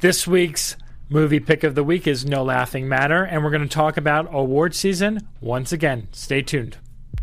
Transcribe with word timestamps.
This 0.00 0.28
week's 0.28 0.76
movie 1.08 1.40
pick 1.40 1.64
of 1.64 1.74
the 1.74 1.82
week 1.82 2.06
is 2.06 2.24
No 2.24 2.44
Laughing 2.44 2.88
Matter, 2.88 3.24
and 3.24 3.42
we're 3.42 3.50
going 3.50 3.62
to 3.62 3.68
talk 3.68 3.96
about 3.96 4.32
award 4.32 4.72
season 4.72 5.26
once 5.40 5.72
again. 5.72 6.06
Stay 6.12 6.40
tuned. 6.40 6.76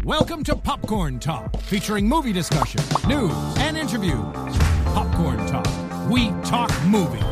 Welcome 0.04 0.44
to 0.44 0.58
Popcorn 0.58 1.22
Talk, 1.22 1.56
featuring 1.62 2.06
movie 2.06 2.34
discussion, 2.34 2.82
news, 3.08 3.32
and 3.60 3.78
interviews. 3.78 4.26
Popcorn 4.88 5.38
Talk. 5.48 5.66
We 6.10 6.32
talk 6.44 6.70
movies. 6.84 7.24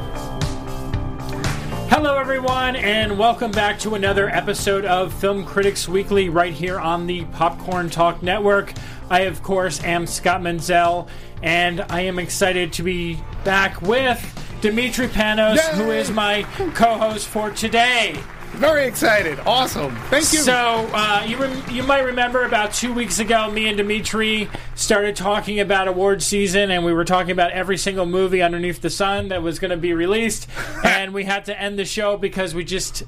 Hello, 1.89 2.15
everyone, 2.15 2.78
and 2.78 3.19
welcome 3.19 3.51
back 3.51 3.78
to 3.79 3.96
another 3.96 4.29
episode 4.29 4.85
of 4.85 5.13
Film 5.13 5.44
Critics 5.44 5.89
Weekly 5.89 6.29
right 6.29 6.53
here 6.53 6.79
on 6.79 7.05
the 7.05 7.25
Popcorn 7.25 7.89
Talk 7.89 8.23
Network. 8.23 8.71
I, 9.10 9.23
of 9.23 9.44
course, 9.44 9.83
am 9.83 10.07
Scott 10.07 10.41
Menzel, 10.41 11.10
and 11.41 11.81
I 11.89 11.99
am 11.99 12.17
excited 12.17 12.71
to 12.71 12.83
be 12.83 13.21
back 13.44 13.81
with 13.81 14.39
Demetri 14.63 15.09
Panos, 15.09 15.57
Yay! 15.57 15.75
who 15.75 15.91
is 15.91 16.09
my 16.09 16.43
co 16.73 16.98
host 16.98 17.27
for 17.27 17.52
today. 17.52 18.17
Very 18.54 18.85
excited. 18.85 19.38
Awesome. 19.45 19.94
Thank 20.05 20.31
you. 20.31 20.40
So 20.40 20.90
uh, 20.94 21.26
you 21.27 21.35
rem- 21.35 21.70
you 21.70 21.84
might 21.84 22.05
remember 22.05 22.45
about 22.45 22.71
two 22.71 22.94
weeks 22.94 23.20
ago, 23.20 23.52
me 23.52 23.68
and 23.68 23.76
Demetri 23.76 24.49
started 24.76 25.18
talking 25.18 25.59
about 25.59 25.90
award 25.90 26.23
season, 26.23 26.71
and 26.71 26.85
we 26.85 26.94
were 26.94 27.04
talking 27.04 27.31
about 27.31 27.52
every 27.52 27.77
single 27.77 28.05
movie 28.05 28.41
underneath 28.41 28.80
the 28.80 28.90
sun 28.90 29.27
that 29.27 29.44
was 29.44 29.59
going 29.59 29.71
to 29.71 29.76
be 29.76 29.91
released, 29.91 30.48
and 30.85 31.13
we 31.13 31.26
had 31.26 31.43
to 31.43 31.59
end 31.62 31.77
the 31.77 31.84
show 31.84 32.16
because 32.16 32.55
we 32.55 32.63
just 32.63 33.04
out 33.04 33.07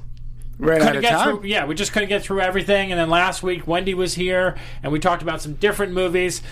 couldn't 0.60 0.96
of 0.96 1.00
get 1.00 1.12
time. 1.12 1.38
through. 1.38 1.48
Yeah, 1.48 1.64
we 1.64 1.74
just 1.74 1.94
couldn't 1.94 2.10
get 2.10 2.22
through 2.22 2.42
everything. 2.42 2.92
And 2.92 3.00
then 3.00 3.08
last 3.08 3.42
week, 3.42 3.66
Wendy 3.66 3.94
was 3.94 4.12
here, 4.12 4.56
and 4.82 4.92
we 4.92 4.98
talked 4.98 5.22
about 5.22 5.40
some 5.40 5.54
different 5.54 5.94
movies. 5.94 6.42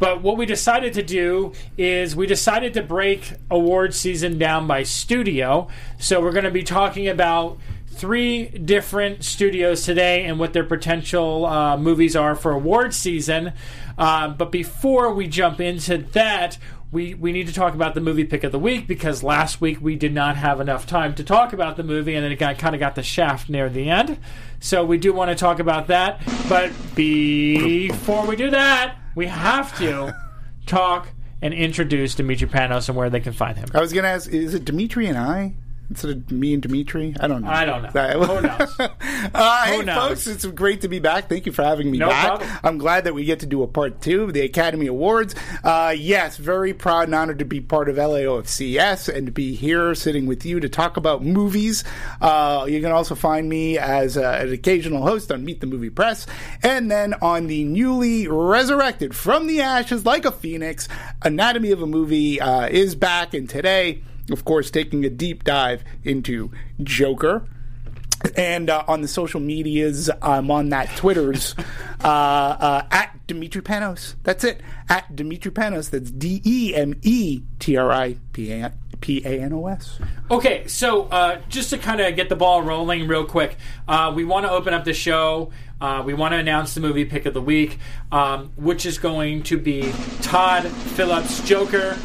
But 0.00 0.22
what 0.22 0.38
we 0.38 0.46
decided 0.46 0.94
to 0.94 1.02
do 1.02 1.52
is 1.78 2.16
we 2.16 2.26
decided 2.26 2.74
to 2.74 2.82
break 2.82 3.34
award 3.50 3.94
season 3.94 4.38
down 4.38 4.66
by 4.66 4.82
studio. 4.82 5.68
So 5.98 6.20
we're 6.20 6.32
going 6.32 6.44
to 6.44 6.50
be 6.50 6.64
talking 6.64 7.06
about 7.06 7.58
three 7.86 8.46
different 8.46 9.22
studios 9.22 9.82
today 9.82 10.24
and 10.24 10.38
what 10.38 10.54
their 10.54 10.64
potential 10.64 11.44
uh, 11.44 11.76
movies 11.76 12.16
are 12.16 12.34
for 12.34 12.52
award 12.52 12.94
season. 12.94 13.52
Uh, 13.98 14.28
but 14.28 14.50
before 14.50 15.12
we 15.12 15.28
jump 15.28 15.60
into 15.60 15.98
that, 15.98 16.56
we, 16.90 17.12
we 17.12 17.30
need 17.30 17.46
to 17.46 17.52
talk 17.52 17.74
about 17.74 17.94
the 17.94 18.00
movie 18.00 18.24
pick 18.24 18.42
of 18.42 18.52
the 18.52 18.58
week 18.58 18.86
because 18.86 19.22
last 19.22 19.60
week 19.60 19.82
we 19.82 19.96
did 19.96 20.14
not 20.14 20.36
have 20.36 20.60
enough 20.60 20.86
time 20.86 21.14
to 21.16 21.22
talk 21.22 21.52
about 21.52 21.76
the 21.76 21.84
movie 21.84 22.14
and 22.14 22.24
then 22.24 22.32
it 22.32 22.36
got, 22.36 22.58
kind 22.58 22.74
of 22.74 22.80
got 22.80 22.94
the 22.94 23.02
shaft 23.02 23.50
near 23.50 23.68
the 23.68 23.90
end. 23.90 24.18
So 24.60 24.82
we 24.82 24.96
do 24.96 25.12
want 25.12 25.30
to 25.30 25.34
talk 25.34 25.58
about 25.58 25.88
that. 25.88 26.22
But 26.48 26.72
before 26.94 28.26
we 28.26 28.34
do 28.34 28.50
that, 28.50 28.96
we 29.14 29.26
have 29.26 29.76
to 29.78 30.14
talk 30.66 31.08
and 31.42 31.54
introduce 31.54 32.14
Demetri 32.14 32.48
Panos 32.48 32.88
and 32.88 32.96
where 32.96 33.10
they 33.10 33.20
can 33.20 33.32
find 33.32 33.56
him. 33.56 33.68
I 33.74 33.80
was 33.80 33.92
going 33.92 34.04
to 34.04 34.10
ask, 34.10 34.30
is 34.30 34.54
it 34.54 34.64
Demetri 34.64 35.06
and 35.06 35.18
I? 35.18 35.54
Instead 35.90 36.10
of 36.12 36.30
me 36.30 36.54
and 36.54 36.62
Demetri? 36.62 37.16
I 37.18 37.26
don't 37.26 37.42
know. 37.42 37.50
I 37.50 37.64
don't 37.64 37.82
know. 37.92 38.24
Who 38.26 38.40
knows? 38.42 38.76
Uh, 39.32 39.64
hey, 39.66 39.82
knows? 39.82 40.08
folks, 40.08 40.26
it's 40.26 40.46
great 40.46 40.80
to 40.80 40.88
be 40.88 40.98
back. 40.98 41.28
Thank 41.28 41.44
you 41.44 41.52
for 41.52 41.62
having 41.62 41.90
me 41.90 41.98
No 41.98 42.08
back. 42.08 42.26
problem. 42.26 42.50
I'm 42.64 42.78
glad 42.78 43.04
that 43.04 43.12
we 43.14 43.24
get 43.24 43.40
to 43.40 43.46
do 43.46 43.62
a 43.62 43.66
part 43.66 44.00
two 44.00 44.22
of 44.24 44.32
the 44.32 44.40
Academy 44.40 44.86
Awards. 44.86 45.34
Uh, 45.62 45.94
yes, 45.96 46.36
very 46.38 46.72
proud 46.72 47.04
and 47.04 47.14
honored 47.14 47.38
to 47.40 47.44
be 47.44 47.60
part 47.60 47.88
of 47.90 47.96
LAOFCS 47.96 49.14
and 49.14 49.26
to 49.26 49.32
be 49.32 49.54
here 49.54 49.94
sitting 49.94 50.26
with 50.26 50.46
you 50.46 50.58
to 50.60 50.68
talk 50.70 50.96
about 50.96 51.22
movies. 51.22 51.84
Uh, 52.20 52.66
you 52.68 52.80
can 52.80 52.92
also 52.92 53.14
find 53.14 53.48
me 53.48 53.76
as 53.78 54.16
an 54.16 54.50
occasional 54.52 55.02
host 55.02 55.30
on 55.30 55.44
Meet 55.44 55.60
the 55.60 55.66
Movie 55.66 55.90
Press 55.90 56.26
and 56.62 56.90
then 56.90 57.14
on 57.20 57.46
the 57.46 57.64
newly 57.64 58.26
resurrected 58.26 59.14
from 59.14 59.46
the 59.48 59.60
ashes 59.60 60.06
like 60.06 60.24
a 60.24 60.32
phoenix 60.32 60.88
Anatomy 61.22 61.72
of 61.72 61.82
a 61.82 61.86
Movie 61.86 62.40
uh, 62.40 62.68
is 62.68 62.94
back. 62.94 63.34
And 63.34 63.48
today, 63.50 64.02
of 64.30 64.44
course, 64.44 64.70
taking 64.70 65.04
a 65.04 65.10
deep 65.10 65.44
dive 65.44 65.84
into 66.04 66.50
Joker. 66.82 67.46
And 68.36 68.68
uh, 68.68 68.84
on 68.86 69.00
the 69.00 69.08
social 69.08 69.40
medias, 69.40 70.10
I'm 70.20 70.50
on 70.50 70.68
that 70.70 70.94
Twitter's 70.96 71.54
uh, 72.04 72.06
uh, 72.06 72.86
at 72.90 73.18
Demetri 73.26 73.62
Panos. 73.62 74.14
That's 74.24 74.44
it. 74.44 74.60
At 74.88 75.16
Demetri 75.16 75.50
Panos. 75.50 75.90
That's 75.90 76.10
D 76.10 76.42
E 76.44 76.74
M 76.74 76.94
E 77.02 77.42
T 77.58 77.76
R 77.76 77.90
I 77.90 78.16
P 78.32 78.52
A 78.52 78.72
P 79.00 79.22
A 79.24 79.40
N 79.40 79.52
O 79.54 79.66
S. 79.66 79.98
Okay, 80.30 80.66
so 80.66 81.04
uh, 81.04 81.40
just 81.48 81.70
to 81.70 81.78
kind 81.78 82.00
of 82.00 82.14
get 82.14 82.28
the 82.28 82.36
ball 82.36 82.62
rolling 82.62 83.08
real 83.08 83.24
quick, 83.24 83.56
uh, 83.88 84.12
we 84.14 84.24
want 84.24 84.44
to 84.44 84.52
open 84.52 84.74
up 84.74 84.84
the 84.84 84.92
show. 84.94 85.50
Uh, 85.80 86.02
we 86.04 86.12
want 86.12 86.32
to 86.32 86.38
announce 86.38 86.74
the 86.74 86.80
movie 86.80 87.06
pick 87.06 87.24
of 87.24 87.32
the 87.32 87.40
week, 87.40 87.78
um, 88.12 88.52
which 88.56 88.84
is 88.84 88.98
going 88.98 89.42
to 89.42 89.56
be 89.56 89.92
Todd 90.20 90.66
Phillips 90.68 91.40
Joker. 91.42 91.96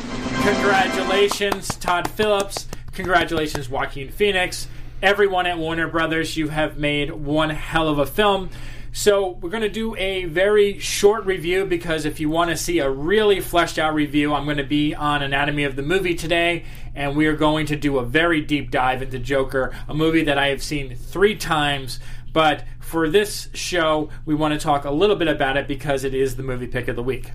Congratulations, 0.44 1.68
Todd 1.76 2.10
Phillips. 2.10 2.68
Congratulations, 2.94 3.68
Joaquin 3.68 4.10
Phoenix. 4.10 4.68
Everyone 5.02 5.46
at 5.46 5.58
Warner 5.58 5.90
Brothers, 5.90 6.38
you 6.38 6.48
have 6.48 6.78
made 6.78 7.12
one 7.12 7.50
hell 7.50 7.90
of 7.90 8.00
a 8.00 8.06
film. 8.06 8.50
So 8.94 9.32
we're 9.42 9.50
going 9.50 9.62
to 9.62 9.68
do 9.68 9.94
a 9.98 10.24
very 10.24 10.80
short 10.80 11.26
review 11.26 11.66
because 11.66 12.06
if 12.06 12.22
you 12.22 12.30
want 12.30 12.52
to 12.52 12.56
see 12.56 12.80
a 12.80 12.90
really 12.90 13.42
fleshed 13.42 13.78
out 13.78 13.94
review, 13.94 14.34
I'm 14.34 14.46
going 14.46 14.56
to 14.56 14.64
be 14.64 14.96
on 14.96 15.22
Anatomy 15.22 15.66
of 15.66 15.76
the 15.76 15.82
Movie 15.82 16.16
today, 16.16 16.64
and 16.96 17.18
we 17.18 17.28
are 17.28 17.36
going 17.36 17.66
to 17.66 17.76
do 17.76 17.98
a 17.98 18.06
very 18.06 18.40
deep 18.40 18.72
dive 18.72 19.02
into 19.02 19.20
Joker, 19.20 19.76
a 19.90 19.94
movie 19.94 20.24
that 20.24 20.38
I 20.38 20.48
have 20.48 20.64
seen 20.64 20.96
three 20.96 21.36
times. 21.36 22.00
But 22.36 22.66
for 22.82 23.08
this 23.08 23.48
show, 23.54 24.10
we 24.26 24.36
want 24.36 24.54
to 24.54 24.60
talk 24.60 24.84
a 24.84 24.92
little 24.92 25.16
bit 25.16 25.30
about 25.30 25.56
it 25.56 25.70
because 25.70 26.04
it 26.04 26.14
is 26.14 26.36
the 26.36 26.44
movie 26.44 26.68
pick 26.68 26.90
of 26.90 26.98
the 26.98 27.02
week. 27.02 27.32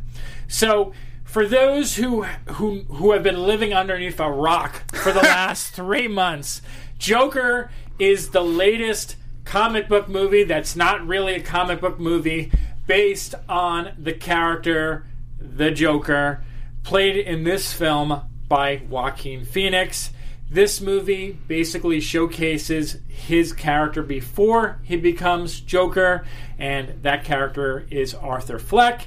So 0.46 0.92
for 1.24 1.46
those 1.46 1.96
who 1.96 2.24
who 2.24 2.80
who 2.80 3.12
have 3.12 3.22
been 3.22 3.44
living 3.44 3.72
underneath 3.72 4.20
a 4.20 4.30
rock 4.30 4.94
for 4.94 5.10
the 5.10 5.20
last 5.22 5.72
three 5.72 6.06
months, 6.06 6.60
Joker 6.98 7.70
is 7.98 8.32
the 8.32 8.42
latest 8.44 9.16
comic 9.46 9.88
book 9.88 10.06
movie 10.06 10.44
that's 10.44 10.76
not 10.76 11.06
really 11.06 11.32
a 11.32 11.42
comic 11.42 11.80
book 11.80 11.98
movie 11.98 12.52
based 12.86 13.34
on 13.48 13.94
the 13.98 14.12
character 14.12 15.06
the 15.38 15.70
Joker 15.70 16.44
played 16.82 17.16
in 17.16 17.44
this 17.44 17.72
film 17.72 18.20
by 18.48 18.82
Joaquin 18.86 19.46
Phoenix. 19.46 20.10
This 20.50 20.80
movie 20.80 21.38
basically 21.46 22.00
showcases 22.00 22.96
his 23.06 23.52
character 23.52 24.02
before 24.02 24.80
he 24.82 24.96
becomes 24.96 25.60
Joker, 25.60 26.26
and 26.58 27.04
that 27.04 27.22
character 27.22 27.86
is 27.88 28.14
Arthur 28.14 28.58
Fleck. 28.58 29.06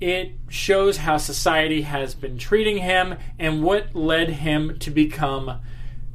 It 0.00 0.32
shows 0.48 0.96
how 0.96 1.18
society 1.18 1.82
has 1.82 2.16
been 2.16 2.38
treating 2.38 2.78
him 2.78 3.14
and 3.38 3.62
what 3.62 3.94
led 3.94 4.30
him 4.30 4.80
to 4.80 4.90
become 4.90 5.60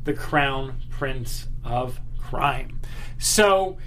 the 0.03 0.13
crown 0.13 0.81
prince 0.89 1.47
of 1.63 2.01
crime. 2.19 2.81
So, 3.17 3.77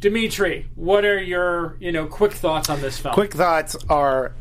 Demetri, 0.00 0.70
what 0.76 1.04
are 1.04 1.22
your 1.22 1.76
you 1.78 1.92
know 1.92 2.06
quick 2.06 2.32
thoughts 2.32 2.70
on 2.70 2.80
this 2.80 2.96
film? 2.98 3.12
Quick 3.12 3.34
thoughts 3.34 3.76
are 3.90 4.32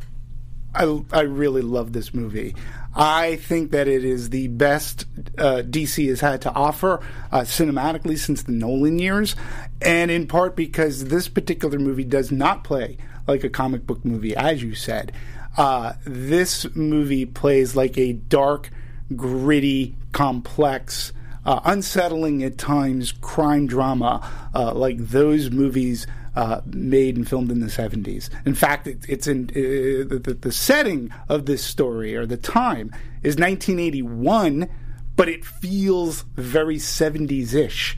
I, 0.74 1.02
I 1.12 1.22
really 1.22 1.64
love 1.64 1.92
this 1.92 2.14
movie. 2.14 2.56
I 3.00 3.36
think 3.36 3.70
that 3.72 3.88
it 3.88 4.04
is 4.04 4.32
the 4.32 4.48
best 4.48 5.06
uh, 5.38 5.62
DC 5.62 6.10
has 6.10 6.20
had 6.20 6.42
to 6.42 6.54
offer 6.54 7.00
uh, 7.32 7.42
cinematically 7.42 8.18
since 8.18 8.42
the 8.42 8.52
Nolan 8.52 8.98
years, 8.98 9.36
and 9.84 10.10
in 10.10 10.26
part 10.26 10.56
because 10.56 11.06
this 11.06 11.28
particular 11.28 11.78
movie 11.78 12.04
does 12.04 12.32
not 12.32 12.64
play 12.64 12.98
like 13.28 13.44
a 13.44 13.50
comic 13.50 13.86
book 13.86 14.04
movie, 14.04 14.36
as 14.36 14.64
you 14.64 14.74
said. 14.74 15.12
Uh, 15.58 15.94
this 16.06 16.66
movie 16.76 17.26
plays 17.28 17.76
like 17.76 17.98
a 18.00 18.14
dark, 18.14 18.72
gritty, 19.16 19.96
complex, 20.12 21.14
uh, 21.46 21.60
unsettling 21.66 22.44
at 22.44 22.58
times 22.58 23.12
crime 23.12 23.68
drama, 23.68 24.28
uh, 24.56 24.74
like 24.74 24.98
those 24.98 25.52
movies 25.52 26.08
uh, 26.38 26.62
made 26.68 27.18
and 27.18 27.28
filmed 27.28 27.50
in 27.50 27.62
the 27.62 27.66
70s. 27.66 28.30
In 28.46 28.54
fact, 28.54 28.86
it, 28.86 29.04
it's 29.10 29.26
in 29.26 29.50
uh, 29.50 30.06
the, 30.20 30.38
the 30.40 30.52
setting 30.52 31.12
of 31.28 31.48
this 31.48 31.64
story 31.64 32.16
or 32.16 32.28
the 32.28 32.38
time 32.38 32.92
is 33.24 33.38
1981, 33.38 34.70
but 35.16 35.28
it 35.28 35.44
feels 35.44 36.22
very 36.36 36.78
70s 36.78 37.56
ish. 37.56 37.98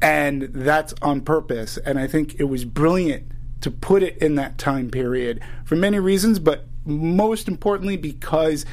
And 0.00 0.44
that's 0.54 0.94
on 1.02 1.20
purpose. 1.20 1.76
And 1.76 1.98
I 1.98 2.06
think 2.06 2.40
it 2.40 2.44
was 2.44 2.64
brilliant 2.64 3.30
to 3.60 3.70
put 3.70 4.02
it 4.02 4.16
in 4.22 4.36
that 4.36 4.56
time 4.56 4.88
period 4.90 5.42
for 5.66 5.76
many 5.76 5.98
reasons, 5.98 6.38
but 6.38 6.64
most 6.86 7.46
importantly 7.46 7.98
because 7.98 8.64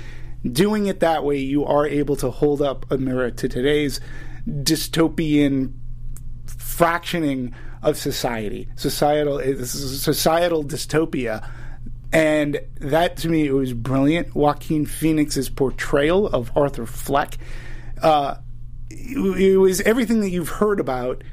doing 0.50 0.86
it 0.86 1.02
that 1.02 1.26
way, 1.26 1.38
you 1.40 1.66
are 1.66 1.86
able 1.86 2.16
to 2.16 2.30
hold 2.30 2.62
up 2.62 2.90
a 2.90 2.98
mirror 2.98 3.32
to 3.32 3.50
today's 3.50 4.00
dystopian 4.48 5.74
fractioning 6.46 7.54
of 7.84 7.98
society, 7.98 8.68
societal 8.76 9.40
societal 9.66 10.64
dystopia, 10.64 11.48
and 12.12 12.60
that 12.80 13.18
to 13.18 13.30
me 13.30 13.46
it 13.46 13.52
was 13.52 13.74
brilliant. 13.74 14.34
Joaquin 14.34 14.86
Phoenix's 14.86 15.50
portrayal 15.50 16.28
of 16.28 16.52
Arthur 16.56 16.86
Fleck, 16.86 17.38
uh, 18.02 18.36
it, 18.90 19.18
it 19.42 19.58
was 19.58 19.82
everything 19.82 20.22
that 20.22 20.30
you've 20.30 20.50
heard 20.50 20.80
about 20.80 21.24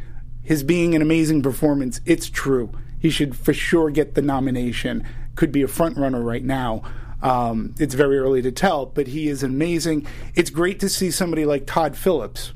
his 0.42 0.62
being 0.62 0.94
an 0.94 1.02
amazing 1.02 1.42
performance. 1.42 2.00
It's 2.04 2.28
true. 2.28 2.72
He 2.98 3.10
should 3.10 3.36
for 3.36 3.54
sure 3.54 3.90
get 3.90 4.14
the 4.14 4.22
nomination. 4.22 5.06
Could 5.36 5.52
be 5.52 5.62
a 5.62 5.68
front 5.68 5.96
runner 5.96 6.20
right 6.20 6.44
now. 6.44 6.82
Um, 7.22 7.74
it's 7.78 7.94
very 7.94 8.18
early 8.18 8.42
to 8.42 8.50
tell, 8.50 8.86
but 8.86 9.06
he 9.06 9.28
is 9.28 9.42
amazing. 9.42 10.06
It's 10.34 10.50
great 10.50 10.80
to 10.80 10.88
see 10.88 11.10
somebody 11.10 11.44
like 11.44 11.66
Todd 11.66 11.96
Phillips 11.96 12.52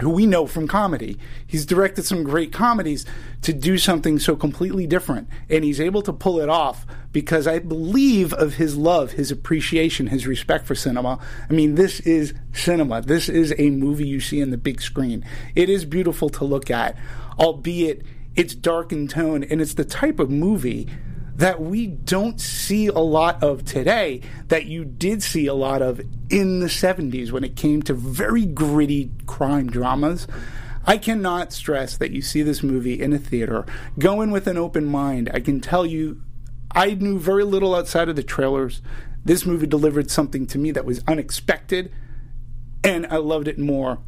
who 0.00 0.10
we 0.10 0.26
know 0.26 0.46
from 0.46 0.66
comedy. 0.66 1.18
He's 1.46 1.66
directed 1.66 2.04
some 2.04 2.24
great 2.24 2.52
comedies 2.52 3.04
to 3.42 3.52
do 3.52 3.78
something 3.78 4.18
so 4.18 4.34
completely 4.34 4.86
different. 4.86 5.28
And 5.50 5.64
he's 5.64 5.80
able 5.80 6.02
to 6.02 6.12
pull 6.12 6.40
it 6.40 6.48
off 6.48 6.86
because 7.12 7.46
I 7.46 7.58
believe 7.58 8.32
of 8.32 8.54
his 8.54 8.76
love, 8.76 9.12
his 9.12 9.30
appreciation, 9.30 10.06
his 10.08 10.26
respect 10.26 10.66
for 10.66 10.74
cinema. 10.74 11.18
I 11.48 11.52
mean, 11.52 11.74
this 11.74 12.00
is 12.00 12.34
cinema. 12.52 13.02
This 13.02 13.28
is 13.28 13.54
a 13.58 13.70
movie 13.70 14.06
you 14.06 14.20
see 14.20 14.42
on 14.42 14.50
the 14.50 14.56
big 14.56 14.80
screen. 14.80 15.24
It 15.54 15.68
is 15.68 15.84
beautiful 15.84 16.30
to 16.30 16.44
look 16.44 16.70
at, 16.70 16.96
albeit 17.38 18.02
it's 18.34 18.54
dark 18.54 18.92
in 18.92 19.08
tone, 19.08 19.44
and 19.44 19.60
it's 19.60 19.74
the 19.74 19.84
type 19.84 20.18
of 20.18 20.30
movie 20.30 20.88
that 21.42 21.60
we 21.60 21.88
don't 21.88 22.40
see 22.40 22.86
a 22.86 23.00
lot 23.00 23.42
of 23.42 23.64
today 23.64 24.20
that 24.46 24.66
you 24.66 24.84
did 24.84 25.20
see 25.20 25.48
a 25.48 25.54
lot 25.54 25.82
of 25.82 26.00
in 26.30 26.60
the 26.60 26.68
70s 26.68 27.32
when 27.32 27.42
it 27.42 27.56
came 27.56 27.82
to 27.82 27.92
very 27.92 28.46
gritty 28.46 29.10
crime 29.26 29.68
dramas. 29.68 30.28
I 30.86 30.98
cannot 30.98 31.52
stress 31.52 31.96
that 31.96 32.12
you 32.12 32.22
see 32.22 32.42
this 32.42 32.62
movie 32.62 33.02
in 33.02 33.12
a 33.12 33.18
theater, 33.18 33.66
go 33.98 34.22
in 34.22 34.30
with 34.30 34.46
an 34.46 34.56
open 34.56 34.84
mind. 34.84 35.32
I 35.34 35.40
can 35.40 35.60
tell 35.60 35.84
you, 35.84 36.22
I 36.70 36.94
knew 36.94 37.18
very 37.18 37.42
little 37.42 37.74
outside 37.74 38.08
of 38.08 38.14
the 38.14 38.22
trailers. 38.22 38.80
This 39.24 39.44
movie 39.44 39.66
delivered 39.66 40.12
something 40.12 40.46
to 40.46 40.58
me 40.58 40.70
that 40.70 40.84
was 40.84 41.02
unexpected, 41.08 41.92
and 42.84 43.04
I 43.08 43.16
loved 43.16 43.48
it 43.48 43.58
more 43.58 43.98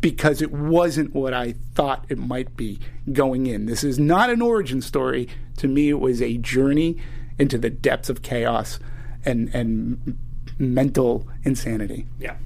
because 0.00 0.40
it 0.40 0.52
wasn't 0.52 1.14
what 1.14 1.34
I 1.34 1.54
thought 1.74 2.06
it 2.08 2.16
might 2.16 2.56
be 2.56 2.80
going 3.12 3.46
in. 3.46 3.66
This 3.66 3.84
is 3.84 3.98
not 3.98 4.30
an 4.30 4.40
origin 4.40 4.80
story. 4.80 5.28
To 5.58 5.68
me, 5.68 5.88
it 5.88 6.00
was 6.00 6.20
a 6.22 6.38
journey 6.38 6.96
into 7.38 7.58
the 7.58 7.70
depths 7.70 8.08
of 8.08 8.22
chaos 8.22 8.78
and 9.24 9.54
and 9.54 10.18
mental 10.58 11.26
insanity. 11.44 12.06
Yeah. 12.18 12.36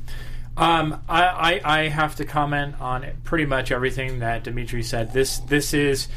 Um, 0.56 1.02
I, 1.06 1.60
I, 1.64 1.80
I 1.80 1.88
have 1.88 2.16
to 2.16 2.24
comment 2.24 2.80
on 2.80 3.06
pretty 3.24 3.44
much 3.44 3.70
everything 3.70 4.20
that 4.20 4.44
Demetri 4.44 4.82
said. 4.82 5.12
This 5.12 5.38
this 5.38 5.74
is 5.74 6.08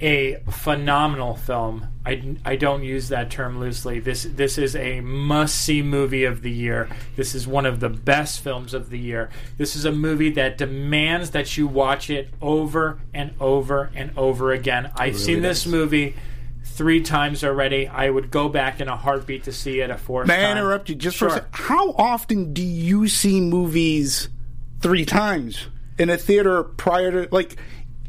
a 0.00 0.36
phenomenal 0.48 1.34
film. 1.34 1.88
I, 2.06 2.36
I 2.44 2.54
don't 2.54 2.84
use 2.84 3.08
that 3.08 3.30
term 3.32 3.58
loosely. 3.58 3.98
This 3.98 4.22
this 4.22 4.56
is 4.56 4.76
a 4.76 5.00
must 5.00 5.56
see 5.56 5.82
movie 5.82 6.24
of 6.24 6.42
the 6.42 6.52
year. 6.52 6.88
This 7.16 7.34
is 7.34 7.48
one 7.48 7.66
of 7.66 7.80
the 7.80 7.88
best 7.88 8.40
films 8.40 8.72
of 8.72 8.90
the 8.90 8.98
year. 8.98 9.30
This 9.56 9.74
is 9.74 9.84
a 9.84 9.90
movie 9.90 10.30
that 10.30 10.56
demands 10.56 11.30
that 11.30 11.56
you 11.56 11.66
watch 11.66 12.08
it 12.08 12.32
over 12.40 13.00
and 13.12 13.34
over 13.40 13.90
and 13.96 14.16
over 14.16 14.52
again. 14.52 14.92
I've 14.94 15.14
really 15.14 15.18
seen 15.18 15.42
this 15.42 15.66
movie 15.66 16.14
three 16.78 17.02
times 17.02 17.42
already. 17.44 17.88
I 17.88 18.08
would 18.08 18.30
go 18.30 18.48
back 18.48 18.80
in 18.80 18.86
a 18.88 18.96
heartbeat 18.96 19.44
to 19.44 19.52
see 19.52 19.80
it 19.80 19.90
a 19.90 19.98
fourth 19.98 20.28
May 20.28 20.38
I 20.44 20.48
time. 20.48 20.58
interrupt 20.58 20.88
you 20.88 20.94
just 20.94 21.16
Sure. 21.16 21.28
for 21.28 21.34
a 21.34 21.38
second? 21.38 21.50
How 21.52 21.90
often 21.92 22.54
do 22.54 22.62
you 22.62 23.08
see 23.08 23.40
movies 23.40 24.28
three 24.80 25.04
times 25.04 25.66
in 25.98 26.08
a 26.08 26.16
theater 26.16 26.62
prior 26.62 27.10
to 27.10 27.28
like 27.34 27.56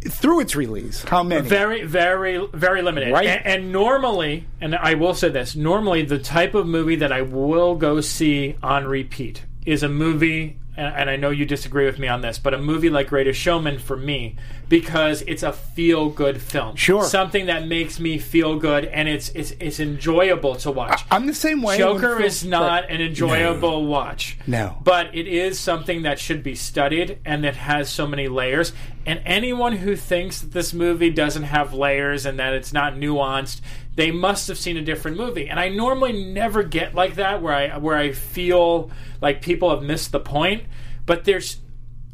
through 0.08 0.42
its 0.42 0.56
release? 0.56 1.04
How 1.04 1.24
many? 1.24 1.48
Very, 1.50 1.84
very, 1.84 2.46
very 2.54 2.82
limited. 2.84 3.12
Right. 3.12 3.28
And, 3.28 3.46
and 3.46 3.72
normally, 3.72 4.46
and 4.62 4.76
I 4.76 4.94
will 4.94 5.16
say 5.16 5.30
this: 5.30 5.56
normally, 5.56 6.04
the 6.04 6.20
type 6.20 6.54
of 6.54 6.68
movie 6.68 6.98
that 6.98 7.12
I 7.12 7.24
will 7.24 7.76
go 7.76 8.00
see 8.02 8.56
on 8.62 8.86
repeat 8.86 9.44
is 9.66 9.82
a 9.84 9.90
movie. 9.90 10.58
And 10.80 10.96
and 10.96 11.10
I 11.10 11.18
know 11.18 11.30
you 11.30 11.46
disagree 11.46 11.86
with 11.86 12.00
me 12.00 12.08
on 12.08 12.22
this, 12.22 12.40
but 12.40 12.54
a 12.54 12.58
movie 12.58 12.90
like 12.90 13.08
Greatest 13.10 13.40
Showman 13.40 13.80
for 13.80 13.98
me 13.98 14.38
because 14.70 15.24
it's 15.24 15.44
a 15.44 15.52
feel-good 15.52 16.42
film. 16.42 16.76
Sure. 16.76 17.04
something 17.04 17.48
that 17.48 17.68
makes 17.68 18.00
me 18.00 18.18
feel 18.18 18.58
good, 18.58 18.86
and 18.86 19.10
it's 19.10 19.30
it's 19.30 19.52
it's 19.60 19.80
enjoyable 19.82 20.56
to 20.56 20.72
watch. 20.72 21.04
I'm 21.12 21.26
the 21.26 21.34
same 21.34 21.62
way. 21.62 21.78
Joker 21.78 22.22
is 22.22 22.46
not 22.46 22.90
an 22.90 23.02
enjoyable 23.02 23.88
watch. 23.88 24.38
No. 24.48 24.78
But 24.82 25.14
it 25.14 25.28
is 25.28 25.60
something 25.60 26.04
that 26.04 26.18
should 26.18 26.44
be 26.44 26.56
studied 26.56 27.20
and 27.26 27.44
that 27.44 27.58
has 27.58 27.90
so 27.90 28.08
many 28.08 28.30
layers. 28.30 28.72
And 29.06 29.22
anyone 29.26 29.78
who 29.78 29.96
thinks 29.96 30.40
that 30.40 30.52
this 30.52 30.74
movie 30.74 31.10
doesn't 31.10 31.44
have 31.44 31.74
layers 31.74 32.26
and 32.26 32.40
that 32.40 32.54
it's 32.54 32.72
not 32.72 32.94
nuanced, 32.94 33.60
they 34.00 34.12
must 34.12 34.48
have 34.48 34.58
seen 34.58 34.78
a 34.78 34.82
different 34.82 35.18
movie. 35.18 35.50
And 35.50 35.60
I 35.60 35.68
normally 35.68 36.14
never 36.14 36.64
get 36.64 36.96
like 36.96 37.16
that 37.16 37.42
where 37.42 37.54
I 37.54 37.78
where 37.78 37.98
I 37.98 38.14
feel 38.14 38.92
like 39.20 39.42
people 39.42 39.70
have 39.72 39.84
missed 39.84 40.14
the 40.14 40.22
point. 40.22 40.64
But 41.06 41.26
there's 41.26 41.58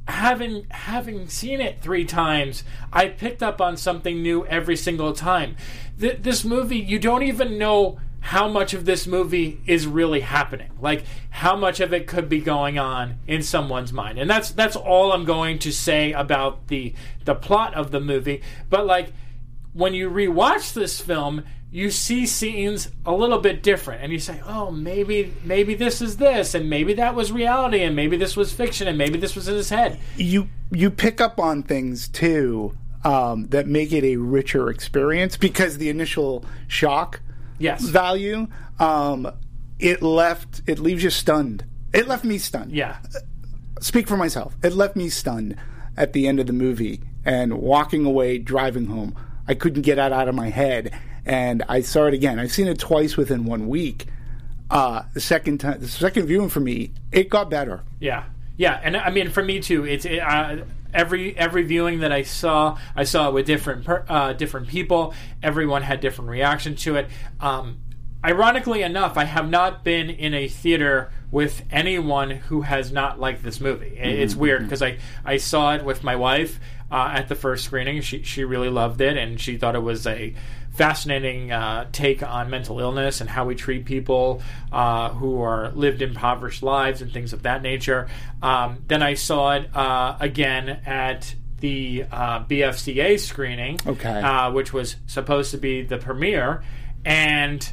having 0.07 0.65
having 0.71 1.27
seen 1.27 1.61
it 1.61 1.83
three 1.83 2.03
times, 2.03 2.63
I 2.91 3.09
picked 3.09 3.43
up 3.43 3.61
on 3.61 3.77
something 3.77 4.23
new 4.23 4.47
every 4.47 4.75
single 4.75 5.13
time. 5.13 5.57
Th- 5.99 6.17
this 6.19 6.43
movie, 6.43 6.79
you 6.79 6.97
don't 6.97 7.21
even 7.21 7.59
know 7.59 7.99
how 8.19 8.47
much 8.47 8.73
of 8.73 8.85
this 8.85 9.05
movie 9.05 9.61
is 9.67 9.85
really 9.85 10.21
happening. 10.21 10.71
Like 10.81 11.03
how 11.29 11.55
much 11.55 11.79
of 11.81 11.93
it 11.93 12.07
could 12.07 12.27
be 12.27 12.41
going 12.41 12.79
on 12.79 13.19
in 13.27 13.43
someone's 13.43 13.93
mind. 13.93 14.17
And 14.17 14.27
that's 14.27 14.49
that's 14.49 14.75
all 14.75 15.11
I'm 15.11 15.25
going 15.25 15.59
to 15.59 15.71
say 15.71 16.13
about 16.13 16.67
the 16.67 16.95
the 17.25 17.35
plot 17.35 17.75
of 17.75 17.91
the 17.91 17.99
movie. 17.99 18.41
But 18.71 18.87
like 18.87 19.13
when 19.73 19.93
you 19.93 20.09
rewatch 20.09 20.73
this 20.73 20.99
film, 20.99 21.43
you 21.75 21.91
see 21.91 22.25
scenes 22.25 22.89
a 23.05 23.11
little 23.13 23.39
bit 23.39 23.61
different, 23.61 24.01
and 24.01 24.13
you 24.13 24.19
say, 24.19 24.39
"Oh, 24.47 24.71
maybe, 24.71 25.33
maybe 25.43 25.75
this 25.75 26.01
is 26.01 26.15
this, 26.15 26.55
and 26.55 26.69
maybe 26.69 26.93
that 26.93 27.15
was 27.15 27.33
reality, 27.33 27.81
and 27.83 27.95
maybe 27.97 28.15
this 28.15 28.37
was 28.37 28.53
fiction, 28.53 28.87
and 28.87 28.97
maybe 28.97 29.17
this 29.19 29.35
was 29.35 29.49
in 29.49 29.55
his 29.55 29.69
head." 29.69 29.99
you 30.15 30.47
you 30.71 30.89
pick 30.89 31.19
up 31.19 31.37
on 31.39 31.61
things 31.63 32.07
too 32.07 32.73
um, 33.03 33.47
that 33.49 33.67
make 33.67 33.91
it 33.91 34.03
a 34.05 34.15
richer 34.15 34.69
experience 34.69 35.35
because 35.35 35.77
the 35.77 35.89
initial 35.89 36.45
shock 36.67 37.19
Yes. 37.59 37.83
value 37.83 38.47
um, 38.79 39.29
it 39.77 40.01
left 40.01 40.61
it 40.67 40.79
leaves 40.79 41.03
you 41.03 41.09
stunned. 41.09 41.65
It 41.93 42.07
left 42.07 42.23
me 42.23 42.37
stunned. 42.37 42.71
Yeah, 42.71 42.97
speak 43.81 44.07
for 44.07 44.15
myself. 44.17 44.55
It 44.63 44.73
left 44.73 44.95
me 44.95 45.09
stunned 45.09 45.57
at 45.97 46.13
the 46.13 46.25
end 46.27 46.39
of 46.39 46.47
the 46.47 46.53
movie 46.53 47.01
and 47.25 47.57
walking 47.59 48.05
away, 48.05 48.37
driving 48.37 48.85
home. 48.85 49.13
I 49.47 49.53
couldn't 49.55 49.81
get 49.83 49.97
it 49.97 50.11
out 50.13 50.27
of 50.29 50.35
my 50.35 50.49
head, 50.49 50.93
and 51.25 51.63
I 51.67 51.81
saw 51.81 52.05
it 52.05 52.13
again. 52.13 52.39
I've 52.39 52.51
seen 52.51 52.67
it 52.67 52.79
twice 52.79 53.17
within 53.17 53.45
one 53.45 53.67
week. 53.67 54.05
Uh, 54.69 55.03
the 55.13 55.21
second 55.21 55.59
time, 55.59 55.79
the 55.79 55.87
second 55.87 56.25
viewing 56.25 56.49
for 56.49 56.59
me, 56.59 56.91
it 57.11 57.29
got 57.29 57.49
better. 57.49 57.83
yeah, 57.99 58.25
yeah. 58.57 58.79
And 58.83 58.97
I 58.97 59.09
mean, 59.11 59.29
for 59.29 59.43
me 59.43 59.59
too, 59.59 59.85
it's 59.85 60.05
it, 60.05 60.19
uh, 60.19 60.57
every 60.93 61.37
every 61.37 61.63
viewing 61.63 61.99
that 61.99 62.11
I 62.11 62.23
saw, 62.23 62.77
I 62.95 63.03
saw 63.03 63.29
it 63.29 63.33
with 63.33 63.45
different 63.45 63.85
per, 63.85 64.03
uh, 64.09 64.33
different 64.33 64.67
people. 64.67 65.13
Everyone 65.43 65.83
had 65.83 65.99
different 65.99 66.29
reaction 66.31 66.75
to 66.77 66.95
it. 66.95 67.07
Um, 67.39 67.77
ironically 68.25 68.81
enough, 68.81 69.17
I 69.17 69.23
have 69.25 69.49
not 69.49 69.83
been 69.83 70.09
in 70.09 70.33
a 70.33 70.47
theater 70.47 71.11
with 71.31 71.63
anyone 71.71 72.31
who 72.31 72.61
has 72.61 72.91
not 72.91 73.19
liked 73.19 73.43
this 73.43 73.59
movie. 73.61 73.97
I- 73.99 74.03
It's 74.23 74.35
weird 74.35 74.63
because 74.63 74.81
I, 74.81 74.97
I 75.23 75.37
saw 75.37 75.75
it 75.75 75.85
with 75.85 76.03
my 76.03 76.15
wife 76.15 76.59
uh, 76.91 77.11
at 77.13 77.29
the 77.29 77.35
first 77.35 77.63
screening. 77.65 78.01
She 78.01 78.23
she 78.23 78.43
really 78.43 78.69
loved 78.69 79.01
it 79.01 79.17
and 79.17 79.39
she 79.39 79.57
thought 79.57 79.75
it 79.75 79.83
was 79.83 80.05
a 80.07 80.33
fascinating 80.73 81.51
uh, 81.51 81.87
take 81.91 82.21
on 82.21 82.49
mental 82.49 82.79
illness 82.81 83.21
and 83.21 83.29
how 83.29 83.45
we 83.45 83.55
treat 83.55 83.85
people 83.85 84.41
uh, 84.73 85.09
who 85.09 85.41
are 85.41 85.71
lived 85.71 86.01
impoverished 86.01 86.61
lives 86.63 87.01
and 87.01 87.13
things 87.13 87.31
of 87.31 87.43
that 87.43 87.61
nature. 87.61 88.07
Um, 88.41 88.83
then 88.87 89.01
I 89.01 89.13
saw 89.13 89.53
it 89.55 89.73
uh, 89.75 90.17
again 90.19 90.67
at 90.85 91.33
the 91.61 92.05
uh, 92.11 92.43
BFCA 92.43 93.17
screening, 93.19 93.79
Okay. 93.87 94.09
uh, 94.21 94.51
which 94.51 94.73
was 94.73 94.97
supposed 95.07 95.51
to 95.51 95.57
be 95.57 95.81
the 95.83 95.97
premiere, 95.97 96.61
and 97.05 97.67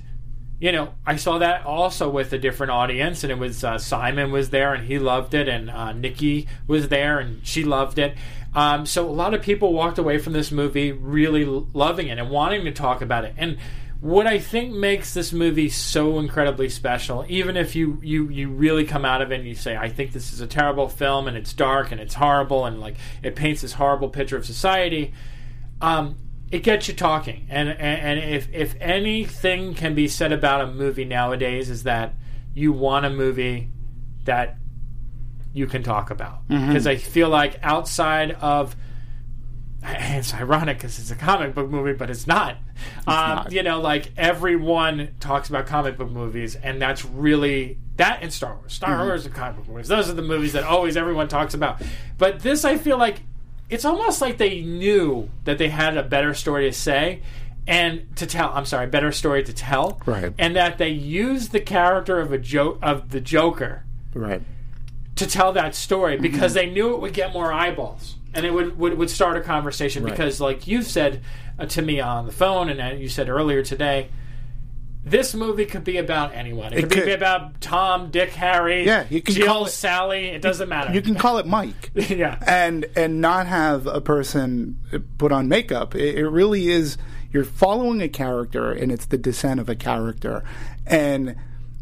you 0.62 0.70
know, 0.70 0.94
I 1.04 1.16
saw 1.16 1.38
that 1.38 1.66
also 1.66 2.08
with 2.08 2.32
a 2.32 2.38
different 2.38 2.70
audience, 2.70 3.24
and 3.24 3.32
it 3.32 3.38
was 3.38 3.64
uh, 3.64 3.78
Simon 3.78 4.30
was 4.30 4.50
there 4.50 4.72
and 4.72 4.86
he 4.86 5.00
loved 5.00 5.34
it, 5.34 5.48
and 5.48 5.68
uh, 5.68 5.92
Nikki 5.92 6.46
was 6.68 6.86
there 6.86 7.18
and 7.18 7.44
she 7.44 7.64
loved 7.64 7.98
it. 7.98 8.16
Um, 8.54 8.86
so 8.86 9.08
a 9.08 9.10
lot 9.10 9.34
of 9.34 9.42
people 9.42 9.72
walked 9.72 9.98
away 9.98 10.18
from 10.18 10.34
this 10.34 10.52
movie 10.52 10.92
really 10.92 11.44
loving 11.44 12.06
it 12.06 12.18
and 12.20 12.30
wanting 12.30 12.64
to 12.66 12.70
talk 12.70 13.02
about 13.02 13.24
it. 13.24 13.34
And 13.36 13.58
what 14.00 14.28
I 14.28 14.38
think 14.38 14.72
makes 14.72 15.12
this 15.14 15.32
movie 15.32 15.68
so 15.68 16.20
incredibly 16.20 16.68
special, 16.68 17.24
even 17.28 17.56
if 17.56 17.74
you 17.74 17.98
you 18.00 18.28
you 18.28 18.48
really 18.48 18.84
come 18.84 19.04
out 19.04 19.20
of 19.20 19.32
it 19.32 19.40
and 19.40 19.48
you 19.48 19.56
say, 19.56 19.76
I 19.76 19.88
think 19.88 20.12
this 20.12 20.32
is 20.32 20.40
a 20.40 20.46
terrible 20.46 20.88
film 20.88 21.26
and 21.26 21.36
it's 21.36 21.52
dark 21.52 21.90
and 21.90 22.00
it's 22.00 22.14
horrible 22.14 22.66
and 22.66 22.80
like 22.80 22.94
it 23.24 23.34
paints 23.34 23.62
this 23.62 23.72
horrible 23.72 24.10
picture 24.10 24.36
of 24.36 24.46
society. 24.46 25.12
Um, 25.80 26.14
it 26.52 26.62
gets 26.62 26.86
you 26.86 26.94
talking, 26.94 27.46
and, 27.48 27.70
and 27.70 27.80
and 27.80 28.18
if 28.34 28.46
if 28.52 28.74
anything 28.78 29.74
can 29.74 29.94
be 29.94 30.06
said 30.06 30.32
about 30.32 30.60
a 30.60 30.66
movie 30.66 31.06
nowadays 31.06 31.70
is 31.70 31.84
that 31.84 32.14
you 32.54 32.72
want 32.72 33.06
a 33.06 33.10
movie 33.10 33.70
that 34.24 34.58
you 35.54 35.66
can 35.66 35.82
talk 35.82 36.10
about 36.10 36.46
because 36.48 36.86
I 36.86 36.96
feel 36.96 37.30
like 37.30 37.58
outside 37.62 38.32
of 38.32 38.76
it's 39.84 40.32
ironic 40.34 40.76
because 40.76 40.98
it's 40.98 41.10
a 41.10 41.16
comic 41.16 41.54
book 41.54 41.68
movie, 41.70 41.94
but 41.94 42.08
it's 42.10 42.26
not. 42.26 42.56
um, 43.06 43.14
not. 43.16 43.52
You 43.52 43.62
know, 43.62 43.80
like 43.80 44.12
everyone 44.16 45.14
talks 45.20 45.48
about 45.48 45.66
comic 45.66 45.96
book 45.96 46.10
movies, 46.10 46.54
and 46.54 46.80
that's 46.80 47.04
really 47.04 47.78
that 47.96 48.18
and 48.22 48.32
Star 48.32 48.56
Wars. 48.56 48.74
Star 48.74 49.04
Wars 49.06 49.24
and 49.26 49.34
comic 49.34 49.56
book 49.56 49.68
movies; 49.68 49.88
those 49.88 50.08
are 50.10 50.14
the 50.14 50.22
movies 50.22 50.52
that 50.52 50.64
always 50.64 50.96
everyone 50.98 51.28
talks 51.28 51.54
about. 51.54 51.82
But 52.18 52.40
this, 52.40 52.64
I 52.64 52.76
feel 52.76 52.98
like 52.98 53.22
it's 53.70 53.84
almost 53.84 54.20
like 54.20 54.38
they 54.38 54.60
knew 54.60 55.30
that 55.44 55.58
they 55.58 55.68
had 55.68 55.96
a 55.96 56.02
better 56.02 56.34
story 56.34 56.64
to 56.68 56.72
say 56.76 57.22
and 57.66 58.14
to 58.16 58.26
tell. 58.26 58.50
I'm 58.52 58.66
sorry, 58.66 58.86
better 58.88 59.12
story 59.12 59.42
to 59.44 59.52
tell, 59.52 60.00
Right. 60.04 60.32
And 60.38 60.56
that 60.56 60.78
they 60.78 60.88
used 60.90 61.52
the 61.52 61.60
character 61.60 62.18
of 62.20 62.32
a 62.32 62.38
joke 62.38 62.78
of 62.82 63.10
the 63.10 63.20
Joker 63.20 63.84
Right. 64.14 64.42
to 65.16 65.26
tell 65.26 65.52
that 65.52 65.74
story 65.74 66.14
Mm-hmm. 66.14 66.22
because 66.22 66.54
they 66.54 66.68
knew 66.68 66.94
it 66.94 67.00
would 67.00 67.14
get 67.14 67.32
more 67.32 67.52
eyeballs 67.52 68.16
and 68.34 68.44
it 68.44 68.52
would 68.52 68.78
would, 68.78 68.98
would 68.98 69.10
start 69.10 69.36
a 69.36 69.40
conversation 69.40 70.04
because 70.04 70.40
like 70.40 70.66
you 70.66 70.82
said 70.82 71.22
uh, 71.58 71.66
to 71.66 71.82
me 71.82 72.00
on 72.00 72.26
the 72.26 72.32
phone 72.32 72.68
and 72.68 72.80
uh, 72.80 72.86
you 72.96 73.08
said 73.08 73.28
earlier 73.28 73.62
today 73.62 74.08
this 75.04 75.34
movie 75.34 75.66
could 75.66 75.84
be 75.84 75.96
about 75.96 76.32
anyone. 76.34 76.72
It, 76.72 76.84
It 76.84 76.90
could, 76.90 77.04
be 77.06 77.12
about 77.12 77.60
Tom, 77.60 78.10
Dick, 78.10 78.30
Harry, 78.30 78.84
Yeah, 78.86 79.04
you 79.10 79.20
can 79.20 79.34
Jill, 79.34 79.46
call 79.46 79.66
it- 79.66 79.70
Sally. 79.70 80.26
It 80.28 80.42
doesn't 80.42 80.68
matter. 80.68 80.92
You 80.94 81.02
can 81.02 81.14
call 81.16 81.38
it 81.38 81.46
Mike. 81.46 81.90
Yeah. 82.10 82.38
And 82.46 82.86
and 82.94 83.20
not 83.20 83.46
have 83.46 83.86
a 83.86 84.00
person 84.00 84.78
put 85.18 85.32
on 85.32 85.48
makeup. 85.48 85.94
It, 85.94 86.16
it 86.18 86.28
really 86.28 86.68
is 86.68 86.96
you're 87.32 87.44
following 87.44 88.00
a 88.02 88.08
character 88.08 88.70
and 88.70 88.92
it's 88.92 89.06
the 89.06 89.18
descent 89.18 89.58
of 89.58 89.68
a 89.68 89.74
character. 89.74 90.44
And 90.86 91.34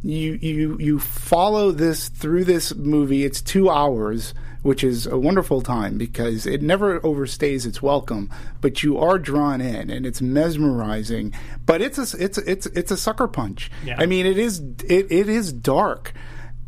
you 0.03 0.39
you 0.41 0.79
you 0.79 0.99
follow 0.99 1.73
this 1.73 2.09
through 2.09 2.45
this 2.45 2.75
movie. 2.75 3.25
It's 3.25 3.43
2 3.43 3.69
hours, 3.69 4.33
which 4.63 4.85
is 4.85 5.07
a 5.07 5.19
wonderful 5.19 5.63
time 5.63 5.97
because 5.97 6.47
it 6.47 6.63
never 6.63 7.01
overstays 7.01 7.67
its 7.67 7.81
welcome, 7.81 8.31
but 8.61 8.83
you 8.83 8.99
are 8.99 9.19
drawn 9.19 9.61
in 9.61 9.91
and 9.91 10.05
it's 10.05 10.21
mesmerizing. 10.21 11.33
But 11.65 11.81
it's 11.81 11.99
a 11.99 12.23
it's 12.23 12.39
it's 12.39 12.67
it's 12.67 12.91
a 12.91 12.97
sucker 12.97 13.29
punch. 13.29 13.71
Yeah. 13.85 13.97
I 13.99 14.07
mean, 14.07 14.27
it 14.27 14.39
is 14.39 14.61
it, 14.85 15.11
it 15.11 15.29
is 15.29 15.53
dark. 15.53 16.13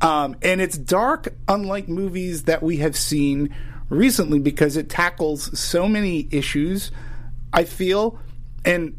Um, 0.01 0.37
and 0.43 0.61
it's 0.61 0.77
dark, 0.77 1.29
unlike 1.47 1.89
movies 1.89 2.45
that 2.45 2.63
we 2.63 2.79
have 2.79 2.97
seen 2.97 3.55
recently, 3.89 4.41
because 4.41 4.77
it 4.77 4.89
tackles 4.89 5.57
so 5.59 5.87
many 5.87 6.27
issues. 6.33 6.91
I 7.53 7.65
feel, 7.65 8.19
and 8.65 8.97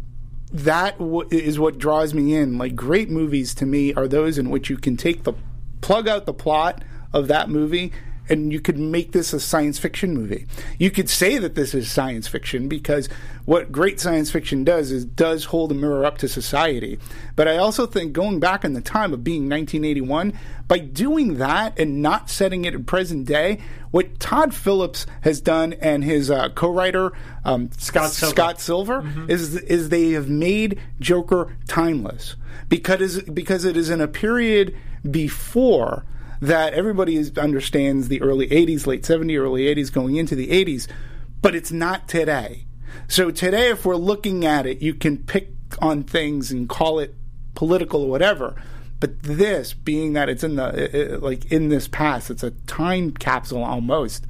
that 0.53 0.99
w- 0.99 1.27
is 1.29 1.59
what 1.59 1.77
draws 1.77 2.13
me 2.13 2.35
in. 2.35 2.57
Like 2.57 2.75
great 2.75 3.09
movies 3.09 3.55
to 3.55 3.65
me 3.65 3.93
are 3.95 4.07
those 4.07 4.37
in 4.37 4.49
which 4.49 4.69
you 4.69 4.77
can 4.77 4.95
take 4.95 5.23
the 5.23 5.33
plug 5.81 6.07
out 6.07 6.25
the 6.25 6.33
plot 6.33 6.83
of 7.11 7.27
that 7.27 7.49
movie 7.49 7.91
and 8.29 8.53
you 8.53 8.59
could 8.59 8.77
make 8.77 9.11
this 9.11 9.33
a 9.33 9.39
science 9.39 9.77
fiction 9.77 10.13
movie. 10.13 10.45
You 10.79 10.91
could 10.91 11.09
say 11.09 11.37
that 11.37 11.55
this 11.55 11.73
is 11.73 11.91
science 11.91 12.27
fiction 12.27 12.67
because 12.67 13.09
what 13.45 13.71
great 13.71 13.99
science 13.99 14.31
fiction 14.31 14.63
does 14.63 14.91
is 14.91 15.05
does 15.05 15.45
hold 15.45 15.71
a 15.71 15.75
mirror 15.75 16.05
up 16.05 16.17
to 16.19 16.27
society. 16.27 16.99
But 17.35 17.47
I 17.47 17.57
also 17.57 17.85
think 17.85 18.13
going 18.13 18.39
back 18.39 18.63
in 18.63 18.73
the 18.73 18.81
time 18.81 19.13
of 19.13 19.23
being 19.23 19.49
1981, 19.49 20.33
by 20.67 20.79
doing 20.79 21.37
that 21.37 21.77
and 21.77 22.01
not 22.01 22.29
setting 22.29 22.65
it 22.65 22.73
in 22.73 22.85
present 22.85 23.27
day, 23.27 23.59
what 23.91 24.19
Todd 24.19 24.53
Phillips 24.53 25.05
has 25.21 25.41
done 25.41 25.73
and 25.73 26.03
his 26.03 26.31
uh, 26.31 26.49
co-writer 26.49 27.11
um, 27.45 27.69
Scott 27.77 28.11
Silver. 28.11 28.35
Scott 28.35 28.61
Silver 28.61 29.25
is 29.27 29.55
is 29.57 29.89
they 29.89 30.11
have 30.11 30.29
made 30.29 30.79
Joker 30.99 31.55
timeless 31.67 32.35
because 32.69 33.21
because 33.23 33.65
it 33.65 33.75
is 33.75 33.89
in 33.89 33.99
a 33.99 34.07
period 34.07 34.75
before 35.09 36.05
that 36.43 36.73
everybody 36.73 37.15
is, 37.15 37.37
understands 37.37 38.09
the 38.09 38.21
early 38.21 38.49
80s, 38.49 38.85
late 38.85 39.03
70s, 39.03 39.39
early 39.39 39.73
80s, 39.73 39.91
going 39.91 40.17
into 40.17 40.35
the 40.35 40.49
80s, 40.49 40.89
but 41.41 41.55
it's 41.55 41.71
not 41.71 42.09
today. 42.09 42.65
So 43.07 43.31
today, 43.31 43.69
if 43.69 43.85
we're 43.85 43.95
looking 43.95 44.45
at 44.45 44.65
it, 44.65 44.81
you 44.81 44.93
can 44.93 45.19
pick 45.19 45.51
on 45.81 46.03
things 46.03 46.51
and 46.51 46.67
call 46.67 46.99
it 46.99 47.15
political 47.55 48.03
or 48.03 48.09
whatever. 48.09 48.61
But 48.99 49.23
this, 49.23 49.73
being 49.73 50.13
that 50.13 50.27
it's 50.27 50.43
in 50.43 50.57
the 50.57 51.17
like 51.21 51.45
in 51.45 51.69
this 51.69 51.87
past, 51.87 52.29
it's 52.29 52.43
a 52.43 52.51
time 52.51 53.11
capsule 53.11 53.63
almost. 53.63 54.25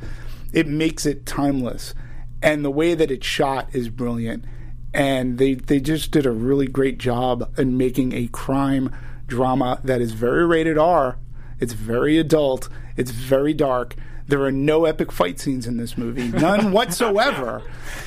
It 0.52 0.68
makes 0.68 1.08
it 1.08 1.26
timeless, 1.26 1.96
and 2.44 2.64
the 2.64 2.72
way 2.72 2.94
that 2.94 3.10
it's 3.10 3.26
shot 3.26 3.70
is 3.74 3.90
brilliant. 3.90 4.46
And 4.94 5.40
they 5.40 5.56
they 5.56 5.80
just 5.80 6.12
did 6.12 6.28
a 6.28 6.32
really 6.32 6.68
great 6.68 7.00
job 7.00 7.54
in 7.58 7.76
making 7.76 8.14
a 8.14 8.28
crime 8.28 8.96
drama 9.26 9.80
that 9.84 10.00
is 10.00 10.12
very 10.12 10.46
rated 10.46 10.78
R. 10.78 11.18
It's 11.60 11.74
very 11.74 12.18
adult. 12.18 12.70
It's 12.98 13.12
very 13.12 13.54
dark. 13.54 13.96
There 14.28 14.42
are 14.44 14.52
no 14.52 14.86
epic 14.86 15.12
fight 15.12 15.40
scenes 15.40 15.68
in 15.68 15.78
this 15.78 15.98
movie, 15.98 16.30
none 16.30 16.72
whatsoever. 16.74 17.62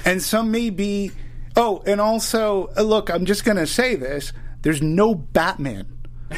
And 0.04 0.22
some 0.22 0.50
may 0.50 0.70
be. 0.70 1.12
Oh, 1.56 1.82
and 1.86 2.00
also, 2.00 2.70
uh, 2.76 2.82
look, 2.82 3.10
I'm 3.10 3.24
just 3.24 3.44
going 3.44 3.56
to 3.56 3.66
say 3.66 3.94
this 3.94 4.32
there's 4.62 4.82
no 4.82 5.14
Batman. 5.14 5.86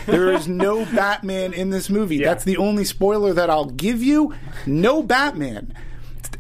There 0.07 0.33
is 0.33 0.47
no 0.47 0.85
Batman 0.95 1.53
in 1.53 1.71
this 1.71 1.89
movie. 1.89 2.23
That's 2.23 2.45
the 2.45 2.57
only 2.59 2.85
spoiler 2.85 3.33
that 3.33 3.51
I'll 3.51 3.65
give 3.65 4.03
you. 4.03 4.35
No 4.67 5.03
Batman. 5.03 5.75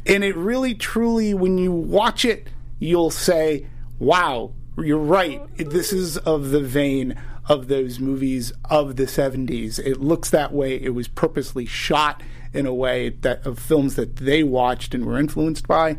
And 0.06 0.22
it 0.22 0.36
really, 0.36 0.74
truly, 0.74 1.34
when 1.34 1.58
you 1.58 1.72
watch 1.72 2.24
it, 2.24 2.48
you'll 2.78 3.10
say, 3.10 3.66
wow, 3.98 4.52
you're 4.76 4.98
right. 4.98 5.42
This 5.56 5.92
is 5.92 6.18
of 6.18 6.50
the 6.50 6.60
vein 6.60 7.20
of 7.48 7.68
those 7.68 7.98
movies 7.98 8.52
of 8.66 8.96
the 8.96 9.04
70s. 9.04 9.78
It 9.78 10.00
looks 10.00 10.30
that 10.30 10.52
way. 10.52 10.76
It 10.76 10.90
was 10.90 11.08
purposely 11.08 11.64
shot 11.66 12.22
in 12.52 12.66
a 12.66 12.74
way 12.74 13.10
that 13.10 13.44
of 13.46 13.58
films 13.58 13.96
that 13.96 14.16
they 14.16 14.42
watched 14.42 14.94
and 14.94 15.04
were 15.04 15.18
influenced 15.18 15.66
by. 15.66 15.96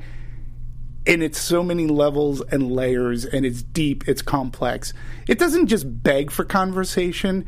And 1.07 1.23
it's 1.23 1.39
so 1.39 1.63
many 1.63 1.87
levels 1.87 2.41
and 2.51 2.71
layers, 2.71 3.25
and 3.25 3.45
it's 3.45 3.63
deep, 3.63 4.07
it's 4.07 4.21
complex. 4.21 4.93
It 5.27 5.39
doesn't 5.39 5.67
just 5.67 6.03
beg 6.03 6.29
for 6.29 6.45
conversation, 6.45 7.45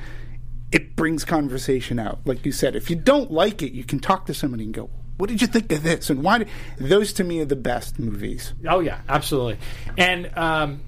it 0.72 0.96
brings 0.96 1.26
conversation 1.26 2.00
out. 2.00 2.20
Like 2.26 2.46
you 2.46 2.52
said, 2.52 2.76
if 2.76 2.90
you 2.90 2.96
don't 2.96 3.30
like 3.30 3.62
it, 3.62 3.74
you 3.74 3.84
can 3.84 4.00
talk 4.00 4.26
to 4.28 4.34
somebody 4.34 4.64
and 4.64 4.74
go, 4.74 4.90
what 5.18 5.30
did 5.30 5.42
you 5.42 5.48
think 5.48 5.72
of 5.72 5.84
this? 5.84 6.10
And 6.10 6.24
why? 6.24 6.40
Did, 6.40 6.48
those 6.80 7.14
to 7.14 7.24
me 7.24 7.42
are 7.42 7.46
the 7.46 7.56
best 7.56 8.00
movies. 8.00 8.54
Oh 8.68 8.80
yeah, 8.80 9.02
absolutely. 9.08 9.60
And 9.98 10.36
um, 10.36 10.82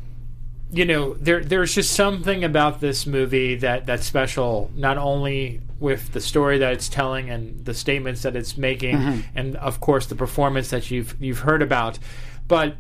you 0.74 0.86
know, 0.86 1.14
there 1.14 1.44
there's 1.44 1.76
just 1.76 1.94
something 1.94 2.44
about 2.44 2.82
this 2.82 3.06
movie 3.06 3.56
that 3.56 3.86
that's 3.86 4.06
special. 4.06 4.72
Not 4.76 4.98
only 4.98 5.62
with 5.80 6.14
the 6.14 6.22
story 6.22 6.58
that 6.58 6.74
it's 6.74 6.90
telling 6.90 7.30
and 7.30 7.64
the 7.64 7.74
statements 7.74 8.24
that 8.24 8.36
it's 8.36 8.58
making, 8.58 8.98
mm-hmm. 8.98 9.20
and 9.36 9.56
of 9.58 9.80
course 9.80 10.08
the 10.08 10.16
performance 10.16 10.72
that 10.72 10.90
you've 10.90 11.16
you've 11.22 11.40
heard 11.40 11.62
about, 11.62 12.00
but. 12.48 12.76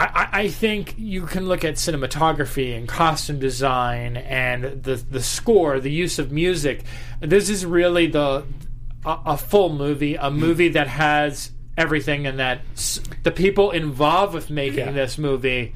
I, 0.00 0.28
I- 0.32 0.48
think 0.48 0.94
you 0.96 1.26
can 1.26 1.48
look 1.48 1.64
at 1.64 1.74
cinematography 1.74 2.76
and 2.78 2.86
costume 2.86 3.40
design 3.40 4.16
and 4.16 4.84
the 4.84 4.94
the 4.94 5.20
score, 5.20 5.80
the 5.80 5.90
use 5.90 6.20
of 6.20 6.30
music. 6.30 6.84
This 7.18 7.50
is 7.50 7.66
really 7.66 8.06
the 8.06 8.44
a, 9.04 9.18
a 9.26 9.36
full 9.36 9.72
movie, 9.72 10.14
a 10.14 10.20
mm-hmm. 10.20 10.38
movie 10.38 10.68
that 10.68 10.86
has 10.86 11.50
everything, 11.76 12.28
and 12.28 12.38
that 12.38 12.60
s- 12.74 13.00
the 13.24 13.32
people 13.32 13.72
involved 13.72 14.34
with 14.34 14.50
making 14.50 14.94
this 14.94 15.18
movie 15.18 15.74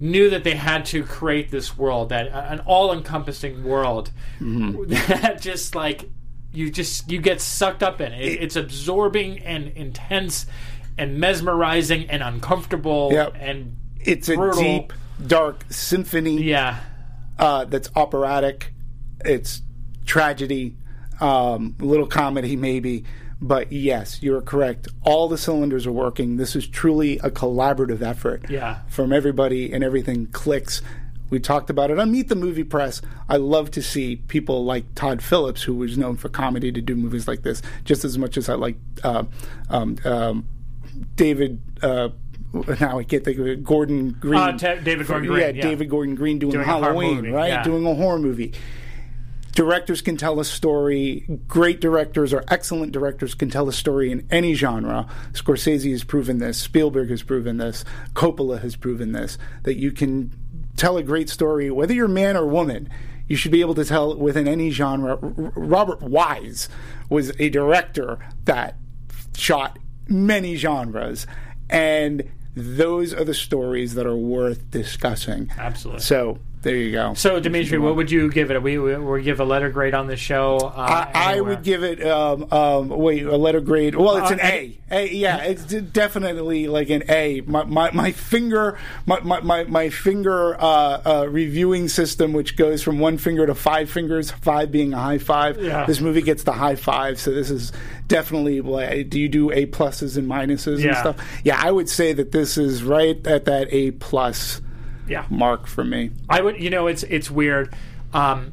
knew 0.00 0.30
that 0.30 0.42
they 0.44 0.54
had 0.54 0.86
to 0.86 1.04
create 1.04 1.50
this 1.50 1.76
world, 1.76 2.08
that 2.08 2.28
an 2.28 2.60
all-encompassing 2.60 3.62
world 3.62 4.10
that 4.40 5.38
just 5.40 5.74
like 5.74 6.08
you 6.52 6.70
just 6.70 7.10
you 7.10 7.20
get 7.20 7.40
sucked 7.40 7.82
up 7.82 8.00
in. 8.00 8.12
It, 8.12 8.42
it's 8.42 8.56
absorbing 8.56 9.38
and 9.40 9.68
intense 9.68 10.46
and 10.98 11.18
mesmerizing 11.18 12.10
and 12.10 12.22
uncomfortable 12.22 13.10
Yep. 13.12 13.36
and 13.38 13.76
It's 14.00 14.28
a 14.28 14.52
deep, 14.52 14.92
dark 15.24 15.64
symphony 15.70 16.42
yeah. 16.42 16.80
uh, 17.38 17.66
that's 17.66 17.90
operatic. 17.94 18.72
It's 19.24 19.62
tragedy, 20.06 20.76
um, 21.20 21.76
a 21.78 21.84
little 21.84 22.06
comedy 22.06 22.56
maybe. 22.56 23.04
But 23.42 23.72
yes, 23.72 24.22
you're 24.22 24.42
correct. 24.42 24.86
All 25.02 25.26
the 25.28 25.38
cylinders 25.38 25.86
are 25.86 25.92
working. 25.92 26.36
This 26.36 26.54
is 26.54 26.66
truly 26.66 27.18
a 27.20 27.30
collaborative 27.30 28.02
effort 28.02 28.44
Yeah. 28.50 28.80
from 28.88 29.12
everybody, 29.12 29.72
and 29.72 29.82
everything 29.82 30.26
clicks. 30.26 30.82
We 31.30 31.38
talked 31.40 31.70
about 31.70 31.90
it 31.90 31.98
on 31.98 32.10
Meet 32.10 32.28
the 32.28 32.34
Movie 32.34 32.64
Press. 32.64 33.00
I 33.28 33.36
love 33.36 33.70
to 33.72 33.82
see 33.82 34.16
people 34.16 34.64
like 34.64 34.94
Todd 34.94 35.22
Phillips, 35.22 35.62
who 35.62 35.74
was 35.74 35.96
known 35.96 36.16
for 36.16 36.28
comedy, 36.28 36.70
to 36.72 36.80
do 36.82 36.94
movies 36.96 37.26
like 37.28 37.42
this, 37.42 37.62
just 37.84 38.04
as 38.04 38.18
much 38.18 38.36
as 38.36 38.48
I 38.48 38.54
like 38.54 38.76
uh, 39.04 39.24
um, 39.70 39.96
um, 40.04 40.44
David. 41.16 41.60
Uh, 41.82 42.08
now 42.80 42.98
I 42.98 43.04
can't 43.04 43.24
think 43.24 43.38
of 43.38 43.46
it. 43.46 43.62
Gordon 43.62 44.10
Green. 44.20 44.40
Uh, 44.40 44.50
David 44.82 45.06
Gordon 45.06 45.28
Green, 45.28 45.40
Yeah, 45.40 45.48
yeah. 45.50 45.62
David 45.62 45.88
Gordon 45.88 46.14
Green 46.16 46.38
doing, 46.40 46.52
Doing 46.52 46.64
Halloween, 46.64 47.30
right? 47.32 47.48
yeah. 47.48 47.62
Doing 47.62 47.86
a 47.86 47.94
horror 47.94 48.18
movie. 48.18 48.52
Directors 49.52 50.00
can 50.00 50.16
tell 50.16 50.40
a 50.40 50.44
story. 50.44 51.40
Great 51.48 51.80
directors 51.80 52.32
or 52.32 52.44
excellent 52.48 52.92
directors 52.92 53.34
can 53.34 53.50
tell 53.50 53.68
a 53.68 53.72
story 53.72 54.10
in 54.10 54.26
any 54.30 54.54
genre. 54.54 55.06
Scorsese 55.32 55.90
has 55.90 56.04
proven 56.04 56.38
this. 56.38 56.58
Spielberg 56.58 57.10
has 57.10 57.22
proven 57.22 57.56
this. 57.56 57.84
Coppola 58.14 58.60
has 58.60 58.76
proven 58.76 59.12
this. 59.12 59.38
That 59.64 59.76
you 59.76 59.92
can 59.92 60.32
tell 60.76 60.96
a 60.96 61.02
great 61.02 61.28
story, 61.28 61.70
whether 61.70 61.92
you're 61.92 62.08
man 62.08 62.36
or 62.36 62.46
woman. 62.46 62.88
You 63.28 63.36
should 63.36 63.52
be 63.52 63.60
able 63.60 63.74
to 63.74 63.84
tell 63.84 64.16
within 64.16 64.48
any 64.48 64.70
genre. 64.70 65.16
Robert 65.20 66.02
Wise 66.02 66.68
was 67.08 67.32
a 67.38 67.48
director 67.48 68.18
that 68.44 68.76
shot 69.36 69.78
many 70.08 70.56
genres, 70.56 71.28
and 71.68 72.28
those 72.56 73.14
are 73.14 73.22
the 73.22 73.34
stories 73.34 73.94
that 73.94 74.04
are 74.04 74.16
worth 74.16 74.68
discussing. 74.72 75.48
Absolutely. 75.56 76.02
So 76.02 76.38
there 76.62 76.76
you 76.76 76.92
go. 76.92 77.14
So, 77.14 77.40
Demetri, 77.40 77.78
what 77.78 77.96
would 77.96 78.10
you 78.10 78.30
give 78.30 78.50
it? 78.50 78.62
We 78.62 78.78
we, 78.78 78.94
we 78.96 79.22
give 79.22 79.40
a 79.40 79.44
letter 79.44 79.70
grade 79.70 79.94
on 79.94 80.08
the 80.08 80.16
show. 80.16 80.58
Uh, 80.58 81.06
I, 81.14 81.36
I 81.36 81.40
would 81.40 81.62
give 81.62 81.82
it 81.82 82.06
um, 82.06 82.52
um, 82.52 82.88
wait 82.90 83.24
a 83.24 83.36
letter 83.36 83.60
grade. 83.60 83.94
Well, 83.94 84.18
it's 84.18 84.30
Uh, 84.30 84.34
an 84.34 84.40
A. 84.40 84.78
A. 84.90 85.08
Yeah, 85.08 85.36
it's 85.44 85.64
definitely 85.64 86.68
like 86.68 86.90
an 86.90 87.04
A. 87.08 87.40
My 87.42 87.64
my, 87.64 87.90
my 87.92 88.12
finger 88.12 88.78
my 89.06 89.20
my, 89.20 89.64
my, 89.64 89.88
finger 89.88 90.54
uh, 90.60 91.00
uh, 91.22 91.26
reviewing 91.30 91.88
system, 91.88 92.34
which 92.34 92.56
goes 92.58 92.82
from 92.82 92.98
one 92.98 93.16
finger 93.16 93.46
to 93.46 93.54
five 93.54 93.90
fingers, 93.90 94.30
five 94.30 94.70
being 94.70 94.92
a 94.92 94.98
high 94.98 95.18
five. 95.18 95.58
Yeah. 95.62 95.86
This 95.86 96.00
movie 96.00 96.22
gets 96.22 96.42
the 96.42 96.52
high 96.52 96.76
five, 96.76 97.18
so 97.18 97.32
this 97.32 97.50
is 97.50 97.72
definitely. 98.06 98.60
Like, 98.60 99.08
do 99.08 99.18
you 99.18 99.30
do 99.30 99.50
A 99.50 99.64
pluses 99.64 100.18
and 100.18 100.28
minuses 100.28 100.84
and 100.86 100.94
stuff? 100.96 101.40
Yeah, 101.42 101.58
I 101.58 101.70
would 101.70 101.88
say 101.88 102.12
that 102.12 102.32
this 102.32 102.58
is 102.58 102.82
right 102.82 103.26
at 103.26 103.46
that 103.46 103.68
A 103.72 103.92
plus 103.92 104.60
Yeah. 105.10 105.26
mark 105.28 105.66
for 105.66 105.84
me. 105.84 106.12
I 106.28 106.40
would, 106.40 106.58
you 106.62 106.70
know, 106.70 106.86
it's 106.86 107.02
it's 107.02 107.30
weird. 107.30 107.74
Um, 108.14 108.52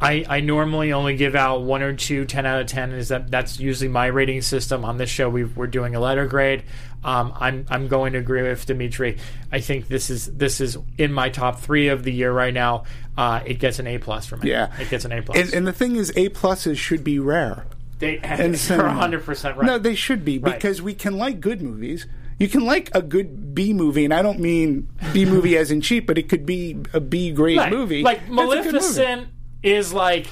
I 0.00 0.24
I 0.28 0.40
normally 0.40 0.92
only 0.92 1.16
give 1.16 1.34
out 1.34 1.62
one 1.62 1.82
or 1.82 1.92
two 1.92 2.24
10 2.24 2.46
out 2.46 2.60
of 2.60 2.66
ten. 2.66 2.92
Is 2.92 3.08
that 3.08 3.30
that's 3.30 3.58
usually 3.60 3.88
my 3.88 4.06
rating 4.06 4.42
system. 4.42 4.84
On 4.84 4.96
this 4.96 5.10
show, 5.10 5.28
we 5.28 5.44
we're 5.44 5.66
doing 5.66 5.94
a 5.94 6.00
letter 6.00 6.26
grade. 6.26 6.62
Um, 7.04 7.32
I'm 7.38 7.66
I'm 7.68 7.88
going 7.88 8.12
to 8.14 8.18
agree 8.18 8.42
with 8.42 8.64
Demetri. 8.66 9.18
I 9.52 9.60
think 9.60 9.88
this 9.88 10.08
is 10.10 10.26
this 10.26 10.60
is 10.60 10.78
in 10.98 11.12
my 11.12 11.28
top 11.30 11.60
three 11.60 11.88
of 11.88 12.02
the 12.04 12.12
year 12.12 12.32
right 12.32 12.54
now. 12.54 12.84
Uh, 13.16 13.40
it 13.44 13.58
gets 13.58 13.78
an 13.80 13.86
A 13.88 13.98
plus 13.98 14.26
for 14.26 14.36
me. 14.36 14.50
Yeah, 14.50 14.72
it 14.80 14.88
gets 14.88 15.04
an 15.04 15.12
A 15.12 15.20
plus. 15.22 15.36
And, 15.38 15.52
and 15.52 15.66
the 15.66 15.72
thing 15.72 15.96
is, 15.96 16.10
A 16.16 16.28
pluses 16.28 16.76
should 16.76 17.02
be 17.04 17.18
rare. 17.18 17.66
they, 17.98 18.18
and 18.18 18.56
you're 18.68 18.78
100 18.84 19.24
percent 19.24 19.56
right. 19.56 19.66
No, 19.66 19.78
they 19.78 19.94
should 19.96 20.24
be 20.24 20.38
Right. 20.38 20.54
because 20.54 20.80
we 20.80 20.94
can 20.94 21.16
like 21.18 21.40
good 21.40 21.60
movies. 21.60 22.06
You 22.38 22.48
can 22.48 22.64
like 22.64 22.88
a 22.94 23.02
good 23.02 23.54
B 23.54 23.72
movie, 23.72 24.04
and 24.04 24.14
I 24.14 24.22
don't 24.22 24.38
mean 24.40 24.88
B 25.12 25.24
movie 25.34 25.56
as 25.56 25.70
in 25.70 25.80
cheap, 25.80 26.06
but 26.06 26.18
it 26.18 26.28
could 26.28 26.46
be 26.46 26.76
a 26.92 27.00
B 27.00 27.32
grade 27.32 27.58
Right. 27.58 27.72
movie. 27.72 28.02
Like. 28.02 28.28
Maleficent 28.28 29.28
is 29.62 29.92
like 29.92 30.28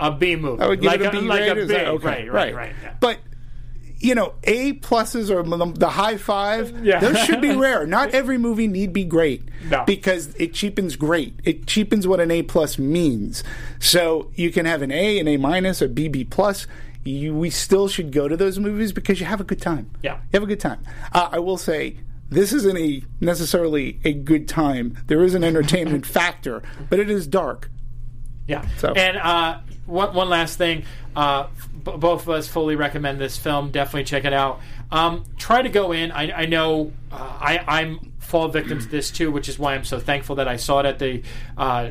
a 0.00 0.10
B 0.10 0.36
movie. 0.36 0.62
I 0.62 0.66
would 0.68 0.80
give 0.80 0.90
like 0.90 1.00
it 1.00 1.06
a 1.06 1.10
B 1.12 1.20
like 1.20 1.40
grade. 1.52 1.58
a 1.58 1.66
that- 1.66 1.86
okay, 1.88 2.06
Right, 2.06 2.30
right, 2.32 2.54
right. 2.54 2.72
yeah. 2.82 2.94
But 3.00 3.18
you 3.98 4.14
know, 4.14 4.34
A 4.44 4.74
pluses 4.74 5.30
or 5.30 5.42
the, 5.42 5.72
the 5.78 5.88
high 5.88 6.18
five, 6.18 6.84
Yeah. 6.84 7.00
those 7.00 7.18
should 7.24 7.40
be 7.40 7.54
rare. 7.56 7.86
Not 7.86 8.10
every 8.10 8.36
movie 8.36 8.66
need 8.68 8.92
be 8.92 9.04
great 9.04 9.42
No. 9.70 9.84
because 9.86 10.34
it 10.34 10.52
cheapens 10.52 10.96
great. 10.96 11.40
It 11.44 11.66
cheapens 11.66 12.06
what 12.06 12.20
an 12.20 12.30
A 12.30 12.42
plus 12.42 12.78
means. 12.78 13.42
So 13.78 14.30
you 14.34 14.50
can 14.52 14.66
have 14.66 14.82
an 14.82 14.92
A, 14.92 15.18
an 15.18 15.26
A 15.28 15.38
minus, 15.38 15.80
a 15.80 15.88
BB 15.88 16.28
plus. 16.28 16.66
You, 17.06 17.34
we 17.34 17.50
still 17.50 17.88
should 17.88 18.12
go 18.12 18.28
to 18.28 18.36
those 18.36 18.58
movies 18.58 18.92
because 18.92 19.20
you 19.20 19.26
have 19.26 19.40
a 19.40 19.44
good 19.44 19.60
time. 19.62 19.90
Yeah. 20.02 20.14
you 20.16 20.20
have 20.34 20.42
a 20.42 20.46
good 20.46 20.60
time. 20.60 20.82
Uh, 21.12 21.28
I 21.32 21.38
will 21.38 21.58
say. 21.58 21.98
This 22.28 22.52
isn't 22.52 22.76
a 22.76 23.04
necessarily 23.20 24.00
a 24.04 24.12
good 24.12 24.48
time. 24.48 24.98
There 25.06 25.22
is 25.22 25.34
an 25.34 25.44
entertainment 25.44 26.04
factor, 26.18 26.60
but 26.90 26.98
it 26.98 27.08
is 27.08 27.24
dark. 27.28 27.70
Yeah. 28.48 28.66
So- 28.78 28.92
And 28.94 29.16
uh, 29.16 29.60
one, 29.86 30.12
one 30.12 30.28
last 30.28 30.58
thing. 30.58 30.82
Uh, 31.14 31.46
b- 31.84 31.92
both 31.96 32.22
of 32.22 32.30
us 32.30 32.48
fully 32.48 32.74
recommend 32.74 33.20
this 33.20 33.36
film. 33.36 33.70
Definitely 33.70 34.04
check 34.04 34.24
it 34.24 34.32
out. 34.32 34.60
Um, 34.90 35.22
try 35.38 35.62
to 35.62 35.68
go 35.68 35.92
in. 35.92 36.10
I, 36.10 36.42
I 36.42 36.46
know 36.46 36.92
uh, 37.12 37.16
I, 37.40 37.64
I'm 37.68 38.12
fall 38.18 38.48
victim 38.48 38.80
to 38.80 38.88
this 38.88 39.12
too, 39.12 39.30
which 39.30 39.48
is 39.48 39.56
why 39.56 39.74
I'm 39.76 39.84
so 39.84 40.00
thankful 40.00 40.34
that 40.36 40.48
I 40.48 40.56
saw 40.56 40.80
it 40.80 40.86
at 40.86 40.98
the 40.98 41.22
uh, 41.56 41.90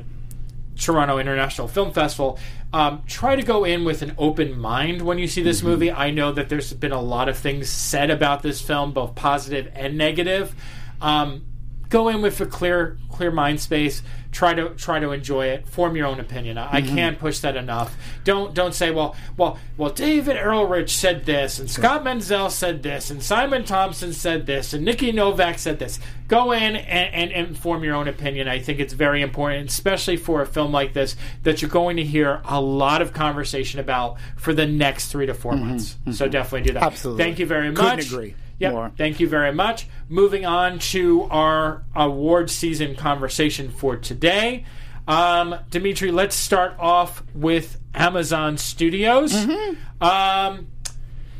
Toronto 0.75 1.17
International 1.17 1.67
Film 1.67 1.91
Festival. 1.91 2.39
Um, 2.73 3.03
try 3.07 3.35
to 3.35 3.43
go 3.43 3.63
in 3.63 3.85
with 3.85 4.01
an 4.01 4.13
open 4.17 4.59
mind 4.59 5.01
when 5.01 5.17
you 5.17 5.27
see 5.27 5.41
this 5.41 5.63
movie. 5.63 5.91
I 5.91 6.11
know 6.11 6.31
that 6.31 6.49
there's 6.49 6.73
been 6.73 6.91
a 6.91 7.01
lot 7.01 7.29
of 7.29 7.37
things 7.37 7.69
said 7.69 8.09
about 8.09 8.41
this 8.41 8.61
film, 8.61 8.91
both 8.91 9.15
positive 9.15 9.71
and 9.73 9.97
negative. 9.97 10.53
Um, 11.01 11.45
go 11.89 12.09
in 12.09 12.21
with 12.21 12.39
a 12.41 12.45
clear, 12.45 12.97
clear 13.09 13.31
mind 13.31 13.59
space. 13.59 14.01
Try 14.31 14.53
to 14.53 14.69
try 14.71 14.99
to 14.99 15.11
enjoy 15.11 15.47
it. 15.47 15.65
Form 15.65 15.95
your 15.95 16.07
own 16.07 16.19
opinion. 16.19 16.57
I, 16.57 16.77
I 16.77 16.81
mm-hmm. 16.81 16.95
can't 16.95 17.19
push 17.19 17.39
that 17.39 17.55
enough. 17.55 17.95
Don't 18.25 18.53
don't 18.53 18.73
say 18.73 18.91
well, 18.91 19.15
well, 19.37 19.57
well. 19.77 19.91
David 19.91 20.35
Ehrlich 20.35 20.89
said 20.89 21.25
this, 21.25 21.57
and 21.57 21.71
Scott 21.71 22.03
Menzel 22.03 22.49
said 22.49 22.83
this, 22.83 23.09
and 23.09 23.23
Simon 23.23 23.63
Thompson 23.63 24.11
said 24.11 24.45
this, 24.45 24.73
and 24.73 24.83
Nikki 24.83 25.13
Novak 25.13 25.57
said 25.57 25.79
this. 25.79 25.99
Go 26.27 26.51
in 26.51 26.75
and, 26.75 27.13
and, 27.13 27.31
and 27.31 27.57
form 27.57 27.83
your 27.83 27.93
own 27.95 28.07
opinion. 28.07 28.47
I 28.47 28.59
think 28.59 28.79
it's 28.79 28.93
very 28.93 29.21
important, 29.21 29.69
especially 29.69 30.17
for 30.17 30.41
a 30.41 30.45
film 30.45 30.71
like 30.71 30.93
this, 30.93 31.15
that 31.43 31.61
you're 31.61 31.69
going 31.69 31.97
to 31.97 32.03
hear 32.03 32.41
a 32.45 32.59
lot 32.59 33.03
of 33.03 33.13
conversation 33.13 33.79
about 33.79 34.17
for 34.35 34.51
the 34.51 34.65
next 34.65 35.11
three 35.11 35.27
to 35.27 35.35
4 35.35 35.53
mm-hmm. 35.53 35.67
months. 35.67 35.97
So 36.11 36.25
mm-hmm. 36.25 36.31
definitely 36.31 36.67
do 36.67 36.73
that. 36.73 36.83
Absolutely. 36.83 37.23
Thank 37.23 37.37
you 37.39 37.45
very 37.45 37.69
Couldn't 37.69 37.97
much. 37.97 38.11
agree 38.11 38.35
Yep. 38.59 38.71
more. 38.73 38.91
Thank 38.97 39.19
you 39.19 39.27
very 39.27 39.53
much. 39.53 39.87
Moving 40.07 40.45
on 40.45 40.79
to 40.79 41.23
our 41.23 41.83
award 41.95 42.49
season 42.49 42.95
conversation 42.95 43.69
for 43.69 43.95
today. 43.97 44.65
Um, 45.07 45.55
Demetri, 45.69 46.11
let's 46.11 46.35
start 46.35 46.73
off 46.79 47.21
with 47.33 47.79
Amazon 47.93 48.57
Studios. 48.57 49.33
Mm-hmm. 49.33 50.03
Um, 50.03 50.67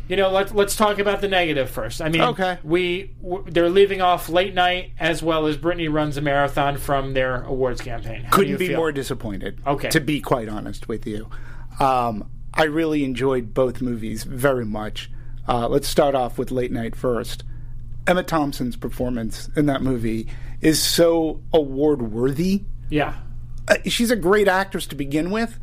you 0.08 0.16
know, 0.18 0.30
let's 0.30 0.54
let's 0.54 0.76
talk 0.76 1.00
about 1.00 1.22
the 1.22 1.28
negative 1.28 1.68
first. 1.70 2.00
I 2.00 2.10
mean, 2.10 2.22
Okay. 2.22 2.60
we 2.64 3.16
w- 3.24 3.44
they're 3.48 3.72
leaving 3.72 4.02
off 4.02 4.30
late 4.30 4.54
night 4.54 4.92
as 5.00 5.24
well 5.24 5.48
as 5.48 5.58
Brittany 5.58 5.88
runs 5.88 6.16
a 6.18 6.22
marathon 6.22 6.78
from 6.78 7.14
their 7.14 7.42
awards 7.42 7.82
campaign. 7.82 8.24
How 8.26 8.30
couldn't 8.36 8.58
be 8.58 8.68
feel? 8.68 8.78
more 8.78 8.92
disappointed. 8.92 9.60
Okay. 9.66 9.90
To 9.90 10.00
be 10.00 10.22
quite 10.22 10.48
honest 10.48 10.88
with 10.88 11.08
you, 11.08 11.28
um, 11.80 12.30
I 12.54 12.66
really 12.66 13.04
enjoyed 13.04 13.54
both 13.56 13.82
movies 13.82 14.24
very 14.26 14.66
much. 14.66 15.10
Uh, 15.48 15.68
let's 15.68 15.88
start 15.88 16.16
off 16.16 16.38
with 16.38 16.52
Late 16.52 16.72
Night 16.72 16.96
first. 16.96 17.44
Emma 18.08 18.24
Thompson's 18.24 18.76
performance 18.76 19.50
in 19.56 19.66
that 19.68 19.82
movie 19.82 20.28
is 20.62 20.82
so 20.82 21.42
award 21.54 22.02
worthy. 22.02 22.64
Yeah, 22.90 23.16
Uh, 23.68 23.78
she's 23.86 24.12
a 24.12 24.16
great 24.16 24.48
actress 24.48 24.86
to 24.88 24.96
begin 24.96 25.32
with, 25.32 25.58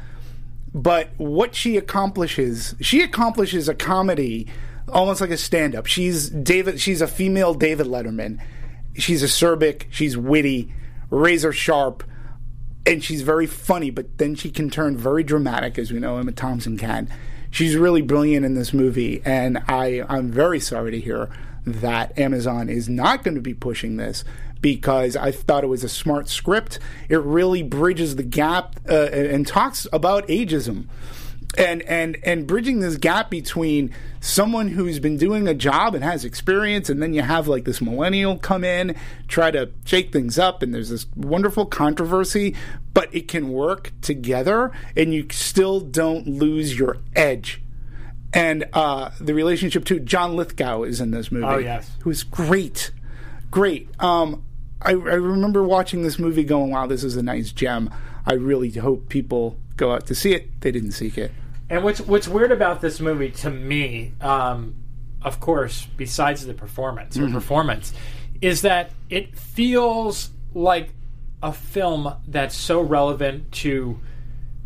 but 0.74 1.10
what 1.18 1.54
she 1.54 1.76
accomplishes, 1.76 2.74
she 2.80 3.02
accomplishes 3.02 3.68
a 3.68 3.74
comedy 3.74 4.48
almost 4.88 5.20
like 5.20 5.30
a 5.30 5.36
stand 5.36 5.76
up. 5.76 5.86
She's 5.86 6.28
David 6.28 6.80
she's 6.80 7.00
a 7.00 7.06
female 7.06 7.54
David 7.54 7.86
Letterman. 7.86 8.40
She's 8.94 9.22
acerbic, 9.22 9.84
she's 9.90 10.16
witty, 10.16 10.72
razor 11.10 11.52
sharp, 11.52 12.02
and 12.84 13.02
she's 13.04 13.22
very 13.22 13.46
funny, 13.46 13.90
but 13.90 14.18
then 14.18 14.34
she 14.34 14.50
can 14.50 14.68
turn 14.68 14.96
very 14.96 15.22
dramatic 15.22 15.78
as 15.78 15.92
we 15.92 16.00
know 16.00 16.18
Emma 16.18 16.32
Thompson 16.32 16.76
can. 16.76 17.08
She's 17.52 17.76
really 17.76 18.00
brilliant 18.02 18.46
in 18.46 18.54
this 18.54 18.72
movie 18.72 19.20
and 19.24 19.58
I 19.68 20.02
I'm 20.08 20.32
very 20.32 20.58
sorry 20.58 20.90
to 20.90 20.98
hear 20.98 21.28
that 21.66 22.18
Amazon 22.18 22.68
is 22.68 22.88
not 22.88 23.22
going 23.22 23.34
to 23.34 23.42
be 23.42 23.54
pushing 23.54 23.98
this 23.98 24.24
because 24.62 25.16
I 25.16 25.32
thought 25.32 25.62
it 25.62 25.66
was 25.66 25.84
a 25.84 25.88
smart 25.88 26.28
script. 26.28 26.78
It 27.10 27.20
really 27.20 27.62
bridges 27.62 28.16
the 28.16 28.22
gap 28.22 28.80
uh, 28.88 29.08
and, 29.12 29.26
and 29.26 29.46
talks 29.46 29.86
about 29.92 30.26
ageism. 30.28 30.86
And, 31.58 31.82
and 31.82 32.16
and 32.24 32.46
bridging 32.46 32.80
this 32.80 32.96
gap 32.96 33.28
between 33.28 33.94
someone 34.20 34.68
who's 34.68 34.98
been 34.98 35.18
doing 35.18 35.46
a 35.46 35.52
job 35.52 35.94
and 35.94 36.02
has 36.02 36.24
experience, 36.24 36.88
and 36.88 37.02
then 37.02 37.12
you 37.12 37.20
have 37.20 37.46
like 37.46 37.64
this 37.64 37.82
millennial 37.82 38.38
come 38.38 38.64
in, 38.64 38.96
try 39.28 39.50
to 39.50 39.70
shake 39.84 40.12
things 40.12 40.38
up, 40.38 40.62
and 40.62 40.72
there's 40.72 40.88
this 40.88 41.04
wonderful 41.14 41.66
controversy, 41.66 42.54
but 42.94 43.14
it 43.14 43.28
can 43.28 43.50
work 43.50 43.92
together, 44.00 44.72
and 44.96 45.12
you 45.12 45.26
still 45.30 45.80
don't 45.80 46.26
lose 46.26 46.78
your 46.78 46.96
edge 47.14 47.62
and 48.32 48.64
uh, 48.72 49.10
the 49.20 49.34
relationship 49.34 49.84
to 49.86 50.00
John 50.00 50.36
Lithgow 50.36 50.82
is 50.84 51.00
in 51.00 51.10
this 51.10 51.30
movie. 51.30 51.44
Oh, 51.44 51.58
yes. 51.58 51.90
who's 52.00 52.22
great, 52.22 52.90
great. 53.50 53.88
Um, 54.02 54.42
I, 54.80 54.90
I 54.90 54.94
remember 54.94 55.62
watching 55.62 56.02
this 56.02 56.18
movie, 56.18 56.44
going, 56.44 56.70
"Wow, 56.70 56.86
this 56.86 57.04
is 57.04 57.16
a 57.16 57.22
nice 57.22 57.52
gem." 57.52 57.90
I 58.24 58.34
really 58.34 58.70
hope 58.70 59.08
people 59.08 59.58
go 59.76 59.92
out 59.92 60.06
to 60.06 60.14
see 60.14 60.32
it. 60.32 60.60
They 60.60 60.70
didn't 60.70 60.92
seek 60.92 61.18
it. 61.18 61.32
And 61.70 61.84
what's 61.84 62.00
what's 62.00 62.28
weird 62.28 62.52
about 62.52 62.80
this 62.80 63.00
movie 63.00 63.30
to 63.30 63.50
me, 63.50 64.12
um, 64.20 64.74
of 65.22 65.40
course, 65.40 65.86
besides 65.96 66.46
the 66.46 66.54
performance 66.54 67.16
or 67.18 67.28
performance, 67.30 67.92
is 68.40 68.62
that 68.62 68.90
it 69.08 69.36
feels 69.38 70.30
like 70.54 70.90
a 71.42 71.52
film 71.52 72.14
that's 72.28 72.54
so 72.54 72.80
relevant 72.80 73.50
to 73.52 74.00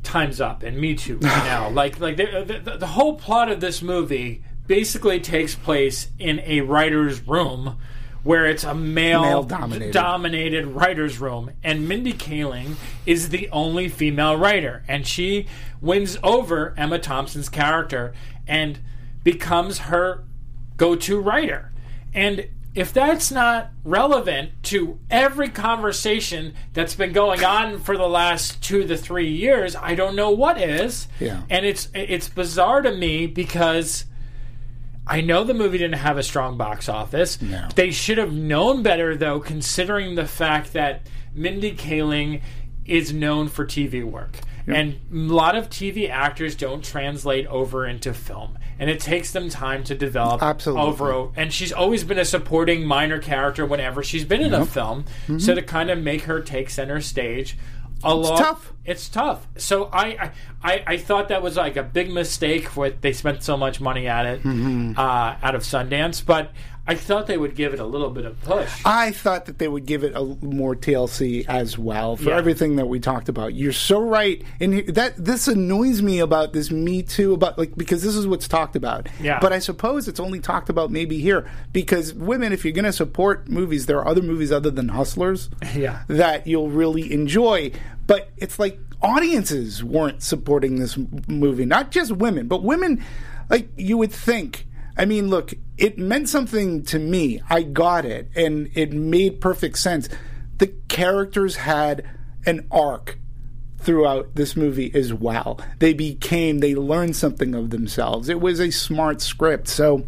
Times 0.03 0.41
Up 0.41 0.63
and 0.63 0.79
Me 0.79 0.95
Too 0.95 1.19
right 1.19 1.23
now. 1.45 1.69
Like 1.71 2.01
like 2.01 2.17
the, 2.17 2.61
the, 2.65 2.77
the 2.79 2.87
whole 2.87 3.15
plot 3.15 3.51
of 3.51 3.61
this 3.61 3.83
movie 3.83 4.43
basically 4.67 5.21
takes 5.21 5.55
place 5.55 6.09
in 6.19 6.41
a 6.41 6.61
writer's 6.61 7.27
room. 7.27 7.79
Where 8.27 8.47
it's 8.47 8.65
a 8.65 8.75
male, 8.75 9.23
Male-dominated. 9.23 9.93
dominated 9.93 10.67
writer's 10.67 11.21
room, 11.21 11.53
and 11.63 11.89
Mindy 11.89 12.13
Kaling 12.13 12.75
is 13.07 13.29
the 13.29 13.49
only 13.51 13.89
female 13.89 14.37
writer, 14.37 14.83
and 14.89 15.07
she 15.07 15.47
wins 15.81 16.19
over 16.25 16.75
Emma 16.77 16.99
Thompson's 16.99 17.49
character 17.49 18.13
and 18.49 18.81
becomes 19.23 19.79
her 19.79 20.25
go-to 20.77 21.21
writer. 21.21 21.71
And 22.13 22.49
if 22.75 22.93
that's 22.93 23.31
not 23.31 23.71
relevant 23.85 24.51
to 24.65 24.99
every 25.09 25.49
conversation 25.49 26.53
that's 26.75 26.95
been 26.97 27.13
going 27.13 27.45
on 27.45 27.79
for 27.79 27.97
the 27.97 28.09
last 28.09 28.61
two 28.63 28.87
to 28.89 28.97
three 28.97 29.31
years, 29.31 29.77
I 29.77 29.95
don't 29.95 30.17
know 30.17 30.31
what 30.31 30.61
is. 30.61 31.07
Yeah. 31.21 31.43
And 31.49 31.65
it's 31.65 31.89
it's 31.95 32.29
bizarre 32.29 32.83
to 32.83 32.93
me 32.93 33.27
because 33.29 34.05
I 35.07 35.21
know 35.21 35.45
the 35.45 35.55
movie 35.55 35.79
didn't 35.79 35.99
have 35.99 36.19
a 36.19 36.23
strong 36.23 36.57
box 36.57 36.89
office. 36.89 37.41
No. 37.41 37.69
They 37.75 37.91
should 37.91 38.19
have 38.19 38.33
known 38.33 38.83
better, 38.83 39.17
though, 39.17 39.39
considering 39.39 40.15
the 40.17 40.27
fact 40.27 40.73
that 40.73 41.07
Mindy 41.35 41.75
Kaling 41.75 42.43
is 42.85 43.13
known 43.13 43.49
for 43.49 43.65
TV 43.65 44.03
work. 44.03 44.37
And 44.69 44.95
a 45.13 45.33
lot 45.33 45.55
of 45.55 45.71
TV 45.71 46.11
actors 46.11 46.57
don't 46.57 46.85
translate 46.85 47.47
over 47.47 47.87
into 47.87 48.13
film. 48.13 48.59
And 48.79 48.91
it 48.91 49.01
takes 49.01 49.33
them 49.33 49.49
time 49.49 49.85
to 49.85 49.95
develop 49.95 50.43
Absolutely. 50.43 50.83
over 50.83 51.31
and 51.37 51.53
she's 51.53 51.73
always 51.73 52.05
been 52.05 52.19
a 52.19 52.25
supporting 52.25 52.85
minor 52.85 53.21
character 53.21 53.65
whenever 53.65 54.03
she's 54.03 54.25
been 54.25 54.43
in 54.43 54.53
a 54.53 54.67
film. 54.67 55.05
Mm-hmm. 55.05 55.39
So 55.39 55.55
to 55.55 55.63
kind 55.63 55.89
of 55.89 55.99
make 55.99 56.23
her 56.23 56.41
take 56.41 56.69
center 56.69 57.01
stage 57.01 57.57
a 58.13 58.15
lot 58.15 58.39
tough. 58.39 58.73
it's 58.85 59.09
tough. 59.09 59.47
So 59.57 59.89
I, 59.93 60.31
I 60.63 60.83
I 60.87 60.97
thought 60.97 61.29
that 61.29 61.43
was 61.43 61.57
like 61.57 61.77
a 61.77 61.83
big 61.83 62.11
mistake. 62.11 62.77
What 62.77 63.01
they 63.03 63.13
spent 63.13 63.43
so 63.43 63.57
much 63.57 63.81
money 63.81 64.07
at 64.07 64.27
it 64.27 64.43
Mm-hmm. 64.43 64.93
uh, 64.99 65.37
out 65.43 65.55
of 65.55 65.63
Sundance, 65.63 66.25
but 66.25 66.51
I 66.89 66.95
thought 66.95 67.27
they 67.27 67.37
would 67.37 67.57
give 67.57 67.75
it 67.75 67.81
a 67.81 67.85
little 67.85 68.11
bit 68.11 68.25
of 68.27 68.41
push. 68.43 68.71
I 68.85 69.11
thought 69.11 69.47
that 69.47 69.59
they 69.59 69.67
would 69.67 69.87
give 69.87 70.05
it 70.05 70.13
a 70.15 70.23
more 70.41 70.77
TLC 70.77 71.45
as 71.49 71.77
well 71.77 72.17
for 72.17 72.31
Yeah. 72.31 72.37
everything 72.39 72.77
that 72.77 72.87
we 72.87 73.01
talked 73.01 73.29
about. 73.29 73.55
You're 73.55 73.73
so 73.73 74.01
right, 74.01 74.41
and 74.61 74.87
that 74.95 75.15
this 75.17 75.49
annoys 75.49 76.01
me 76.01 76.21
about 76.21 76.53
this 76.53 76.71
Me 76.71 77.03
Too 77.03 77.35
about 77.35 77.59
like 77.59 77.75
because 77.77 78.03
this 78.03 78.15
is 78.15 78.27
what's 78.27 78.47
talked 78.47 78.77
about. 78.77 79.09
Yeah. 79.21 79.39
But 79.41 79.53
I 79.53 79.59
suppose 79.59 80.07
it's 80.07 80.21
only 80.21 80.39
talked 80.41 80.69
about 80.69 80.91
maybe 80.93 81.19
here 81.19 81.51
because 81.73 82.15
women, 82.15 82.53
if 82.53 82.65
you're 82.65 82.73
going 82.73 82.85
to 82.85 82.93
support 82.93 83.49
movies, 83.49 83.87
there 83.87 83.99
are 83.99 84.07
other 84.07 84.23
movies 84.23 84.53
other 84.53 84.71
than 84.71 84.89
Hustlers. 84.91 85.51
Yeah. 85.75 86.03
That 86.09 86.47
you'll 86.47 86.71
really 86.71 87.13
enjoy, 87.13 87.73
but 88.07 88.31
it's 88.37 88.59
like 88.59 88.79
audiences 89.03 89.83
weren't 89.85 90.23
supporting 90.23 90.79
this 90.79 90.97
movie, 91.29 91.65
not 91.67 91.91
just 91.91 92.13
women, 92.13 92.47
but 92.49 92.63
women. 92.63 93.03
Like 93.51 93.69
you 93.77 93.97
would 93.99 94.13
think. 94.13 94.67
I 94.97 95.05
mean, 95.05 95.29
look, 95.29 95.53
it 95.77 95.99
meant 95.99 96.29
something 96.29 96.83
to 96.85 96.99
me. 96.99 97.41
I 97.51 97.63
got 97.63 98.05
it, 98.05 98.31
and 98.35 98.71
it 98.75 98.93
made 98.93 99.41
perfect 99.41 99.79
sense. 99.79 100.09
The 100.59 100.69
characters 100.89 101.57
had 101.57 102.09
an 102.47 102.67
arc 102.71 103.19
throughout 103.79 104.35
this 104.35 104.57
movie 104.57 104.91
as 104.95 105.13
well. 105.13 105.61
They 105.79 105.93
became, 105.93 106.59
they 106.59 106.75
learned 106.75 107.15
something 107.15 107.55
of 107.55 107.71
themselves. 107.71 108.29
It 108.29 108.41
was 108.41 108.59
a 108.59 108.71
smart 108.71 109.21
script. 109.21 109.69
So, 109.69 110.07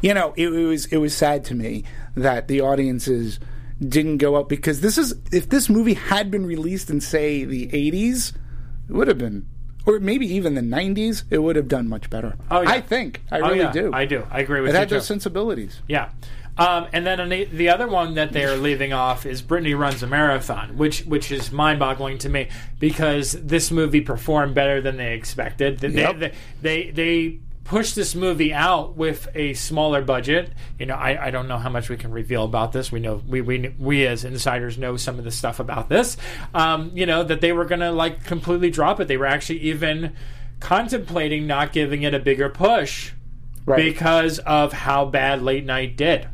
you 0.00 0.14
know, 0.14 0.32
it, 0.36 0.48
it 0.48 0.66
was 0.66 0.86
it 0.86 0.96
was 0.96 1.14
sad 1.14 1.44
to 1.46 1.54
me 1.54 1.84
that 2.16 2.48
the 2.48 2.62
audiences 2.62 3.38
didn't 3.86 4.18
go 4.18 4.36
up 4.36 4.48
because 4.48 4.80
this 4.80 4.96
is 4.96 5.14
if 5.32 5.48
this 5.48 5.68
movie 5.68 5.94
had 5.94 6.30
been 6.30 6.46
released 6.46 6.88
in 6.88 7.00
say 7.00 7.44
the 7.44 7.68
80s, 7.68 8.34
it 8.88 8.92
would 8.92 9.08
have 9.08 9.18
been 9.18 9.46
or 9.86 10.00
maybe 10.00 10.26
even 10.34 10.54
the 10.54 10.60
90s, 10.60 11.24
it 11.30 11.38
would 11.38 11.56
have 11.56 11.68
done 11.68 11.88
much 11.88 12.10
better. 12.10 12.36
Oh, 12.50 12.60
yeah. 12.62 12.70
I 12.70 12.80
think. 12.80 13.22
I 13.30 13.38
Oh, 13.40 13.46
really 13.48 13.60
yeah, 13.60 13.72
do. 13.72 13.90
I 13.94 14.04
do. 14.04 14.26
I 14.30 14.40
agree 14.40 14.60
with 14.60 14.70
It 14.70 14.72
you 14.74 14.78
had 14.78 14.88
too. 14.88 14.96
those 14.96 15.06
sensibilities. 15.06 15.80
Yeah. 15.88 16.10
Um, 16.58 16.86
and 16.94 17.06
then 17.06 17.28
the, 17.28 17.44
the 17.44 17.68
other 17.68 17.86
one 17.86 18.14
that 18.14 18.32
they're 18.32 18.56
leaving 18.68 18.92
off 18.94 19.26
is 19.26 19.42
Brittany 19.42 19.74
runs 19.74 20.02
a 20.02 20.06
marathon, 20.06 20.78
which 20.78 21.02
which 21.04 21.30
is 21.30 21.52
mind 21.52 21.78
boggling 21.78 22.16
to 22.18 22.30
me 22.30 22.48
because 22.80 23.32
this 23.32 23.70
movie 23.70 24.00
performed 24.00 24.54
better 24.54 24.80
than 24.80 24.96
they 24.96 25.12
expected. 25.14 25.78
They 25.80 25.88
Yep. 25.90 26.18
they, 26.18 26.32
they 26.62 26.90
they 26.92 27.38
pushed 27.66 27.94
this 27.94 28.14
movie 28.14 28.52
out 28.54 28.96
with 28.96 29.28
a 29.34 29.54
smaller 29.54 30.02
budget. 30.02 30.50
You 30.78 30.86
know, 30.86 30.94
I, 30.94 31.26
I 31.26 31.30
don't 31.30 31.48
know 31.48 31.58
how 31.58 31.68
much 31.70 31.88
we 31.88 31.96
can 31.96 32.10
reveal 32.10 32.44
about 32.44 32.72
this. 32.72 32.90
We 32.92 33.00
know 33.00 33.22
we 33.26 33.40
we 33.40 33.74
we 33.78 34.06
as 34.06 34.24
insiders 34.24 34.78
know 34.78 34.96
some 34.96 35.18
of 35.18 35.24
the 35.24 35.30
stuff 35.30 35.60
about 35.60 35.88
this. 35.88 36.16
Um, 36.54 36.90
you 36.94 37.06
know 37.06 37.22
that 37.24 37.40
they 37.40 37.52
were 37.52 37.64
gonna 37.64 37.92
like 37.92 38.24
completely 38.24 38.70
drop 38.70 39.00
it. 39.00 39.08
They 39.08 39.16
were 39.16 39.26
actually 39.26 39.60
even 39.60 40.14
contemplating 40.60 41.46
not 41.46 41.72
giving 41.72 42.02
it 42.02 42.14
a 42.14 42.18
bigger 42.18 42.48
push 42.48 43.12
Right. 43.66 43.76
because 43.82 44.38
of 44.38 44.72
how 44.72 45.06
bad 45.06 45.42
Late 45.42 45.64
Night 45.64 45.96
did. 45.96 46.28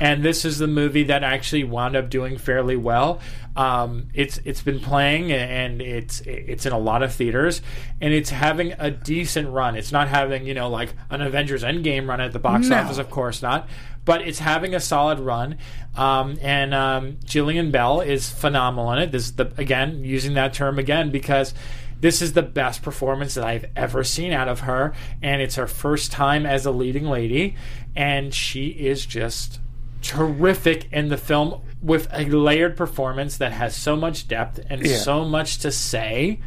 And 0.00 0.24
this 0.24 0.44
is 0.44 0.58
the 0.58 0.66
movie 0.66 1.04
that 1.04 1.22
actually 1.24 1.64
wound 1.64 1.96
up 1.96 2.10
doing 2.10 2.38
fairly 2.38 2.76
well. 2.76 3.20
Um, 3.56 4.08
it's 4.14 4.38
it's 4.44 4.62
been 4.62 4.78
playing 4.78 5.32
and 5.32 5.82
it's 5.82 6.20
it's 6.20 6.64
in 6.64 6.72
a 6.72 6.78
lot 6.78 7.02
of 7.02 7.12
theaters 7.12 7.60
and 8.00 8.14
it's 8.14 8.30
having 8.30 8.72
a 8.78 8.90
decent 8.90 9.48
run. 9.48 9.74
It's 9.74 9.90
not 9.90 10.06
having 10.06 10.46
you 10.46 10.54
know 10.54 10.68
like 10.70 10.94
an 11.10 11.20
Avengers 11.22 11.64
Endgame 11.64 12.08
run 12.08 12.20
at 12.20 12.32
the 12.32 12.38
box 12.38 12.68
No. 12.68 12.76
office, 12.76 12.98
of 12.98 13.10
course 13.10 13.42
not, 13.42 13.68
but 14.04 14.20
it's 14.22 14.38
having 14.38 14.76
a 14.76 14.80
solid 14.80 15.18
run. 15.18 15.58
Um, 15.96 16.38
and 16.40 16.72
um, 16.72 17.16
Jillian 17.24 17.72
Bell 17.72 18.00
is 18.00 18.30
phenomenal 18.30 18.92
in 18.92 19.00
it. 19.00 19.10
This 19.10 19.24
is 19.24 19.32
the 19.34 19.52
again 19.58 20.04
using 20.04 20.34
that 20.34 20.54
term 20.54 20.78
again 20.78 21.10
because 21.10 21.52
this 22.00 22.22
is 22.22 22.34
the 22.34 22.42
best 22.42 22.82
performance 22.82 23.34
that 23.34 23.42
I've 23.42 23.64
ever 23.74 24.04
seen 24.04 24.32
out 24.32 24.46
of 24.46 24.60
her, 24.60 24.94
and 25.20 25.42
it's 25.42 25.56
her 25.56 25.66
first 25.66 26.12
time 26.12 26.46
as 26.46 26.64
a 26.64 26.70
leading 26.70 27.06
lady, 27.06 27.56
and 27.96 28.32
she 28.32 28.68
is 28.68 29.04
just 29.04 29.58
terrific 30.02 30.88
in 30.92 31.08
the 31.08 31.16
film 31.16 31.60
with 31.82 32.08
a 32.12 32.24
layered 32.24 32.76
performance 32.76 33.36
that 33.38 33.52
has 33.52 33.74
so 33.76 33.94
much 33.96 34.26
depth 34.28 34.60
and 34.68 34.84
Yeah. 34.86 34.96
so 34.98 35.24
much 35.24 35.58
to 35.58 35.70
say. 35.70 36.40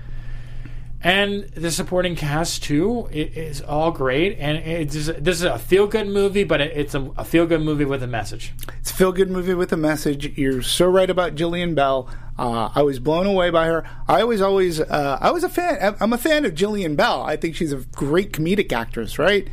And 1.03 1.45
the 1.55 1.71
supporting 1.71 2.15
cast 2.15 2.61
too 2.63 3.07
i- 3.11 3.15
is 3.15 3.59
all 3.61 3.89
great, 3.89 4.37
and 4.39 4.57
it's 4.59 4.93
just, 4.93 5.23
this 5.23 5.37
is 5.37 5.43
a 5.43 5.57
feel 5.57 5.87
good 5.87 6.07
movie, 6.07 6.43
but 6.43 6.61
it, 6.61 6.73
it's 6.75 6.93
a, 6.93 7.09
a 7.17 7.23
feel 7.25 7.47
good 7.47 7.61
movie 7.61 7.85
with 7.85 8.03
a 8.03 8.07
message. 8.07 8.53
It's 8.79 8.91
a 8.91 8.93
feel 8.93 9.11
good 9.11 9.31
movie 9.31 9.55
with 9.55 9.73
a 9.73 9.77
message. 9.77 10.37
You're 10.37 10.61
so 10.61 10.85
right 10.87 11.09
about 11.09 11.33
Jillian 11.33 11.73
Bell. 11.73 12.07
Uh, 12.37 12.69
I 12.75 12.83
was 12.83 12.99
blown 12.99 13.25
away 13.25 13.49
by 13.49 13.65
her. 13.65 13.83
I 14.07 14.23
was 14.25 14.41
always, 14.41 14.79
uh, 14.79 15.17
I 15.19 15.31
was 15.31 15.43
a 15.43 15.49
fan. 15.49 15.95
I'm 15.99 16.13
a 16.13 16.19
fan 16.19 16.45
of 16.45 16.53
Jillian 16.53 16.95
Bell. 16.95 17.23
I 17.23 17.35
think 17.35 17.55
she's 17.55 17.73
a 17.73 17.77
great 17.77 18.31
comedic 18.31 18.71
actress, 18.71 19.17
right? 19.17 19.47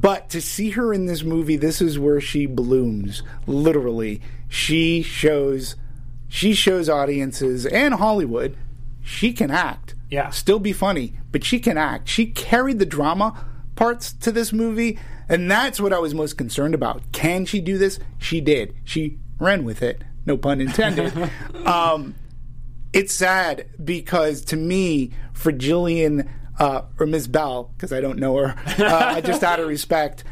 But 0.00 0.28
to 0.30 0.40
see 0.40 0.70
her 0.70 0.92
in 0.92 1.06
this 1.06 1.22
movie, 1.22 1.56
this 1.56 1.80
is 1.80 1.98
where 1.98 2.20
she 2.20 2.46
blooms. 2.46 3.22
Literally, 3.46 4.20
she 4.48 5.02
shows, 5.02 5.76
she 6.28 6.54
shows 6.54 6.88
audiences 6.88 7.66
and 7.66 7.94
Hollywood, 7.94 8.56
she 9.02 9.32
can 9.32 9.50
act. 9.50 9.94
Yeah. 10.10 10.30
still 10.30 10.58
be 10.58 10.72
funny, 10.72 11.14
but 11.32 11.44
she 11.44 11.58
can 11.58 11.76
act. 11.76 12.08
She 12.08 12.26
carried 12.26 12.78
the 12.78 12.86
drama 12.86 13.44
parts 13.74 14.12
to 14.12 14.32
this 14.32 14.52
movie, 14.52 14.98
and 15.28 15.50
that's 15.50 15.80
what 15.80 15.92
I 15.92 15.98
was 15.98 16.14
most 16.14 16.38
concerned 16.38 16.74
about. 16.74 17.02
Can 17.12 17.44
she 17.44 17.60
do 17.60 17.76
this? 17.76 17.98
She 18.18 18.40
did. 18.40 18.74
She 18.84 19.18
ran 19.38 19.64
with 19.64 19.82
it. 19.82 20.02
No 20.26 20.36
pun 20.36 20.60
intended. 20.60 21.12
um, 21.66 22.14
it's 22.92 23.12
sad 23.12 23.66
because 23.82 24.44
to 24.46 24.56
me, 24.56 25.10
for 25.32 25.52
Jillian 25.52 26.28
uh, 26.58 26.82
or 26.98 27.06
Ms. 27.06 27.28
Bell, 27.28 27.70
because 27.76 27.92
I 27.92 28.00
don't 28.00 28.18
know 28.18 28.36
her, 28.36 28.54
uh, 28.78 29.20
just 29.20 29.42
out 29.44 29.60
of 29.60 29.68
respect, 29.76 30.24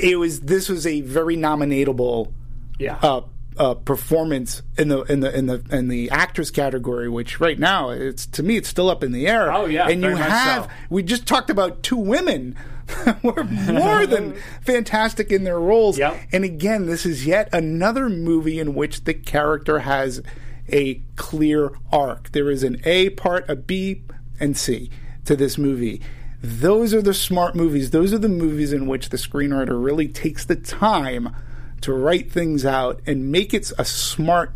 it 0.00 0.18
was 0.18 0.40
this 0.40 0.68
was 0.68 0.86
a 0.86 1.00
very 1.00 1.36
nominatable 1.36 2.32
Yeah. 2.78 2.98
uh, 3.02 3.22
uh, 3.56 3.74
performance 3.74 4.62
in 4.78 4.88
the 4.88 5.02
in 5.02 5.20
the 5.20 5.36
in 5.36 5.46
the 5.46 5.62
in 5.70 5.88
the 5.88 6.08
actress 6.10 6.50
category, 6.50 7.08
which 7.08 7.40
right 7.40 7.58
now 7.58 7.90
it's 7.90 8.24
to 8.26 8.42
me 8.42 8.56
it's 8.56 8.68
still 8.68 8.88
up 8.88 9.02
in 9.04 9.12
the 9.12 9.26
air. 9.26 9.52
Oh, 9.52 9.66
yeah, 9.66 9.88
and 9.88 10.02
you 10.02 10.10
have 10.16 10.64
so. 10.64 10.70
we 10.88 11.02
just 11.02 11.26
talked 11.26 11.50
about 11.50 11.82
two 11.82 11.96
women 11.96 12.56
who 13.22 13.34
are 13.36 13.44
more 13.44 14.06
than 14.06 14.34
fantastic 14.62 15.30
in 15.30 15.44
their 15.44 15.58
roles. 15.60 15.98
Yep. 15.98 16.16
And 16.32 16.44
again, 16.44 16.86
this 16.86 17.04
is 17.04 17.26
yet 17.26 17.48
another 17.52 18.08
movie 18.08 18.58
in 18.60 18.74
which 18.74 19.04
the 19.04 19.14
character 19.14 19.80
has 19.80 20.22
a 20.68 21.02
clear 21.16 21.72
arc. 21.92 22.30
There 22.32 22.50
is 22.50 22.62
an 22.62 22.80
A 22.84 23.10
part, 23.10 23.50
a 23.50 23.56
B, 23.56 24.02
and 24.38 24.56
C 24.56 24.90
to 25.30 25.36
this 25.36 25.56
movie. 25.56 26.00
Those 26.42 26.92
are 26.92 27.02
the 27.02 27.14
smart 27.14 27.54
movies. 27.54 27.90
Those 27.90 28.12
are 28.12 28.18
the 28.18 28.28
movies 28.28 28.72
in 28.72 28.88
which 28.88 29.10
the 29.10 29.16
screenwriter 29.16 29.80
really 29.82 30.08
takes 30.08 30.44
the 30.44 30.56
time 30.56 31.34
to 31.82 31.92
write 31.92 32.32
things 32.32 32.66
out 32.66 33.00
and 33.06 33.30
make 33.30 33.54
it 33.54 33.70
a 33.78 33.84
smart 33.84 34.52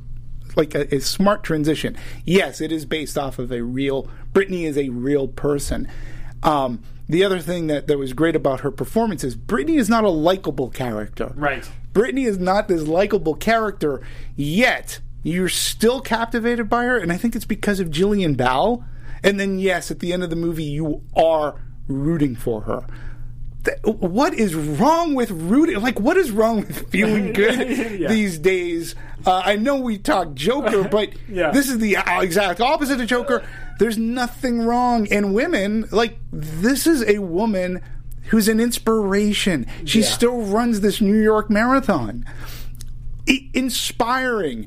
like 0.56 0.74
a, 0.74 0.92
a 0.92 1.00
smart 1.00 1.44
transition. 1.44 1.96
Yes, 2.24 2.60
it 2.60 2.72
is 2.72 2.87
based 2.87 3.16
off 3.16 3.38
of 3.38 3.52
a 3.52 3.62
real 3.62 4.08
Brittany 4.32 4.64
is 4.64 4.76
a 4.76 4.88
real 4.88 5.28
person. 5.28 5.88
Um, 6.42 6.82
the 7.08 7.22
other 7.22 7.38
thing 7.38 7.68
that, 7.68 7.87
that 7.87 7.98
was 7.98 8.12
great 8.12 8.34
about 8.34 8.60
her 8.60 8.72
performance 8.72 9.22
is 9.22 9.37
Brittany 9.37 9.76
is 9.76 9.88
not 9.88 10.02
a 10.02 10.08
likable 10.08 10.70
character. 10.70 11.32
Right. 11.37 11.68
Brittany 11.92 12.24
is 12.24 12.38
not 12.38 12.66
this 12.66 12.82
likable 12.82 13.34
character, 13.34 14.00
yet 14.34 15.00
you're 15.22 15.48
still 15.48 16.00
captivated 16.00 16.68
by 16.68 16.84
her, 16.84 16.98
and 16.98 17.12
I 17.12 17.16
think 17.16 17.37
it's 17.37 17.44
because 17.44 17.78
of 17.78 17.90
Jillian 17.90 18.37
Bell. 18.37 18.84
And 19.24 19.40
then, 19.40 19.58
yes, 19.58 19.90
at 19.90 19.98
the 19.98 20.12
end 20.12 20.22
of 20.22 20.30
the 20.30 20.37
movie, 20.37 20.62
you 20.64 21.02
are 21.16 21.60
rooting 21.88 22.37
for 22.37 22.60
her. 22.62 22.87
What 23.84 24.34
is 24.34 24.54
wrong 24.54 25.14
with 25.14 25.30
rooting? 25.30 25.80
Like, 25.80 25.98
what 25.98 26.18
is 26.18 26.30
wrong 26.30 26.58
with 26.58 26.88
feeling 26.90 27.32
good 27.32 27.98
Yeah. 27.98 28.08
these 28.08 28.38
days? 28.38 28.94
Uh, 29.26 29.40
I 29.42 29.56
know 29.56 29.76
we 29.76 29.96
talk 29.96 30.34
Joker, 30.34 30.87
but 30.90 31.08
Yeah. 31.28 31.50
this 31.50 31.70
is 31.70 31.78
the 31.78 31.96
uh, 31.96 32.20
exact 32.20 32.60
opposite 32.60 33.00
of 33.00 33.06
Joker. 33.06 33.42
There's 33.78 33.96
nothing 33.96 34.60
wrong. 34.60 35.08
And 35.10 35.34
women, 35.34 35.88
like, 35.90 36.18
this 36.30 36.87
is 36.87 37.02
a 37.08 37.18
woman 37.20 37.80
who's 38.24 38.48
an 38.48 38.60
inspiration. 38.60 39.66
She 39.87 40.00
Yeah. 40.00 40.06
still 40.06 40.42
runs 40.42 40.82
this 40.82 41.00
New 41.00 41.18
York 41.20 41.48
Marathon. 41.48 42.26
I- 43.26 43.48
inspiring 43.54 44.66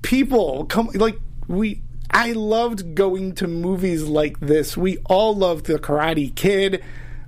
people 0.00 0.64
come 0.64 0.88
like 0.94 1.18
we 1.48 1.82
I 2.12 2.32
loved 2.32 2.94
going 2.94 3.34
to 3.36 3.48
movies 3.48 4.04
like 4.04 4.38
this. 4.40 4.76
We 4.76 4.98
all 5.06 5.34
loved 5.34 5.66
the 5.66 5.78
Karate 5.78 6.34
Kid 6.34 6.82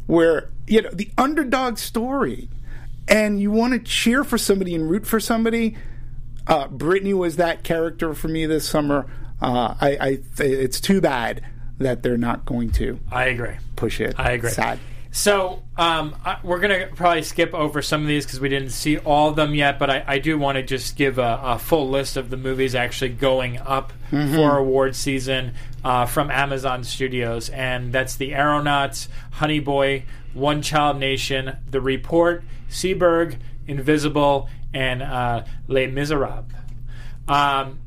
where 0.07 0.51
you 0.67 0.83
know 0.83 0.91
the 0.93 1.11
underdog 1.17 1.79
story 1.79 2.49
and 3.09 3.41
you 3.41 3.51
want 3.51 3.73
to 3.73 3.79
cheer 3.79 4.25
for 4.25 4.37
somebody 4.39 4.75
and 4.75 4.89
root 4.91 5.07
for 5.07 5.21
somebody 5.21 5.77
Uh, 6.47 6.69
Brittany 6.69 7.15
was 7.15 7.37
that 7.37 7.63
character 7.65 8.13
for 8.13 8.29
me 8.29 8.45
this 8.45 8.69
summer. 8.69 9.07
Uh, 9.41 9.75
I, 9.81 9.97
I, 10.01 10.19
it's 10.39 10.79
too 10.81 11.01
bad 11.01 11.43
that 11.79 12.03
they're 12.03 12.19
not 12.19 12.45
going 12.45 12.71
to 12.73 13.01
I 13.11 13.25
agree. 13.27 13.57
push 13.77 13.99
it. 14.01 14.15
I 14.19 14.33
agree. 14.33 14.51
Sad. 14.51 14.79
So 15.15 15.63
um, 15.77 16.17
I, 16.25 16.39
we're 16.43 16.59
gonna 16.59 16.89
probably 16.93 17.23
skip 17.23 17.55
over 17.55 17.83
some 17.83 18.03
of 18.03 18.09
these 18.09 18.27
because 18.27 18.41
we 18.41 18.49
didn't 18.49 18.71
see 18.71 18.99
all 18.99 19.29
of 19.29 19.37
them 19.37 19.55
yet. 19.55 19.79
But 19.79 19.89
I, 19.89 20.05
I 20.05 20.19
do 20.19 20.37
want 20.37 20.57
to 20.57 20.63
just 20.65 20.97
give 20.97 21.19
a, 21.19 21.41
a 21.41 21.59
full 21.61 21.89
list 21.89 22.17
of 22.17 22.31
the 22.31 22.37
movies 22.37 22.75
actually 22.75 23.11
going 23.11 23.59
up 23.59 23.93
for 24.35 24.59
award 24.59 24.97
season 24.97 25.55
uh, 25.85 26.07
from 26.07 26.33
Amazon 26.33 26.83
Studios, 26.83 27.49
and 27.51 27.93
that's 27.93 28.17
The 28.17 28.35
Aeronauts, 28.35 29.09
Honey 29.31 29.61
Boy, 29.61 30.03
One 30.33 30.63
Child 30.63 30.99
Nation, 30.99 31.59
The 31.71 31.81
Report, 31.81 32.43
Seberg, 32.69 33.39
Invisible, 33.69 34.49
and 34.75 35.01
uh, 35.01 35.45
Les 35.69 35.87
Miserables. 35.87 36.51
Um, 37.29 37.79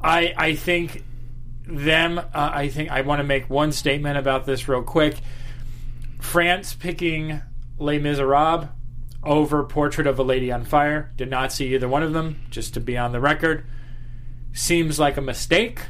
I 0.00 0.32
I 0.34 0.54
think 0.54 1.04
them. 1.66 2.18
Uh, 2.18 2.24
I 2.32 2.68
think 2.68 2.90
I 2.90 3.02
want 3.02 3.18
to 3.20 3.24
make 3.24 3.50
one 3.50 3.70
statement 3.70 4.16
about 4.16 4.46
this 4.46 4.66
real 4.66 4.82
quick. 4.82 5.16
France 6.26 6.74
picking 6.74 7.40
Les 7.78 7.98
Miserables 7.98 8.68
over 9.22 9.62
Portrait 9.64 10.06
of 10.06 10.18
a 10.18 10.22
Lady 10.22 10.50
on 10.50 10.64
Fire. 10.64 11.12
Did 11.16 11.30
not 11.30 11.52
see 11.52 11.72
either 11.72 11.88
one 11.88 12.02
of 12.02 12.12
them. 12.12 12.42
Just 12.50 12.74
to 12.74 12.80
be 12.80 12.98
on 12.98 13.12
the 13.12 13.20
record, 13.20 13.64
seems 14.52 14.98
like 14.98 15.16
a 15.16 15.22
mistake. 15.22 15.80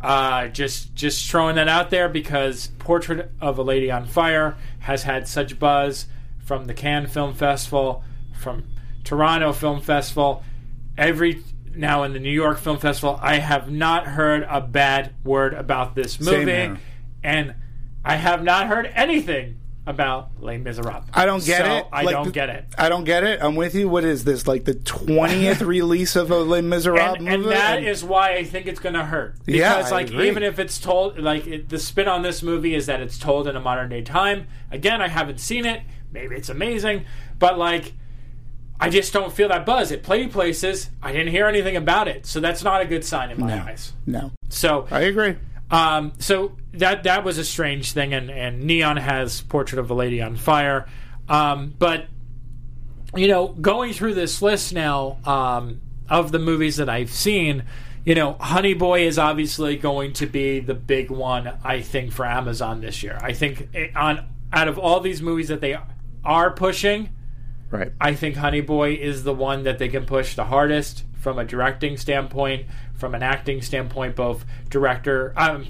Uh, 0.00 0.48
just 0.48 0.94
just 0.94 1.30
throwing 1.30 1.56
that 1.56 1.68
out 1.68 1.90
there 1.90 2.08
because 2.08 2.68
Portrait 2.78 3.30
of 3.40 3.56
a 3.56 3.62
Lady 3.62 3.90
on 3.90 4.04
Fire 4.04 4.56
has 4.80 5.04
had 5.04 5.28
such 5.28 5.58
buzz 5.58 6.06
from 6.44 6.66
the 6.66 6.74
Cannes 6.74 7.06
Film 7.06 7.32
Festival, 7.32 8.02
from 8.38 8.64
Toronto 9.04 9.52
Film 9.52 9.80
Festival, 9.80 10.42
every 10.98 11.42
now 11.74 12.02
in 12.02 12.12
the 12.12 12.20
New 12.20 12.30
York 12.30 12.58
Film 12.58 12.78
Festival. 12.78 13.18
I 13.22 13.38
have 13.38 13.70
not 13.70 14.06
heard 14.08 14.44
a 14.50 14.60
bad 14.60 15.14
word 15.24 15.54
about 15.54 15.94
this 15.94 16.20
movie, 16.20 16.78
and 17.22 17.54
I 18.04 18.16
have 18.16 18.42
not 18.42 18.66
heard 18.66 18.90
anything 18.94 19.60
about 19.86 20.30
Les 20.40 20.56
Miserables. 20.56 21.04
I 21.12 21.26
don't 21.26 21.44
get 21.44 21.64
So 21.66 21.72
it. 21.76 21.86
I 21.92 22.02
Like 22.04 22.14
don't 22.14 22.32
get 22.32 22.48
it. 22.48 22.64
I 22.78 22.88
don't 22.88 23.04
get 23.04 23.22
it. 23.24 23.40
I'm 23.42 23.54
with 23.54 23.74
you. 23.74 23.88
What 23.88 24.04
is 24.04 24.24
this? 24.24 24.46
Like 24.46 24.64
the 24.64 24.74
twentieth 24.74 25.60
release 25.76 26.16
of 26.16 26.30
a 26.30 26.38
Les 26.38 26.62
Miserables 26.62 27.16
and, 27.18 27.24
movie? 27.26 27.34
and 27.34 27.44
that 27.52 27.82
is 27.82 28.02
why 28.02 28.34
I 28.34 28.44
think 28.44 28.66
it's 28.66 28.80
going 28.80 28.94
to 28.94 29.04
hurt. 29.04 29.36
Because, 29.44 29.58
Yeah, 29.60 29.74
I 29.86 29.90
like, 29.90 30.08
agree. 30.08 30.28
even 30.28 30.42
if 30.42 30.58
it's 30.58 30.78
told, 30.78 31.18
like, 31.18 31.46
it, 31.46 31.68
the 31.68 31.78
spin 31.78 32.08
on 32.08 32.22
this 32.22 32.42
movie 32.42 32.74
is 32.74 32.86
that 32.86 33.00
it's 33.00 33.18
told 33.18 33.46
in 33.46 33.56
a 33.56 33.60
modern 33.60 33.90
day 33.90 34.00
time. 34.02 34.46
Again, 34.70 35.02
I 35.02 35.08
haven't 35.08 35.38
seen 35.40 35.66
it. 35.66 35.82
Maybe 36.12 36.34
it's 36.36 36.48
amazing, 36.48 37.04
but 37.38 37.58
like, 37.58 37.92
I 38.80 38.88
just 38.88 39.12
don't 39.12 39.32
feel 39.32 39.48
that 39.48 39.66
buzz. 39.66 39.90
It 39.92 40.02
played 40.02 40.32
places. 40.32 40.90
I 41.02 41.12
didn't 41.12 41.28
hear 41.28 41.46
anything 41.46 41.76
about 41.76 42.08
it, 42.08 42.24
so 42.26 42.40
that's 42.40 42.64
not 42.64 42.80
a 42.80 42.86
good 42.86 43.04
sign 43.04 43.30
in 43.30 43.40
my 43.40 43.48
No. 43.56 43.62
eyes. 43.64 43.92
no. 44.06 44.30
So 44.48 44.86
I 44.90 45.02
agree. 45.02 45.36
um, 45.70 46.12
so 46.18 46.56
that 46.78 47.04
that 47.04 47.24
was 47.24 47.38
a 47.38 47.44
strange 47.44 47.92
thing, 47.92 48.14
and, 48.14 48.30
and 48.30 48.62
Neon 48.62 48.96
has 48.96 49.40
Portrait 49.42 49.78
of 49.78 49.90
a 49.90 49.94
Lady 49.94 50.20
on 50.20 50.36
Fire. 50.36 50.86
Um, 51.28 51.74
but 51.78 52.06
you 53.16 53.28
know, 53.28 53.48
going 53.48 53.92
through 53.92 54.14
this 54.14 54.42
list 54.42 54.72
now 54.72 55.18
um, 55.24 55.80
of 56.08 56.32
the 56.32 56.38
movies 56.38 56.76
that 56.76 56.88
I've 56.88 57.10
seen, 57.10 57.64
you 58.04 58.14
know, 58.14 58.34
Honey 58.34 58.74
Boy 58.74 59.06
is 59.06 59.18
obviously 59.18 59.76
going 59.76 60.12
to 60.14 60.26
be 60.26 60.60
the 60.60 60.74
big 60.74 61.10
one. 61.10 61.58
I 61.62 61.80
think 61.80 62.12
for 62.12 62.26
Amazon 62.26 62.80
this 62.80 63.02
year. 63.02 63.18
I 63.22 63.32
think 63.32 63.68
eh, 63.74 63.88
on 63.94 64.26
out 64.52 64.68
of 64.68 64.78
all 64.78 65.00
these 65.00 65.22
movies 65.22 65.48
that 65.48 65.60
they 65.60 65.76
are 66.24 66.50
pushing, 66.50 67.10
Right. 67.74 67.92
I 68.00 68.14
think 68.14 68.36
Honey 68.36 68.60
Boy 68.60 68.94
is 68.94 69.24
the 69.24 69.34
one 69.34 69.64
that 69.64 69.80
they 69.80 69.88
can 69.88 70.06
push 70.06 70.36
the 70.36 70.44
hardest 70.44 71.02
from 71.14 71.40
a 71.40 71.44
directing 71.44 71.96
standpoint, 71.96 72.68
from 72.94 73.16
an 73.16 73.22
acting 73.22 73.62
standpoint, 73.62 74.14
both 74.14 74.44
director, 74.68 75.32
um, 75.36 75.66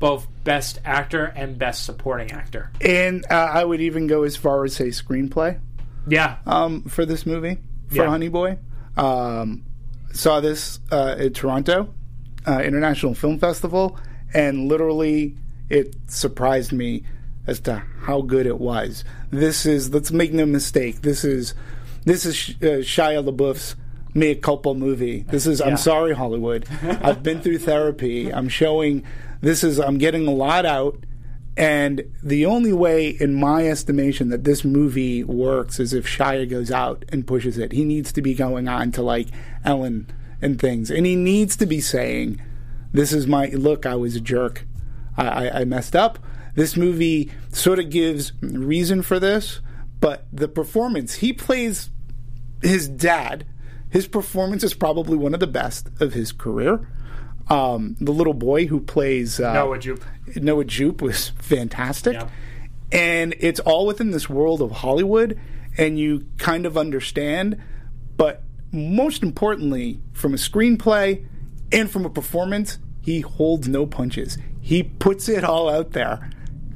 both 0.00 0.26
best 0.44 0.80
actor 0.84 1.26
and 1.36 1.56
best 1.58 1.84
supporting 1.84 2.32
actor. 2.32 2.70
And 2.80 3.24
uh, 3.30 3.34
I 3.52 3.64
would 3.64 3.80
even 3.80 4.06
go 4.08 4.24
as 4.24 4.34
far 4.36 4.64
as 4.64 4.74
say 4.74 4.88
screenplay 4.88 5.60
Yeah, 6.08 6.38
um, 6.46 6.82
for 6.84 7.04
this 7.06 7.24
movie 7.26 7.58
for 7.88 7.94
Yeah. 7.96 8.08
Honey 8.08 8.28
Boy. 8.28 8.58
Um, 8.96 9.64
saw 10.12 10.40
this 10.40 10.80
uh, 10.90 11.14
at 11.18 11.34
Toronto 11.34 11.94
uh, 12.48 12.60
International 12.60 13.14
Film 13.14 13.38
Festival, 13.38 13.96
and 14.34 14.68
literally 14.68 15.36
it 15.68 15.94
surprised 16.08 16.72
me 16.72 17.04
as 17.46 17.60
to 17.60 17.82
how 18.02 18.22
good 18.22 18.46
it 18.46 18.58
was. 18.58 19.04
This 19.30 19.66
is 19.66 19.92
let's 19.94 20.10
make 20.10 20.32
no 20.32 20.46
mistake. 20.46 21.02
This 21.02 21.24
is 21.24 21.54
this 22.04 22.24
is 22.24 22.34
Sh- 22.34 22.50
uh, 22.62 22.80
Shia 22.82 23.22
LaBeouf's 23.24 23.76
mea 24.14 24.34
culpa 24.34 24.72
movie. 24.74 25.20
This 25.28 25.46
is 25.46 25.60
Yeah. 25.60 25.66
I'm 25.66 25.76
sorry 25.76 26.14
Hollywood. 26.14 26.66
I've 26.82 27.22
been 27.22 27.40
through 27.42 27.58
therapy. 27.58 28.32
I'm 28.32 28.48
showing 28.48 29.04
this 29.40 29.64
is 29.64 29.78
I'm 29.78 29.98
getting 29.98 30.26
a 30.26 30.32
lot 30.32 30.66
out. 30.66 31.04
And 31.56 32.04
the 32.22 32.46
only 32.46 32.72
way, 32.72 33.08
in 33.08 33.34
my 33.34 33.66
estimation, 33.66 34.30
that 34.30 34.44
this 34.44 34.64
movie 34.64 35.24
works 35.24 35.78
is 35.78 35.92
if 35.92 36.06
Shia 36.06 36.48
goes 36.48 36.70
out 36.70 37.04
and 37.10 37.26
pushes 37.26 37.58
it. 37.58 37.72
He 37.72 37.84
needs 37.84 38.12
to 38.12 38.22
be 38.22 38.34
going 38.34 38.68
on 38.68 38.92
to 38.92 39.02
like 39.02 39.28
Ellen 39.64 40.08
and 40.40 40.58
things, 40.58 40.90
and 40.90 41.04
he 41.04 41.16
needs 41.16 41.56
to 41.56 41.66
be 41.66 41.80
saying, 41.80 42.40
"This 42.92 43.12
is 43.12 43.26
my 43.26 43.46
look. 43.48 43.84
I 43.84 43.96
was 43.96 44.16
a 44.16 44.20
jerk. 44.20 44.64
I, 45.16 45.26
I, 45.26 45.60
I 45.60 45.64
messed 45.64 45.94
up." 45.94 46.18
This 46.54 46.76
movie 46.76 47.30
sort 47.52 47.78
of 47.78 47.90
gives 47.90 48.32
reason 48.40 49.02
for 49.02 49.18
this, 49.18 49.60
but 50.00 50.26
the 50.32 50.48
performance 50.48 51.14
he 51.16 51.32
plays 51.32 51.90
his 52.62 52.88
dad. 52.88 53.46
His 53.90 54.06
performance 54.06 54.62
is 54.62 54.72
probably 54.72 55.16
one 55.16 55.34
of 55.34 55.40
the 55.40 55.46
best 55.46 55.88
of 56.00 56.12
his 56.12 56.32
career. 56.32 56.86
Um, 57.50 57.96
the 58.00 58.12
little 58.12 58.34
boy 58.34 58.66
who 58.66 58.80
plays 58.80 59.40
uh, 59.40 59.52
Noah 59.52 59.78
Jupe. 59.78 60.04
Noah 60.36 60.64
Jupe 60.64 61.02
was 61.02 61.30
fantastic. 61.30 62.14
Yeah. 62.14 62.28
And 62.92 63.34
it's 63.38 63.60
all 63.60 63.86
within 63.86 64.12
this 64.12 64.28
world 64.28 64.62
of 64.62 64.70
Hollywood, 64.70 65.38
and 65.76 65.98
you 65.98 66.26
kind 66.38 66.64
of 66.64 66.78
understand. 66.78 67.60
But 68.16 68.42
most 68.72 69.22
importantly, 69.22 70.00
from 70.12 70.34
a 70.34 70.36
screenplay 70.36 71.26
and 71.72 71.90
from 71.90 72.04
a 72.04 72.10
performance, 72.10 72.78
he 73.00 73.20
holds 73.20 73.68
no 73.68 73.86
punches. 73.86 74.38
He 74.60 74.82
puts 74.82 75.28
it 75.28 75.42
all 75.44 75.68
out 75.68 75.92
there. 75.92 76.30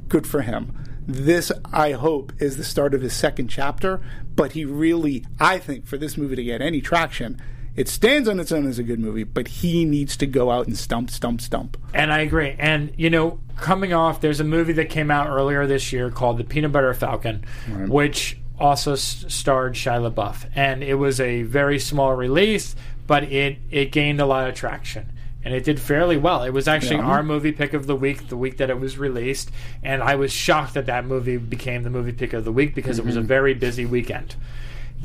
Good 0.07 0.27
for 0.27 0.41
him. 0.41 0.73
This, 1.07 1.51
I 1.71 1.91
hope, 1.91 2.33
is 2.39 2.57
the 2.57 2.63
start 2.63 2.93
of 2.93 3.01
his 3.01 3.13
second 3.13 3.47
chapter. 3.47 4.01
But 4.35 4.53
he 4.53 4.65
really, 4.65 5.25
I 5.39 5.59
think, 5.59 5.85
for 5.85 5.97
this 5.97 6.17
movie 6.17 6.35
to 6.35 6.43
get 6.43 6.61
any 6.61 6.81
traction, 6.81 7.41
it 7.75 7.89
stands 7.89 8.29
on 8.29 8.39
its 8.39 8.51
own 8.51 8.67
as 8.67 8.79
a 8.79 8.83
good 8.83 8.99
movie, 8.99 9.23
but 9.23 9.47
he 9.47 9.85
needs 9.85 10.15
to 10.17 10.25
go 10.25 10.49
out 10.51 10.67
and 10.67 10.77
stump, 10.77 11.09
stump, 11.09 11.41
stump. 11.41 11.77
And 11.93 12.11
I 12.11 12.19
agree. 12.19 12.55
And 12.57 12.93
you 12.97 13.09
know, 13.09 13.39
coming 13.57 13.93
off, 13.93 14.21
there's 14.21 14.39
a 14.39 14.45
movie 14.45 14.73
that 14.73 14.89
came 14.89 15.11
out 15.11 15.27
earlier 15.27 15.67
this 15.67 15.91
year 15.91 16.09
called 16.09 16.37
The 16.37 16.43
Peanut 16.43 16.71
Butter 16.71 16.93
Falcon, 16.93 17.43
which 17.87 18.37
also 18.59 18.93
s- 18.93 19.25
starred 19.27 19.73
Shia 19.73 20.11
LaBeouf, 20.11 20.49
and 20.55 20.83
it 20.83 20.95
was 20.95 21.19
a 21.19 21.41
very 21.43 21.79
small 21.79 22.15
release, 22.15 22.75
but 23.07 23.23
it 23.23 23.57
it 23.69 23.91
gained 23.91 24.21
a 24.21 24.25
lot 24.25 24.47
of 24.47 24.55
traction. 24.55 25.11
And 25.43 25.53
it 25.53 25.63
did 25.63 25.79
fairly 25.79 26.17
well. 26.17 26.41
It 26.41 26.49
was 26.49 26.67
actually 26.67 26.95
Yeah. 26.95 27.05
our 27.05 27.21
movie 27.21 27.51
pick 27.51 27.73
of 27.73 27.85
the 27.85 27.95
week, 27.95 28.29
the 28.29 28.37
week 28.37 28.57
that 28.57 28.71
it 28.71 28.79
was 28.79 28.97
released, 28.97 29.51
and 29.83 30.01
I 30.01 30.15
was 30.15 30.31
shocked 30.31 30.73
that 30.73 30.87
that 30.87 31.05
movie 31.05 31.37
became 31.37 31.83
the 31.83 31.91
movie 31.91 32.13
pick 32.13 32.33
of 32.33 32.45
the 32.45 32.51
week 32.51 32.73
because 32.73 32.97
it 32.97 33.05
was 33.05 33.15
a 33.15 33.19
mm-hmm. 33.19 33.27
very 33.27 33.53
busy 33.53 33.85
weekend. 33.85 34.35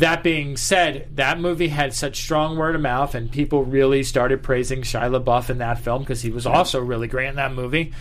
That 0.01 0.23
being 0.23 0.57
said, 0.57 1.11
that 1.17 1.39
movie 1.39 1.69
had 1.69 1.93
such 1.93 2.23
strong 2.23 2.57
word 2.57 2.75
of 2.75 2.81
mouth, 2.81 3.15
and 3.15 3.31
people 3.31 3.65
really 3.65 4.03
started 4.03 4.43
praising 4.43 4.81
Shia 4.81 5.23
LaBeouf 5.23 5.51
in 5.51 5.59
that 5.59 5.79
film 5.79 6.03
because 6.03 6.23
he 6.23 6.31
was 6.31 6.47
also 6.47 6.81
really 6.81 7.07
great 7.07 7.29
in 7.29 7.37
that 7.37 7.53
movie. 7.53 7.93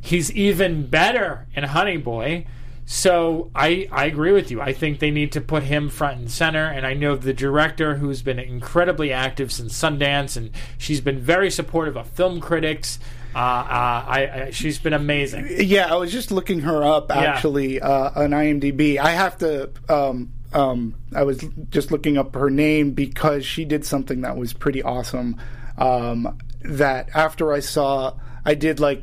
He's 0.00 0.32
even 0.32 0.86
better 0.86 1.46
in 1.54 1.64
Honey 1.64 1.98
Boy. 1.98 2.46
So 2.86 3.50
I, 3.54 3.88
I 3.92 4.06
agree 4.06 4.32
with 4.32 4.50
you. 4.50 4.60
I 4.62 4.72
think 4.72 5.00
they 5.00 5.10
need 5.10 5.32
to 5.32 5.40
put 5.42 5.64
him 5.64 5.90
front 5.90 6.18
and 6.18 6.30
center. 6.30 6.64
And 6.64 6.86
I 6.86 6.94
know 6.94 7.16
the 7.16 7.34
director, 7.34 7.96
who's 7.96 8.22
been 8.22 8.38
incredibly 8.38 9.12
active 9.12 9.52
since 9.52 9.78
Sundance, 9.78 10.36
and 10.36 10.50
she's 10.78 11.00
been 11.00 11.20
very 11.20 11.50
supportive 11.50 11.96
of 11.96 12.06
film 12.08 12.40
critics. 12.40 12.98
Uh, 13.34 13.38
uh, 13.38 13.40
I, 13.40 14.30
I, 14.46 14.50
she's 14.50 14.78
been 14.78 14.92
amazing. 14.92 15.46
Yeah, 15.58 15.92
I 15.92 15.96
was 15.96 16.12
just 16.12 16.30
looking 16.30 16.60
her 16.60 16.84
up 16.84 17.10
actually 17.10 17.80
uh, 17.80 18.22
on 18.22 18.30
IMDb. 18.30 18.96
I 18.98 19.10
have 19.10 19.38
to. 19.38 19.70
Um, 19.88 20.33
um, 20.54 20.94
I 21.14 21.24
was 21.24 21.44
just 21.70 21.90
looking 21.90 22.16
up 22.16 22.34
her 22.34 22.48
name 22.48 22.92
because 22.92 23.44
she 23.44 23.64
did 23.64 23.84
something 23.84 24.20
that 24.22 24.36
was 24.36 24.52
pretty 24.52 24.82
awesome. 24.82 25.36
Um, 25.76 26.38
that 26.62 27.10
after 27.14 27.52
I 27.52 27.60
saw, 27.60 28.14
I 28.44 28.54
did 28.54 28.78
like 28.80 29.02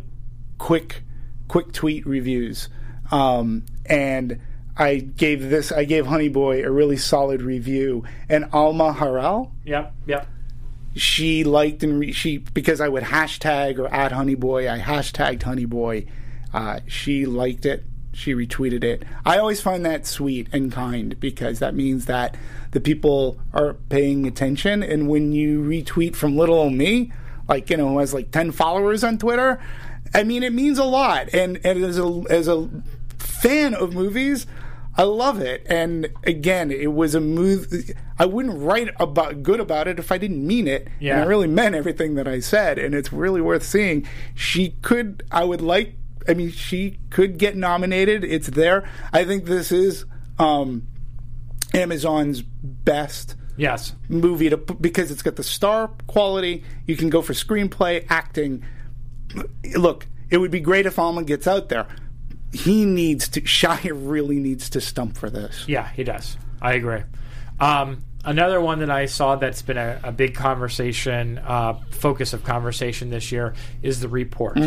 quick, 0.58 1.04
quick 1.50 1.74
tweet 1.74 2.08
reviews, 2.08 2.70
um, 3.12 3.66
and 3.86 4.40
I 4.78 4.96
gave 4.96 5.50
this. 5.50 5.72
I 5.72 5.84
gave 5.84 6.06
Honey 6.08 6.30
Boy 6.30 6.64
a 6.64 6.72
really 6.72 6.98
solid 6.98 7.42
review, 7.42 8.06
and 8.30 8.46
Alma 8.54 8.94
Har'el 8.94 9.52
Yep, 9.66 9.94
yep. 10.08 10.28
she 10.96 11.44
liked 11.44 11.84
and 11.84 12.00
re- 12.00 12.14
she 12.14 12.38
because 12.38 12.80
I 12.80 12.88
would 12.88 13.04
hashtag 13.04 13.78
or 13.78 13.94
add 13.94 14.14
Honey 14.14 14.36
Boy. 14.36 14.72
I 14.72 14.80
hashtagged 14.80 15.44
Honey 15.44 15.66
Boy. 15.66 16.06
Uh, 16.54 16.80
she 16.88 17.26
liked 17.26 17.66
it 17.66 17.84
she 18.14 18.34
retweeted 18.34 18.84
it. 18.84 19.04
I 19.26 19.38
always 19.38 19.62
find 19.62 19.86
that 19.86 20.06
sweet 20.06 20.48
and 20.52 20.72
kind 20.72 21.20
because 21.20 21.60
that 21.60 21.74
means 21.74 22.06
that 22.06 22.36
the 22.72 22.80
people 22.80 23.40
are 23.54 23.74
paying 23.74 24.28
attention. 24.28 24.84
And 24.84 25.08
when 25.08 25.32
you 25.32 25.62
retweet 25.62 26.16
from 26.16 26.38
little 26.38 26.56
old 26.56 26.74
me, 26.74 27.12
like 27.48 27.70
you 27.70 27.78
know, 27.78 27.90
who 27.90 28.00
has 28.00 28.14
like 28.14 28.32
ten 28.32 28.52
followers 28.52 29.04
on 29.04 29.18
Twitter, 29.18 29.62
I 30.14 30.24
mean, 30.24 30.44
it 30.44 30.54
means 30.54 30.78
a 30.78 30.84
lot. 30.84 31.34
And 31.34 31.60
and 31.64 31.84
as 31.84 31.98
a 31.98 32.24
as 32.30 32.48
a 32.48 32.70
fan 33.18 33.74
of 33.74 33.94
movies, 33.94 34.46
I 34.98 35.04
love 35.04 35.40
it. 35.40 35.66
And 35.68 36.10
again, 36.24 36.72
it 36.72 36.94
was 36.94 37.16
a 37.16 37.22
movie. 37.22 37.94
I 38.20 38.26
wouldn't 38.26 38.60
write 38.60 38.90
about 39.00 39.42
good 39.42 39.60
about 39.60 39.88
it 39.88 40.00
if 40.00 40.12
I 40.12 40.18
didn't 40.18 40.46
mean 40.46 40.68
it. 40.68 40.88
Yeah. 41.00 41.14
And 41.14 41.24
I 41.24 41.26
really 41.26 41.48
meant 41.48 41.76
everything 41.76 42.16
that 42.16 42.28
I 42.28 42.40
said. 42.40 42.78
And 42.78 42.94
it's 42.94 43.12
really 43.14 43.42
worth 43.42 43.64
seeing. 43.64 44.08
She 44.36 44.72
could. 44.82 45.24
I 45.32 45.44
would 45.44 45.62
like. 45.62 45.96
I 46.28 46.34
mean, 46.34 46.52
she 46.52 46.98
could 47.10 47.38
get 47.38 47.56
nominated. 47.56 48.24
It's 48.24 48.48
there. 48.48 48.88
I 49.12 49.24
think 49.26 49.46
this 49.46 49.72
is 49.72 50.06
um, 50.40 50.88
Amazon's 51.74 52.42
best 52.42 53.36
Yes. 53.58 53.94
movie 54.10 54.50
to 54.50 54.58
because 54.58 55.12
it's 55.12 55.22
got 55.22 55.36
the 55.36 55.44
star 55.44 55.90
quality. 56.08 56.64
You 56.88 56.96
can 56.96 57.10
go 57.10 57.22
for 57.22 57.34
screenplay, 57.34 58.06
acting. 58.10 58.64
Look, 59.76 60.08
it 60.30 60.38
would 60.38 60.52
be 60.52 60.60
great 60.62 60.86
if 60.86 60.98
Almond 60.98 61.28
gets 61.28 61.48
out 61.48 61.70
there. 61.70 61.88
He 62.54 62.86
needs 62.86 63.28
to. 63.30 63.42
Shia 63.42 63.92
really 63.94 64.40
needs 64.40 64.70
to 64.72 64.82
stump 64.82 65.18
for 65.18 65.30
this. 65.30 65.66
Yeah, 65.68 65.88
he 65.90 66.04
does. 66.04 66.38
I 66.62 66.74
agree. 66.74 67.02
Um, 67.60 68.04
another 68.26 68.62
one 68.62 68.80
that 68.80 68.90
I 68.90 69.06
saw 69.06 69.36
that's 69.36 69.62
been 69.62 69.78
a, 69.78 70.00
a 70.04 70.12
big 70.12 70.36
conversation, 70.36 71.38
uh, 71.40 71.74
focus 71.92 72.34
of 72.34 72.44
conversation 72.44 73.10
this 73.10 73.32
year 73.32 73.54
is 73.82 74.00
the 74.00 74.08
report. 74.10 74.58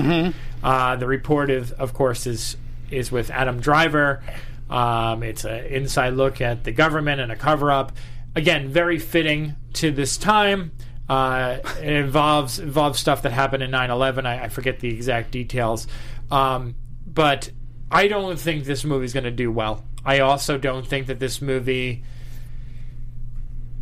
Uh, 0.62 0.96
the 0.96 1.06
report 1.06 1.50
is, 1.50 1.72
of 1.72 1.92
course, 1.94 2.26
is 2.26 2.56
is 2.90 3.10
with 3.10 3.30
Adam 3.30 3.60
Driver. 3.60 4.22
Um, 4.70 5.22
it's 5.22 5.44
an 5.44 5.64
inside 5.66 6.14
look 6.14 6.40
at 6.40 6.64
the 6.64 6.72
government 6.72 7.20
and 7.20 7.30
a 7.32 7.36
cover 7.36 7.70
up. 7.70 7.92
Again, 8.34 8.68
very 8.68 8.98
fitting 8.98 9.54
to 9.74 9.90
this 9.90 10.16
time. 10.16 10.72
Uh, 11.08 11.58
it 11.80 11.92
involves 11.92 12.58
involves 12.58 12.98
stuff 12.98 13.22
that 13.22 13.32
happened 13.32 13.62
in 13.62 13.70
9/11. 13.70 14.26
I, 14.26 14.44
I 14.44 14.48
forget 14.48 14.80
the 14.80 14.88
exact 14.88 15.30
details, 15.30 15.86
um, 16.30 16.74
but 17.06 17.50
I 17.90 18.08
don't 18.08 18.38
think 18.38 18.64
this 18.64 18.84
movie 18.84 19.04
is 19.04 19.12
going 19.12 19.24
to 19.24 19.30
do 19.30 19.52
well. 19.52 19.84
I 20.04 20.20
also 20.20 20.58
don't 20.58 20.86
think 20.86 21.06
that 21.06 21.20
this 21.20 21.40
movie 21.40 22.04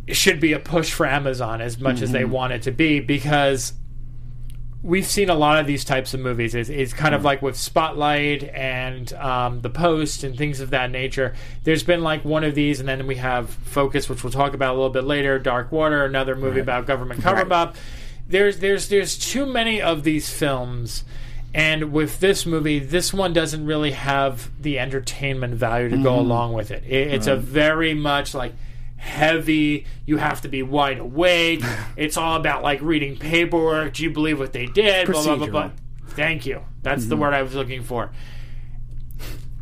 should 0.07 0.39
be 0.39 0.53
a 0.53 0.59
push 0.59 0.91
for 0.91 1.05
Amazon 1.05 1.61
as 1.61 1.79
much 1.79 2.01
as 2.01 2.11
they 2.11 2.23
mm-hmm. 2.23 2.31
want 2.31 2.53
it 2.53 2.61
to 2.63 2.71
be 2.71 2.99
because 2.99 3.73
we've 4.83 5.05
seen 5.05 5.29
a 5.29 5.35
lot 5.35 5.59
of 5.59 5.65
these 5.65 5.85
types 5.85 6.13
of 6.13 6.19
movies. 6.19 6.53
It's, 6.53 6.69
it's 6.69 6.93
kind 6.93 7.15
of 7.15 7.19
mm-hmm. 7.19 7.27
like 7.27 7.41
with 7.41 7.55
Spotlight 7.55 8.43
and 8.43 9.11
um, 9.13 9.61
The 9.61 9.69
Post 9.69 10.23
and 10.23 10.37
things 10.37 10.59
of 10.59 10.71
that 10.71 10.91
nature. 10.91 11.33
There's 11.63 11.83
been 11.83 12.01
like 12.01 12.25
one 12.25 12.43
of 12.43 12.53
these, 12.53 12.81
and 12.81 12.87
then 12.87 13.07
we 13.07 13.15
have 13.15 13.49
Focus, 13.49 14.09
which 14.09 14.23
we'll 14.23 14.33
talk 14.33 14.53
about 14.53 14.71
a 14.71 14.77
little 14.77 14.89
bit 14.89 15.05
later. 15.05 15.39
Dark 15.39 15.71
Water, 15.71 16.03
another 16.03 16.35
movie 16.35 16.59
about 16.59 16.85
government 16.85 17.21
cover 17.23 17.51
up. 17.53 17.75
There's 18.27 18.59
there's 18.59 18.89
there's 18.89 19.17
too 19.17 19.45
many 19.45 19.81
of 19.81 20.03
these 20.03 20.29
films. 20.29 21.05
And 21.55 21.93
with 21.93 22.19
this 22.19 22.47
movie, 22.47 22.79
this 22.79 23.13
one 23.13 23.31
doesn't 23.31 23.63
really 23.63 23.91
have 23.91 24.49
the 24.59 24.79
entertainment 24.79 25.53
value 25.53 25.87
to 25.89 25.97
go 25.97 26.13
mm-hmm. 26.13 26.25
along 26.25 26.53
with 26.53 26.71
it. 26.71 26.83
it 26.83 27.13
it's 27.13 27.27
a 27.27 27.35
very 27.35 27.93
much 27.93 28.33
like 28.33 28.53
heavy. 29.03 29.85
You 30.05 30.17
have 30.17 30.41
to 30.41 30.47
be 30.47 30.63
wide 30.63 30.99
awake. 30.99 31.61
it's 31.97 32.17
all 32.17 32.37
about 32.37 32.63
like 32.63 32.81
reading 32.81 33.17
paperwork. 33.17 33.93
Do 33.93 34.03
you 34.03 34.09
believe 34.09 34.39
what 34.39 34.53
they 34.53 34.65
did? 34.65 35.07
Blah 35.07 35.23
blah 35.23 35.35
blah. 35.35 35.47
blah. 35.47 35.71
Thank 36.07 36.45
you. 36.45 36.61
That's 36.81 37.05
the 37.05 37.15
mm-hmm. 37.15 37.23
word 37.23 37.33
I 37.33 37.41
was 37.41 37.53
looking 37.53 37.83
for. 37.83 38.11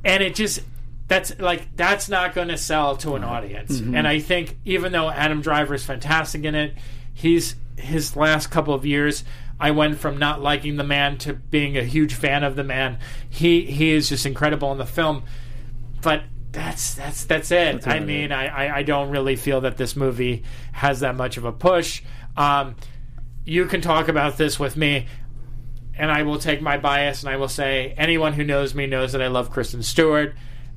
And 0.04 0.24
it 0.24 0.36
just 0.36 0.62
that's 1.08 1.38
like 1.40 1.76
that's 1.76 2.08
not 2.08 2.34
going 2.34 2.50
to 2.50 2.58
sell 2.58 2.96
to 2.98 3.16
an 3.16 3.24
audience. 3.24 3.80
Mm-hmm. 3.80 3.96
And 3.96 4.08
I 4.08 4.20
think 4.20 4.58
even 4.64 4.92
though 4.92 5.10
Adam 5.10 5.42
Driver 5.42 5.74
is 5.74 5.84
fantastic 5.84 6.44
in 6.44 6.56
it, 6.56 6.76
he's 7.14 7.56
his 7.78 8.16
last 8.16 8.48
couple 8.52 8.74
of 8.74 8.86
years. 8.86 9.24
I 9.60 9.72
went 9.72 10.00
from 10.00 10.18
not 10.18 10.42
liking 10.42 10.78
the 10.78 10.84
man 10.84 11.18
to 11.20 11.34
being 11.34 11.78
a 11.78 11.84
huge 11.84 12.14
fan 12.14 12.44
of 12.44 12.56
the 12.56 12.64
man. 12.64 13.00
He 13.30 13.66
he 13.66 13.92
is 13.92 14.10
just 14.10 14.26
incredible 14.26 14.72
in 14.72 14.78
the 14.78 14.86
film, 14.86 15.24
but 16.02 16.24
that's 16.52 16.94
that's 16.96 17.26
that's 17.26 17.52
it. 17.52 17.88
I 17.88 18.00
mean, 18.00 18.32
I, 18.32 18.48
I 18.48 18.78
I 18.78 18.84
don't 18.84 19.10
really 19.10 19.36
feel 19.36 19.62
that 19.62 19.78
this 19.78 19.96
movie 19.96 20.44
has 20.74 21.00
that 21.02 21.16
much 21.16 21.38
of 21.38 21.46
a 21.46 21.52
push. 21.52 22.02
Um, 22.36 22.76
you 23.46 23.66
can 23.66 23.82
talk 23.82 24.08
about 24.08 24.38
this 24.38 24.60
with 24.60 24.76
me, 24.78 25.08
and 25.96 26.12
I 26.12 26.24
will 26.24 26.40
take 26.40 26.62
my 26.62 26.78
bias 26.78 27.24
and 27.24 27.30
I 27.32 27.38
will 27.38 27.48
say 27.50 27.94
anyone 27.98 28.34
who 28.34 28.44
knows 28.44 28.76
me 28.76 28.86
knows 28.88 29.14
that 29.14 29.22
I 29.22 29.28
love 29.28 29.50
Kristen 29.52 29.84
Stewart. 29.84 30.36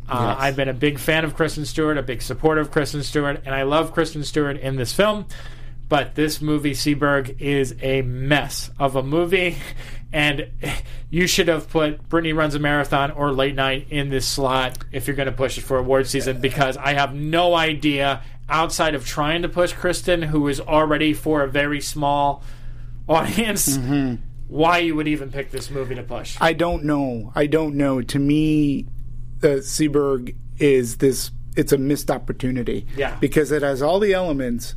Uh, 0.09 0.35
Yes. 0.37 0.37
I've 0.39 0.57
been 0.57 0.69
a 0.69 0.75
big 0.75 0.99
fan 0.99 1.25
of 1.25 1.35
Kristen 1.35 1.65
Stewart, 1.65 1.97
a 1.97 2.03
big 2.03 2.21
supporter 2.21 2.61
of 2.61 2.71
Kristen 2.71 3.03
Stewart, 3.03 3.41
and 3.47 3.55
I 3.55 3.63
love 3.63 3.93
Kristen 3.95 4.23
Stewart 4.23 4.59
in 4.59 4.77
this 4.77 4.93
film. 4.93 5.27
But 5.89 6.15
this 6.15 6.41
movie, 6.43 6.73
Seberg, 6.73 7.41
is 7.41 7.75
a 7.83 8.03
mess 8.03 8.71
of 8.79 8.97
a 8.97 9.03
movie, 9.03 9.57
and 10.15 10.49
you 11.11 11.27
should 11.27 11.49
have 11.49 11.69
put 11.69 12.09
Brittany 12.09 12.33
Runs 12.33 12.55
a 12.55 12.61
Marathon 12.61 13.11
or 13.11 13.33
Late 13.33 13.57
Night 13.57 13.89
in 13.91 14.11
this 14.11 14.25
slot 14.25 14.79
if 14.93 15.09
you're 15.09 15.17
going 15.17 15.27
to 15.27 15.33
push 15.33 15.59
it 15.59 15.63
for 15.63 15.77
award 15.77 16.07
season, 16.07 16.41
because 16.41 16.77
I 16.77 16.93
have 16.93 17.13
no 17.15 17.55
idea 17.57 18.23
outside 18.49 18.95
of 18.95 19.05
trying 19.05 19.43
to 19.43 19.49
push 19.49 19.73
Kristen, 19.73 20.23
who 20.23 20.47
is 20.47 20.61
already 20.61 21.15
for 21.15 21.43
a 21.43 21.49
very 21.49 21.81
small 21.81 22.45
audience, 23.09 23.77
why 24.47 24.79
you 24.79 24.95
would 24.95 25.09
even 25.09 25.33
pick 25.33 25.51
this 25.51 25.69
movie 25.69 25.97
to 25.97 26.03
push. 26.05 26.39
I 26.41 26.53
don't 26.53 26.85
know. 26.85 27.33
I 27.35 27.47
don't 27.47 27.75
know. 27.75 28.01
To 28.01 28.19
me, 28.21 28.87
uh, 29.43 29.59
Seberg 29.59 30.37
is 30.59 30.99
this. 30.99 31.33
It's 31.57 31.73
a 31.73 31.79
missed 31.79 32.09
opportunity. 32.09 32.87
Yeah. 32.97 33.17
Because 33.19 33.51
it 33.51 33.63
has 33.63 33.83
all 33.83 33.99
the 33.99 34.13
elements 34.13 34.77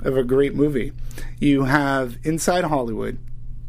of 0.00 0.16
a 0.16 0.22
great 0.22 0.54
movie. 0.54 0.92
You 1.40 1.64
have 1.64 2.18
Inside 2.22 2.64
Hollywood. 2.64 3.18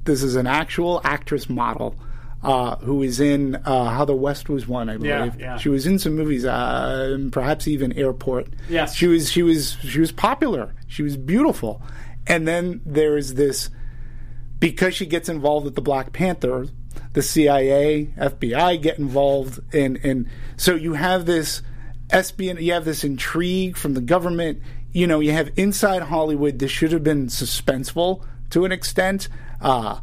This 0.08 0.24
is 0.24 0.36
an 0.36 0.48
actual 0.48 1.00
actress 1.04 1.48
model. 1.50 1.96
Uh, 2.44 2.76
who 2.78 3.02
is 3.02 3.20
in 3.20 3.56
uh, 3.66 3.86
How 3.90 4.06
the 4.06 4.16
West 4.16 4.48
Was 4.48 4.68
Won, 4.68 4.90
I 4.90 4.94
Yeah, 4.98 5.26
believe. 5.26 5.40
yeah. 5.42 5.58
She 5.58 5.70
was 5.70 5.88
in 5.88 5.98
some 5.98 6.16
movies, 6.16 6.46
uh, 6.46 7.18
perhaps 7.32 7.68
even 7.68 7.92
Airport. 7.94 8.48
Yes. 8.70 8.94
she 8.96 9.08
was. 9.08 9.32
She 9.32 9.42
was. 9.42 9.76
She 9.82 10.00
was 10.00 10.12
popular. 10.12 10.74
She 10.88 11.02
was 11.02 11.18
beautiful. 11.18 11.82
And 12.28 12.48
then 12.48 12.82
there 12.86 13.18
is 13.18 13.34
this 13.34 13.70
because 14.60 14.94
she 14.94 15.08
gets 15.08 15.30
involved 15.30 15.66
with 15.66 15.74
the 15.76 15.82
Black 15.82 16.14
Panther, 16.14 16.68
the 17.14 17.24
CIA, 17.24 18.14
FBI 18.18 18.82
get 18.84 19.00
involved, 19.00 19.60
and 19.74 19.98
and 20.04 20.30
so 20.58 20.76
you 20.76 20.94
have 20.94 21.26
this 21.26 21.64
espionage, 22.12 22.62
you 22.64 22.74
have 22.74 22.86
this 22.86 23.04
intrigue 23.04 23.76
from 23.78 23.96
the 23.96 24.02
government. 24.02 24.62
You 24.94 25.08
know, 25.08 25.20
you 25.22 25.32
have 25.32 25.50
inside 25.58 26.04
Hollywood. 26.04 26.60
This 26.60 26.72
should 26.72 26.92
have 26.92 27.04
been 27.04 27.28
suspenseful 27.28 28.24
to 28.52 28.64
an 28.64 28.72
extent. 28.72 29.28
Uh, 29.62 30.00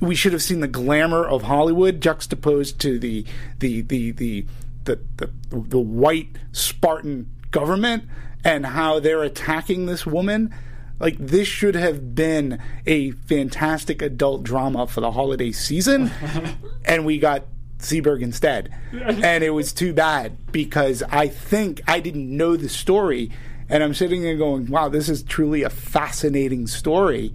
we 0.00 0.14
should 0.14 0.32
have 0.32 0.42
seen 0.42 0.60
the 0.60 0.68
glamour 0.68 1.24
of 1.24 1.42
Hollywood 1.42 2.00
juxtaposed 2.00 2.80
to 2.80 2.98
the 2.98 3.24
the 3.58 3.82
the 3.82 4.12
the 4.12 4.46
the, 4.84 4.98
the, 5.16 5.30
the 5.50 5.78
white 5.78 6.38
Spartan 6.52 7.28
government 7.50 8.04
and 8.44 8.64
how 8.64 9.00
they're 9.00 9.22
attacking 9.22 9.86
this 9.86 10.06
woman. 10.06 10.54
Like 11.00 11.16
this 11.18 11.46
should 11.46 11.74
have 11.74 12.14
been 12.14 12.60
a 12.86 13.12
fantastic 13.12 14.02
adult 14.02 14.42
drama 14.42 14.86
for 14.86 15.00
the 15.00 15.12
holiday 15.12 15.52
season, 15.52 16.10
and 16.84 17.06
we 17.06 17.18
got 17.18 17.44
Seberg 17.78 18.20
instead, 18.20 18.74
and 18.92 19.44
it 19.44 19.50
was 19.50 19.72
too 19.72 19.92
bad 19.92 20.36
because 20.50 21.04
I 21.04 21.28
think 21.28 21.80
I 21.86 22.00
didn't 22.00 22.36
know 22.36 22.56
the 22.56 22.68
story, 22.68 23.30
and 23.68 23.84
I'm 23.84 23.94
sitting 23.94 24.22
there 24.22 24.36
going, 24.36 24.66
"Wow, 24.66 24.88
this 24.88 25.08
is 25.08 25.22
truly 25.22 25.62
a 25.62 25.70
fascinating 25.70 26.66
story, 26.66 27.32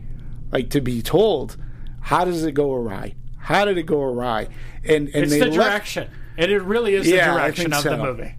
like 0.51 0.69
to 0.71 0.81
be 0.81 1.01
told." 1.01 1.55
How 2.03 2.25
does 2.25 2.43
it 2.43 2.51
go 2.53 2.73
awry? 2.73 3.15
How 3.37 3.65
did 3.65 3.77
it 3.77 3.85
go 3.85 4.01
awry? 4.01 4.47
And 4.85 5.07
and 5.09 5.23
It's 5.23 5.33
the 5.33 5.39
left- 5.45 5.53
direction. 5.53 6.09
And 6.37 6.51
it 6.51 6.61
really 6.61 6.93
is 6.95 7.05
the 7.05 7.15
Yeah, 7.15 7.33
I 7.33 7.37
direction 7.37 7.73
of 7.73 7.83
the 7.83 7.97
movie. 7.97 8.35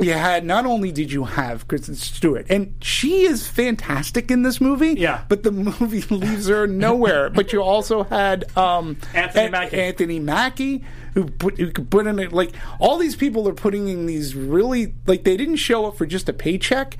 you 0.00 0.12
had 0.12 0.44
not 0.44 0.66
only 0.66 0.90
did 0.92 1.10
you 1.12 1.24
have 1.24 1.66
Kristen 1.68 1.94
Stewart, 1.96 2.46
and 2.48 2.74
she 2.80 3.22
is 3.26 3.46
fantastic 3.46 4.30
in 4.30 4.42
this 4.42 4.60
movie. 4.60 4.94
Yeah. 4.96 5.22
but 5.28 5.42
the 5.42 5.50
movie 5.52 6.02
leaves 6.14 6.46
her 6.48 6.66
nowhere. 6.66 7.30
but 7.30 7.52
you 7.52 7.62
also 7.62 8.04
had 8.04 8.44
um, 8.56 8.96
Anthony 9.14 9.44
An- 9.46 9.50
Mackie. 9.52 9.80
Anthony 9.80 10.18
Mackie, 10.20 10.84
who 11.14 11.24
put 11.26 11.58
who 11.58 11.70
could 11.72 11.90
put 11.90 12.06
in 12.06 12.18
it 12.18 12.32
like 12.32 12.52
all 12.80 12.98
these 12.98 13.16
people 13.16 13.48
are 13.48 13.54
putting 13.54 13.88
in 13.88 14.06
these 14.06 14.34
really 14.34 14.94
like 15.06 15.24
they 15.24 15.36
didn't 15.36 15.56
show 15.56 15.86
up 15.86 15.96
for 15.98 16.06
just 16.06 16.28
a 16.28 16.32
paycheck, 16.32 16.96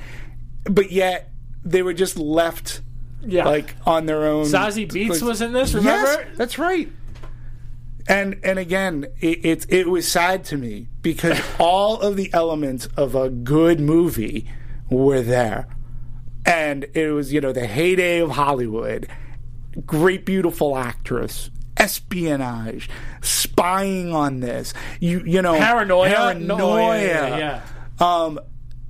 but 0.64 0.90
yet 0.92 1.30
they 1.64 1.82
were 1.82 1.94
just 1.94 2.18
left 2.18 2.80
Yeah. 3.26 3.44
like 3.44 3.74
on 3.86 4.06
their 4.06 4.24
own. 4.24 4.44
Zazie 4.46 4.88
Beetz 4.90 5.22
was 5.22 5.40
in 5.40 5.52
this, 5.52 5.74
remember? 5.74 6.10
Yes, 6.10 6.26
that's 6.36 6.58
right. 6.58 6.88
And 8.06 8.38
and 8.44 8.58
again, 8.58 9.06
it, 9.20 9.44
it 9.44 9.66
it 9.72 9.88
was 9.88 10.06
sad 10.06 10.44
to 10.46 10.58
me 10.58 10.88
because 11.00 11.40
all 11.58 12.00
of 12.00 12.16
the 12.16 12.30
elements 12.34 12.86
of 12.96 13.14
a 13.14 13.30
good 13.30 13.80
movie 13.80 14.46
were 14.90 15.22
there, 15.22 15.66
and 16.44 16.84
it 16.94 17.10
was 17.12 17.32
you 17.32 17.40
know 17.40 17.52
the 17.52 17.66
heyday 17.66 18.18
of 18.20 18.32
Hollywood, 18.32 19.08
great 19.86 20.26
beautiful 20.26 20.76
actress, 20.76 21.50
espionage, 21.78 22.90
spying 23.22 24.14
on 24.14 24.40
this. 24.40 24.74
You 25.00 25.22
you 25.24 25.40
know 25.40 25.56
Paranoia. 25.58 26.10
paranoia. 26.10 27.38
Yeah. 27.38 27.62
Um, 28.00 28.38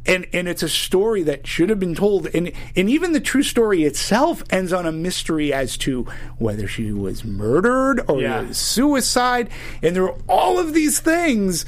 and 0.07 0.26
and 0.32 0.48
it's 0.48 0.62
a 0.62 0.68
story 0.68 1.22
that 1.24 1.46
should 1.46 1.70
have 1.70 1.80
been 1.80 1.94
told, 1.94 2.26
and 2.34 2.52
and 2.76 2.90
even 2.90 3.12
the 3.12 3.20
true 3.20 3.42
story 3.42 3.84
itself 3.84 4.42
ends 4.50 4.72
on 4.72 4.86
a 4.86 4.92
mystery 4.92 5.52
as 5.52 5.76
to 5.78 6.02
whether 6.38 6.66
she 6.68 6.92
was 6.92 7.24
murdered 7.24 8.00
or 8.09 8.20
Yeah. 8.20 8.50
suicide, 8.52 9.48
and 9.82 9.96
there 9.96 10.05
are 10.05 10.16
all 10.28 10.59
of 10.59 10.74
these 10.74 11.00
things. 11.00 11.64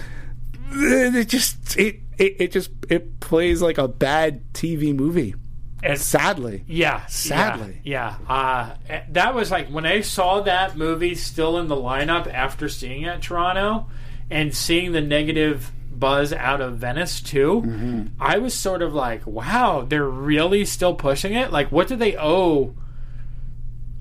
It 0.72 1.28
just 1.28 1.76
it, 1.78 2.01
it 2.18 2.37
it 2.41 2.53
just 2.53 2.70
it 2.89 3.20
plays 3.20 3.62
like 3.62 3.78
a 3.78 3.89
bad 3.89 4.53
TV 4.53 4.95
movie. 4.95 5.34
And 5.82 5.99
Sadly, 6.01 6.64
Yeah, 6.66 7.07
Sadly. 7.07 7.80
yeah. 7.84 8.16
yeah. 8.28 8.34
Uh, 8.34 9.01
that 9.11 9.34
was 9.34 9.51
like 9.51 9.68
when 9.68 9.87
I 9.87 10.01
saw 10.01 10.41
that 10.41 10.76
movie 10.76 11.14
still 11.14 11.59
in 11.59 11.68
the 11.68 11.76
lineup 11.76 12.32
after 12.32 12.68
seeing 12.68 13.03
it 13.03 13.09
at 13.09 13.22
Toronto 13.22 13.87
and 14.28 14.53
seeing 14.55 14.93
the 14.93 15.01
negative 15.03 15.70
buzz 15.99 16.33
out 16.33 16.61
of 16.61 16.79
Venice 16.79 17.21
too. 17.21 17.63
Mm-hmm. 17.65 18.03
I 18.21 18.39
was 18.39 18.55
sort 18.55 18.83
of 18.83 18.95
like, 18.95 19.27
wow, 19.27 19.87
they're 19.89 20.09
really 20.09 20.65
still 20.65 20.95
pushing 20.95 21.35
it. 21.35 21.53
Like, 21.53 21.73
what 21.73 21.89
do 21.89 21.97
they 21.97 22.17
owe? 22.17 22.75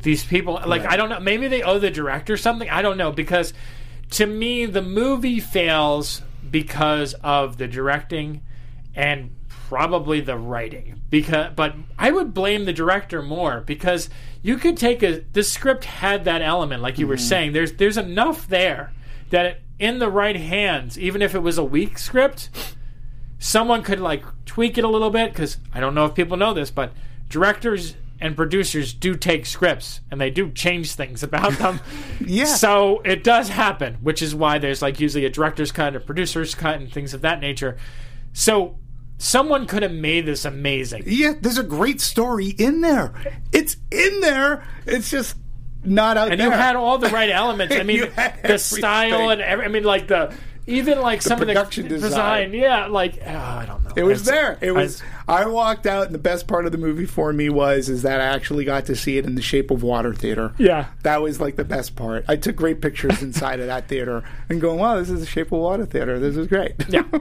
These 0.02 0.24
people, 0.24 0.62
like, 0.66 0.86
I 0.86 0.98
don't 0.98 1.10
know. 1.10 1.20
Maybe 1.20 1.48
they 1.48 1.64
owe 1.64 1.80
the 1.80 1.90
director 1.90 2.38
something. 2.38 2.70
I 2.70 2.84
don't 2.84 2.98
know 2.98 3.12
because 3.12 3.54
to 4.12 4.26
me, 4.26 4.66
the 4.68 4.84
movie 4.84 5.40
fails 5.40 6.22
because 6.52 7.16
of 7.16 7.58
the 7.58 7.68
directing 7.68 8.42
and 8.94 9.32
probably 9.48 10.22
the 10.22 10.38
writing 10.38 11.02
because 11.10 11.52
but 11.56 11.74
I 11.98 12.12
would 12.12 12.36
blame 12.36 12.66
the 12.66 12.74
director 12.74 13.24
more 13.24 13.62
because 13.62 14.10
you 14.44 14.58
could 14.58 14.78
take 14.78 15.02
a 15.02 15.22
the 15.34 15.42
script 15.44 15.86
had 15.86 16.26
that 16.26 16.44
element 16.44 16.84
like 16.84 17.00
you 17.00 17.08
were 17.08 17.18
saying 17.18 17.54
there's 17.54 17.74
there's 17.74 17.98
enough 17.98 18.48
there 18.48 18.94
that 19.32 19.46
it, 19.46 19.62
in 19.80 20.00
the 20.00 20.10
right 20.10 20.36
hands 20.36 20.98
even 20.98 21.22
if 21.22 21.36
it 21.36 21.40
was 21.40 21.58
a 21.58 21.64
weak 21.64 21.98
script 21.98 22.50
someone 23.40 23.84
could 23.84 24.00
like 24.00 24.24
tweak 24.46 24.78
it 24.78 24.84
a 24.84 24.88
little 24.88 25.10
bit 25.10 25.32
because 25.32 25.58
I 25.74 25.80
don't 25.80 25.94
know 25.96 26.06
if 26.06 26.16
people 26.16 26.38
know 26.38 26.54
this 26.54 26.72
but 26.72 26.94
directors 27.30 27.96
and 28.22 28.36
producers 28.36 28.94
do 28.94 29.16
take 29.18 29.46
scripts 29.46 30.00
and 30.10 30.22
they 30.22 30.30
do 30.30 30.50
change 30.52 30.94
things 30.94 31.22
about 31.24 31.54
them 31.60 31.80
Yeah. 32.22 32.46
so 32.46 33.02
it 33.02 33.24
does 33.24 33.50
happen 33.50 33.96
which 33.96 34.22
is 34.22 34.34
why 34.34 34.58
there's 34.58 34.82
like 34.82 35.00
usually 35.00 35.26
a 35.26 35.30
director's 35.30 35.72
cut 35.72 35.96
a 35.96 36.00
producer's 36.00 36.56
cut 36.56 36.76
and 36.80 36.92
things 36.92 37.14
of 37.14 37.22
that 37.22 37.42
nature 37.42 37.78
so 38.32 38.78
someone 39.18 39.66
could 39.68 39.84
have 39.84 39.92
made 39.94 40.26
this 40.26 40.46
amazing 40.46 41.04
yeah, 41.06 41.34
there's 41.42 41.58
a 41.58 41.64
great 41.64 42.00
story 42.02 42.48
in 42.58 42.82
there. 42.82 43.14
It's 43.54 43.78
in 43.92 44.20
there. 44.20 44.66
It's 44.86 45.10
just 45.10 45.38
not 45.86 46.18
out 46.18 46.32
and 46.32 46.40
there. 46.40 46.48
you 46.48 46.54
had 46.54 46.76
all 46.76 46.98
the 46.98 47.10
right 47.10 47.30
elements. 47.30 47.76
I 47.80 47.84
mean, 47.84 48.10
the 48.44 48.58
style 48.58 49.30
and 49.30 49.42
every, 49.42 49.66
I 49.66 49.68
mean, 49.68 49.84
like 49.84 50.08
the 50.08 50.34
even 50.68 51.02
like 51.02 51.22
some 51.22 51.38
production 51.40 51.86
of 51.86 51.92
the 51.92 52.00
design. 52.00 52.54
Yeah, 52.54 52.88
like 52.88 53.20
oh, 53.26 53.30
I 53.30 53.66
don't 53.66 53.84
know. 53.84 53.92
It 53.96 54.04
was 54.04 54.22
It's- 54.28 54.36
there. 54.36 54.58
It 54.62 54.72
was. 54.74 55.02
I 55.28 55.48
walked 55.48 55.88
out, 55.88 56.06
and 56.06 56.14
the 56.14 56.20
best 56.20 56.46
part 56.48 56.68
of 56.68 56.72
the 56.72 56.78
movie 56.78 57.06
for 57.08 57.34
me 57.34 57.50
was 57.50 57.90
is 57.90 58.04
that 58.04 58.22
I 58.22 58.26
actually 58.26 58.64
got 58.64 58.86
to 58.86 58.96
see 58.96 59.18
it 59.18 59.26
in 59.26 59.34
the 59.34 59.42
Shape 59.42 59.72
of 59.72 59.82
Water 59.82 60.14
theater. 60.14 60.54
Yeah. 60.60 60.86
that 61.02 61.20
was 61.22 61.42
like 61.42 61.56
the 61.56 61.64
best 61.66 61.96
part. 61.96 62.26
I 62.28 62.36
took 62.36 62.56
great 62.56 62.80
pictures 62.80 63.24
inside 63.24 63.60
of 63.60 63.66
that 63.68 63.88
theater 63.88 64.24
and 64.50 64.62
going, 64.62 64.78
"Wow, 64.80 64.98
this 65.00 65.10
is 65.10 65.22
the 65.22 65.26
Shape 65.26 65.48
of 65.48 65.60
Water 65.60 65.86
theater. 65.86 66.20
This 66.20 66.38
is 66.38 66.48
great." 66.48 66.74
Yeah. 66.90 67.04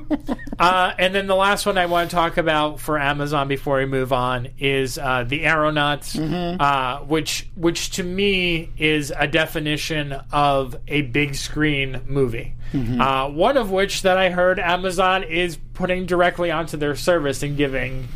Uh, 0.57 0.93
and 1.01 1.13
then 1.13 1.27
the 1.27 1.35
last 1.35 1.67
one 1.67 1.77
I 1.77 1.87
want 1.87 2.11
to 2.11 2.15
talk 2.15 2.37
about 2.37 2.79
for 2.79 2.97
Amazon 2.97 3.49
before 3.49 3.79
we 3.79 3.87
move 3.87 4.13
on 4.13 4.47
is 4.61 4.99
uh, 4.99 5.25
the 5.27 5.45
Aeronauts, 5.45 6.15
Mm-hmm. 6.15 6.61
uh, 6.61 6.99
which 7.07 7.49
which 7.57 7.91
to 7.93 8.05
me 8.05 8.71
is 8.79 9.13
a 9.19 9.27
definition 9.27 10.13
of 10.33 10.77
a 10.87 11.03
big 11.03 11.35
screen 11.35 12.03
movie. 12.07 12.54
Mm-hmm. 12.73 13.01
Uh, 13.01 13.29
one 13.29 13.57
of 13.57 13.71
which 13.71 14.03
that 14.03 14.19
I 14.19 14.31
heard 14.31 14.59
Amazon 14.59 15.23
is 15.23 15.57
putting 15.75 16.07
directly 16.07 16.51
onto 16.51 16.77
their 16.77 16.97
service 16.97 17.43
and 17.43 17.57
giving 17.57 18.09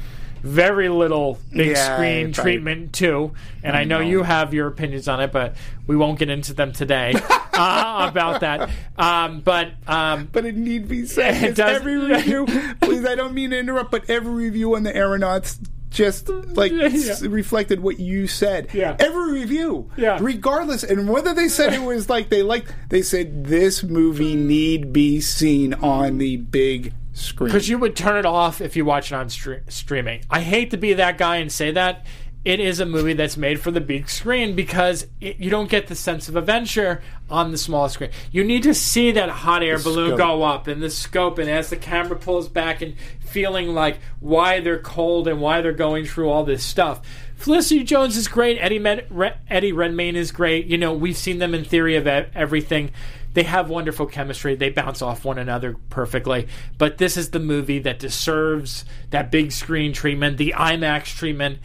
very 0.42 0.88
little 0.88 1.38
big 1.53 1.70
Yeah, 1.72 1.94
screen 1.96 2.32
treatment 2.32 2.92
to. 2.94 3.32
And 3.62 3.76
I 3.76 3.84
know, 3.84 4.01
you 4.01 4.22
have 4.22 4.55
your 4.55 4.68
opinions 4.68 5.09
on 5.09 5.20
it, 5.20 5.32
but 5.32 5.57
we 5.86 5.96
won't 5.96 6.18
get 6.18 6.30
into 6.30 6.55
them 6.55 6.72
today 6.72 7.14
uh, 7.53 8.07
about 8.09 8.40
that. 8.42 8.70
Um, 8.96 9.40
but 9.40 9.72
um, 9.86 10.28
but 10.30 10.44
it 10.44 10.57
need 10.57 10.88
be 10.88 11.07
said. 11.07 11.42
It 11.42 11.57
does- 11.57 11.76
every 11.76 11.96
review, 11.96 12.46
please, 12.80 13.05
I 13.05 13.14
don't 13.16 13.34
mean 13.34 13.51
to 13.51 13.59
interrupt, 13.59 13.90
but 13.90 14.09
every 14.09 14.32
review 14.32 14.76
on 14.76 14.84
the 14.84 14.94
aeronauts 14.94 15.59
just 15.91 16.28
like 16.28 16.72
Yeah. 16.74 17.14
reflected 17.22 17.80
what 17.80 17.99
you 17.99 18.26
said. 18.26 18.68
Yeah. 18.72 18.97
Every 18.99 19.32
review. 19.32 19.91
Yeah. 19.97 20.18
Regardless, 20.20 20.82
and 20.84 21.09
whether 21.09 21.34
they 21.34 21.49
said 21.49 21.72
it 21.72 21.82
was 21.82 22.09
like 22.09 22.28
they 22.28 22.43
liked, 22.43 22.74
they 22.89 23.03
said 23.03 23.45
this 23.47 23.82
movie 23.82 24.34
need 24.36 24.93
be 24.93 25.20
seen 25.20 25.74
on 25.74 26.18
the 26.18 26.36
big 26.36 26.93
screen. 27.12 27.49
Because 27.49 27.68
you 27.68 27.78
would 27.78 27.97
turn 27.97 28.16
it 28.16 28.26
off 28.26 28.61
if 28.61 28.76
you 28.76 28.84
watch 28.84 29.11
it 29.12 29.14
on 29.14 29.26
stre- 29.28 29.70
streaming. 29.70 30.22
I 30.30 30.41
hate 30.41 30.70
to 30.70 30.76
be 30.76 30.93
that 30.95 31.18
guy 31.18 31.36
and 31.36 31.51
say 31.51 31.70
that. 31.72 32.07
It 32.45 32.61
is 32.61 32.80
a 32.80 32.86
movie 32.86 33.14
that's 33.14 33.36
made 33.36 33.61
for 33.61 33.70
the 33.70 33.80
big 33.80 34.09
screen 34.09 34.55
because 34.55 35.07
it, 35.20 35.39
you 35.39 35.51
don't 35.51 35.68
get 35.68 35.89
the 35.89 35.95
sense 35.95 36.28
of 36.28 36.36
adventure 36.36 37.03
on 37.28 37.51
the 37.51 37.59
small 37.59 37.89
screen. 37.89 38.11
You 38.30 38.45
need 38.45 38.62
to 38.62 38.74
see 38.74 39.11
that 39.12 39.28
hot 39.28 39.62
air 39.62 39.78
balloon 39.78 40.11
scope. 40.11 40.18
go 40.18 40.43
up 40.45 40.66
and 40.66 40.82
the 40.82 40.89
scope, 40.89 41.39
and 41.39 41.51
as 41.51 41.68
the 41.68 41.76
camera 41.76 42.16
pulls 42.16 42.49
back 42.49 42.80
and 42.80 42.95
feeling 43.20 43.74
like 43.74 43.99
why 44.20 44.61
they're 44.61 44.78
cold 44.78 45.28
and 45.28 45.41
why 45.41 45.61
they're 45.61 45.72
going 45.72 46.07
through 46.07 46.30
all 46.30 46.45
this 46.45 46.64
stuff. 46.64 47.01
Felicity 47.36 47.84
Jones 47.84 48.16
is 48.16 48.26
great. 48.26 48.59
Eddie, 48.59 48.78
Med- 48.78 49.07
Re- 49.11 49.34
Eddie 49.49 49.72
Redmayne 49.72 50.16
is 50.16 50.32
great. 50.32 50.66
You 50.66 50.78
know, 50.78 50.93
we've 50.93 51.16
seen 51.16 51.39
them 51.39 51.55
in 51.55 51.64
Theory 51.64 51.97
of 51.97 52.07
Everything. 52.07 52.91
They 53.34 53.43
have 53.45 53.68
wonderful 53.68 54.07
chemistry. 54.07 54.57
They 54.57 54.70
bounce 54.70 55.03
off 55.03 55.24
one 55.24 55.39
another 55.39 55.76
perfectly. 55.91 56.49
But 56.78 56.99
this 56.99 57.16
is 57.16 57.30
the 57.30 57.39
movie 57.39 57.78
that 57.80 57.99
deserves 58.01 58.84
that 59.11 59.30
big 59.30 59.53
screen 59.53 59.93
treatment, 59.93 60.39
the 60.39 60.55
IMAX 60.57 61.05
treatment. 61.16 61.59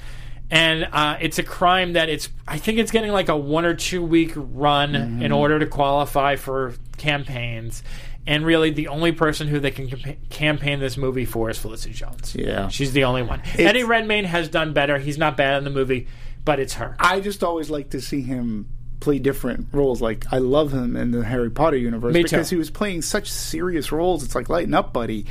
And 0.53 0.87
uh, 0.91 1.17
it's 1.19 1.39
a 1.39 1.43
crime 1.43 1.93
that 1.93 2.09
it's. 2.09 2.29
I 2.47 2.59
think 2.59 2.77
it's 2.77 2.91
getting 2.91 3.11
like 3.11 3.27
a 3.27 3.35
one 3.35 3.65
or 3.65 3.73
two 3.73 4.03
week 4.03 4.33
run 4.35 4.93
in 4.93 5.31
order 5.31 5.57
to 5.57 5.65
qualify 5.65 6.35
for 6.35 6.75
campaigns. 6.97 7.81
And 8.27 8.45
really, 8.45 8.69
the 8.69 8.87
only 8.89 9.11
person 9.13 9.47
who 9.47 9.59
they 9.59 9.71
can 9.71 9.89
campa- 9.89 10.29
campaign 10.29 10.79
this 10.79 10.95
movie 10.95 11.25
for 11.25 11.49
is 11.49 11.57
Felicity 11.57 11.95
Jones. 11.95 12.35
Yeah. 12.35 12.67
she's 12.67 12.93
the 12.93 13.03
only 13.05 13.23
one. 13.23 13.41
Eddie 13.57 13.83
Redmayne 13.83 14.25
has 14.25 14.47
done 14.47 14.73
better. 14.73 14.99
He's 14.99 15.17
not 15.17 15.35
bad 15.37 15.57
in 15.57 15.63
the 15.63 15.71
movie, 15.71 16.07
but 16.45 16.59
it's 16.59 16.75
her. 16.75 16.95
I 16.99 17.19
just 17.19 17.43
always 17.43 17.71
like 17.71 17.89
to 17.89 17.99
see 17.99 18.21
him 18.21 18.69
play 18.99 19.17
different 19.17 19.69
roles. 19.73 20.03
Like 20.03 20.25
I 20.31 20.37
love 20.37 20.71
him 20.71 20.95
in 20.95 21.09
the 21.09 21.25
Harry 21.25 21.49
Potter 21.49 21.77
universe 21.77 22.13
Me 22.13 22.21
too. 22.21 22.25
because 22.25 22.51
he 22.51 22.57
was 22.57 22.69
playing 22.69 23.01
such 23.01 23.29
serious 23.31 23.91
roles. 23.91 24.23
It's 24.23 24.35
like 24.35 24.49
lighten 24.49 24.75
up, 24.75 24.93
buddy. 24.93 25.25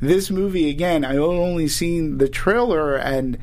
This 0.00 0.30
movie 0.30 0.70
again, 0.70 1.04
I 1.04 1.16
only 1.16 1.66
seen 1.66 2.18
the 2.18 2.28
trailer, 2.28 2.94
and 2.94 3.38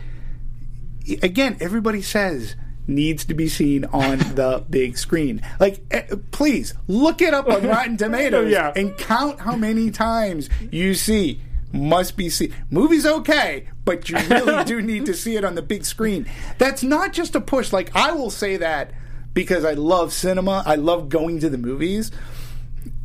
again, 1.22 1.58
everybody 1.60 2.02
says 2.02 2.56
needs 2.88 3.26
to 3.26 3.34
be 3.34 3.48
seen 3.50 3.86
on 3.86 4.18
the 4.36 4.64
big 4.70 4.98
screen. 4.98 5.42
Like, 5.60 5.82
eh, 5.92 6.04
please 6.32 6.74
look 6.88 7.22
it 7.22 7.34
up 7.34 7.48
on 7.48 7.66
Rotten 7.68 7.98
Tomatoes 7.98 8.52
Yeah. 8.52 8.74
and 8.76 8.96
count 8.98 9.40
how 9.40 9.56
many 9.56 9.90
times 9.92 10.50
you 10.72 10.94
see 10.94 11.42
must 11.74 12.16
be 12.16 12.30
seen. 12.30 12.54
Movie's 12.70 13.06
okay, 13.06 13.68
but 13.84 14.08
you 14.10 14.18
really 14.30 14.64
do 14.66 14.82
need 14.82 15.06
to 15.08 15.14
see 15.14 15.36
it 15.36 15.44
on 15.44 15.56
the 15.56 15.62
big 15.62 15.84
screen. 15.84 16.26
That's 16.58 16.84
not 16.84 17.12
just 17.12 17.36
a 17.36 17.42
push. 17.42 17.74
Like 17.74 17.94
I 17.96 18.12
will 18.12 18.30
say 18.30 18.58
that 18.58 18.92
because 19.34 19.66
I 19.66 19.74
love 19.74 20.14
cinema. 20.14 20.64
I 20.66 20.76
love 20.76 21.10
going 21.10 21.40
to 21.42 21.50
the 21.50 21.58
movies. 21.58 22.12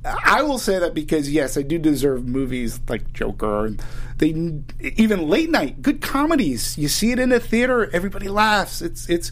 I 0.04 0.42
will 0.42 0.58
say 0.58 0.78
that 0.78 0.94
because 0.94 1.30
yes, 1.30 1.58
I 1.58 1.62
do 1.62 1.78
deserve 1.78 2.26
movies 2.26 2.80
like 2.88 3.12
Joker. 3.12 3.74
They 4.16 4.28
even 4.80 5.28
late 5.28 5.50
night 5.50 5.82
good 5.82 6.00
comedies. 6.00 6.78
You 6.78 6.88
see 6.88 7.12
it 7.12 7.18
in 7.18 7.32
a 7.32 7.40
theater, 7.40 7.90
everybody 7.92 8.28
laughs. 8.28 8.80
It's 8.80 9.08
it's 9.10 9.30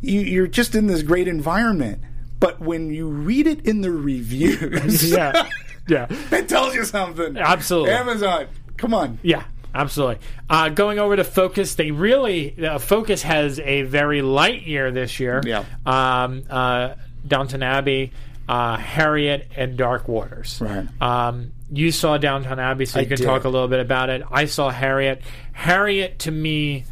you, 0.00 0.20
you're 0.20 0.46
just 0.46 0.74
in 0.74 0.86
this 0.86 1.02
great 1.02 1.28
environment. 1.28 2.02
But 2.40 2.60
when 2.60 2.90
you 2.90 3.08
read 3.08 3.46
it 3.46 3.66
in 3.66 3.80
the 3.80 3.90
reviews, 3.90 5.10
yeah, 5.10 5.48
yeah. 5.88 6.06
it 6.30 6.48
tells 6.48 6.74
you 6.74 6.84
something. 6.84 7.36
Absolutely. 7.36 7.90
Amazon, 7.90 8.46
come 8.76 8.94
on. 8.94 9.18
Yeah, 9.22 9.44
absolutely. 9.74 10.24
Uh, 10.48 10.68
going 10.70 10.98
over 10.98 11.16
to 11.16 11.24
Focus, 11.24 11.74
they 11.74 11.90
really 11.90 12.64
uh, 12.64 12.78
Focus 12.78 13.22
has 13.22 13.58
a 13.60 13.82
very 13.82 14.22
light 14.22 14.62
year 14.62 14.90
this 14.90 15.20
year. 15.20 15.42
Yeah. 15.44 15.64
Um, 15.84 16.44
uh, 16.48 16.94
Downton 17.26 17.62
Abbey, 17.62 18.12
uh, 18.48 18.76
Harriet, 18.76 19.50
and 19.56 19.76
Dark 19.76 20.08
Waters. 20.08 20.58
Right. 20.60 20.86
Um, 21.02 21.52
you 21.70 21.92
saw 21.92 22.16
Downton 22.16 22.58
Abbey, 22.58 22.86
so 22.86 22.98
you 22.98 23.04
I 23.06 23.08
can 23.08 23.18
did. 23.18 23.24
talk 23.24 23.44
a 23.44 23.48
little 23.48 23.68
bit 23.68 23.80
about 23.80 24.08
it. 24.08 24.22
I 24.30 24.46
saw 24.46 24.70
Harriet. 24.70 25.20
Harriet 25.52 26.20
to 26.20 26.30
me 26.30 26.84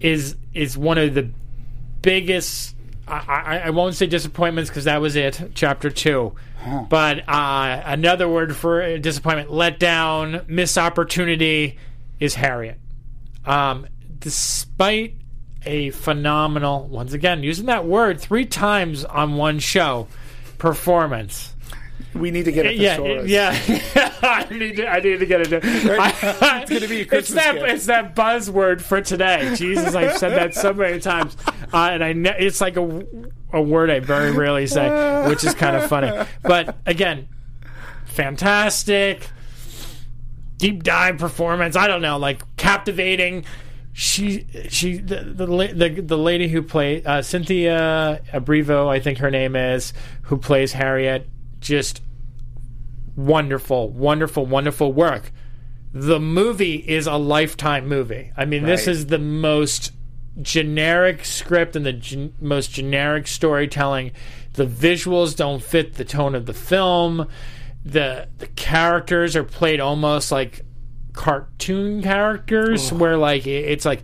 is 0.00 0.36
is 0.52 0.76
one 0.76 0.98
of 0.98 1.14
the 1.14 1.30
biggest. 2.02 2.74
I, 3.06 3.18
I, 3.28 3.58
I 3.66 3.70
won't 3.70 3.94
say 3.94 4.06
disappointments 4.06 4.70
because 4.70 4.84
that 4.84 5.00
was 5.00 5.14
it, 5.14 5.52
chapter 5.54 5.90
two. 5.90 6.34
But 6.88 7.28
uh, 7.28 7.82
another 7.84 8.26
word 8.26 8.56
for 8.56 8.96
disappointment, 8.96 9.50
letdown, 9.50 10.48
missed 10.48 10.78
opportunity 10.78 11.76
is 12.18 12.34
Harriet. 12.34 12.78
Um, 13.44 13.86
despite 14.18 15.16
a 15.66 15.90
phenomenal, 15.90 16.88
once 16.88 17.12
again, 17.12 17.42
using 17.42 17.66
that 17.66 17.84
word 17.84 18.18
three 18.18 18.46
times 18.46 19.04
on 19.04 19.36
one 19.36 19.58
show, 19.58 20.08
performance. 20.64 21.54
We 22.14 22.30
need 22.30 22.46
to 22.46 22.52
get 22.52 22.64
a 22.64 22.72
Yeah, 22.72 22.96
thesaurus. 22.96 23.28
yeah. 23.28 23.52
I 24.22 24.46
need 24.50 24.76
to. 24.76 24.86
I 24.88 25.00
need 25.00 25.18
to 25.18 25.26
get 25.26 25.52
it. 25.52 25.62
It's 25.64 26.70
gonna 26.70 26.88
be 26.88 26.98
a 26.98 27.00
It's 27.02 27.08
Christmas 27.10 27.44
that. 27.44 27.54
gift. 27.56 27.66
It's 27.68 27.86
that 27.86 28.16
buzzword 28.16 28.80
for 28.80 29.00
today. 29.02 29.54
Jesus, 29.56 29.94
I've 29.94 30.16
said 30.16 30.30
that 30.30 30.54
so 30.54 30.72
many 30.72 31.00
times, 31.00 31.36
uh, 31.72 31.90
and 31.92 32.02
I. 32.02 32.12
Ne- 32.14 32.36
it's 32.38 32.60
like 32.62 32.76
a, 32.78 33.04
a 33.52 33.60
word 33.60 33.90
I 33.90 34.00
very 34.00 34.30
rarely 34.32 34.66
say, 34.66 35.28
which 35.28 35.44
is 35.44 35.54
kind 35.54 35.76
of 35.76 35.86
funny. 35.88 36.10
But 36.42 36.76
again, 36.86 37.28
fantastic, 38.06 39.28
deep 40.56 40.82
dive 40.82 41.18
performance. 41.18 41.76
I 41.76 41.86
don't 41.86 42.02
know, 42.02 42.16
like 42.18 42.42
captivating. 42.56 43.44
She, 43.96 44.44
she, 44.70 44.98
the 44.98 45.22
the 45.22 45.46
the, 45.46 46.02
the 46.02 46.18
lady 46.18 46.48
who 46.48 46.62
played 46.62 47.06
uh, 47.06 47.22
Cynthia 47.22 48.20
Erivo, 48.32 48.88
I 48.88 48.98
think 48.98 49.18
her 49.18 49.30
name 49.30 49.54
is, 49.54 49.92
who 50.22 50.36
plays 50.36 50.72
Harriet, 50.72 51.28
just 51.60 52.02
wonderful, 53.14 53.88
wonderful, 53.90 54.46
wonderful 54.46 54.92
work. 54.92 55.30
The 55.92 56.18
movie 56.18 56.74
is 56.74 57.06
a 57.06 57.14
lifetime 57.16 57.86
movie. 57.86 58.32
I 58.36 58.46
mean, 58.46 58.64
this 58.64 58.88
is 58.88 59.06
the 59.06 59.20
most 59.20 59.92
generic 60.42 61.24
script 61.24 61.76
and 61.76 61.86
the 61.86 61.92
gen- 61.92 62.34
most 62.40 62.72
generic 62.72 63.28
storytelling. 63.28 64.10
The 64.54 64.66
visuals 64.66 65.36
don't 65.36 65.62
fit 65.62 65.94
the 65.94 66.04
tone 66.04 66.34
of 66.34 66.46
the 66.46 66.52
film. 66.52 67.28
The 67.84 68.28
the 68.38 68.48
characters 68.48 69.36
are 69.36 69.44
played 69.44 69.78
almost 69.78 70.32
like 70.32 70.64
cartoon 71.14 72.02
characters, 72.02 72.92
where 72.92 73.16
like 73.16 73.46
it's 73.46 73.86
like 73.86 74.02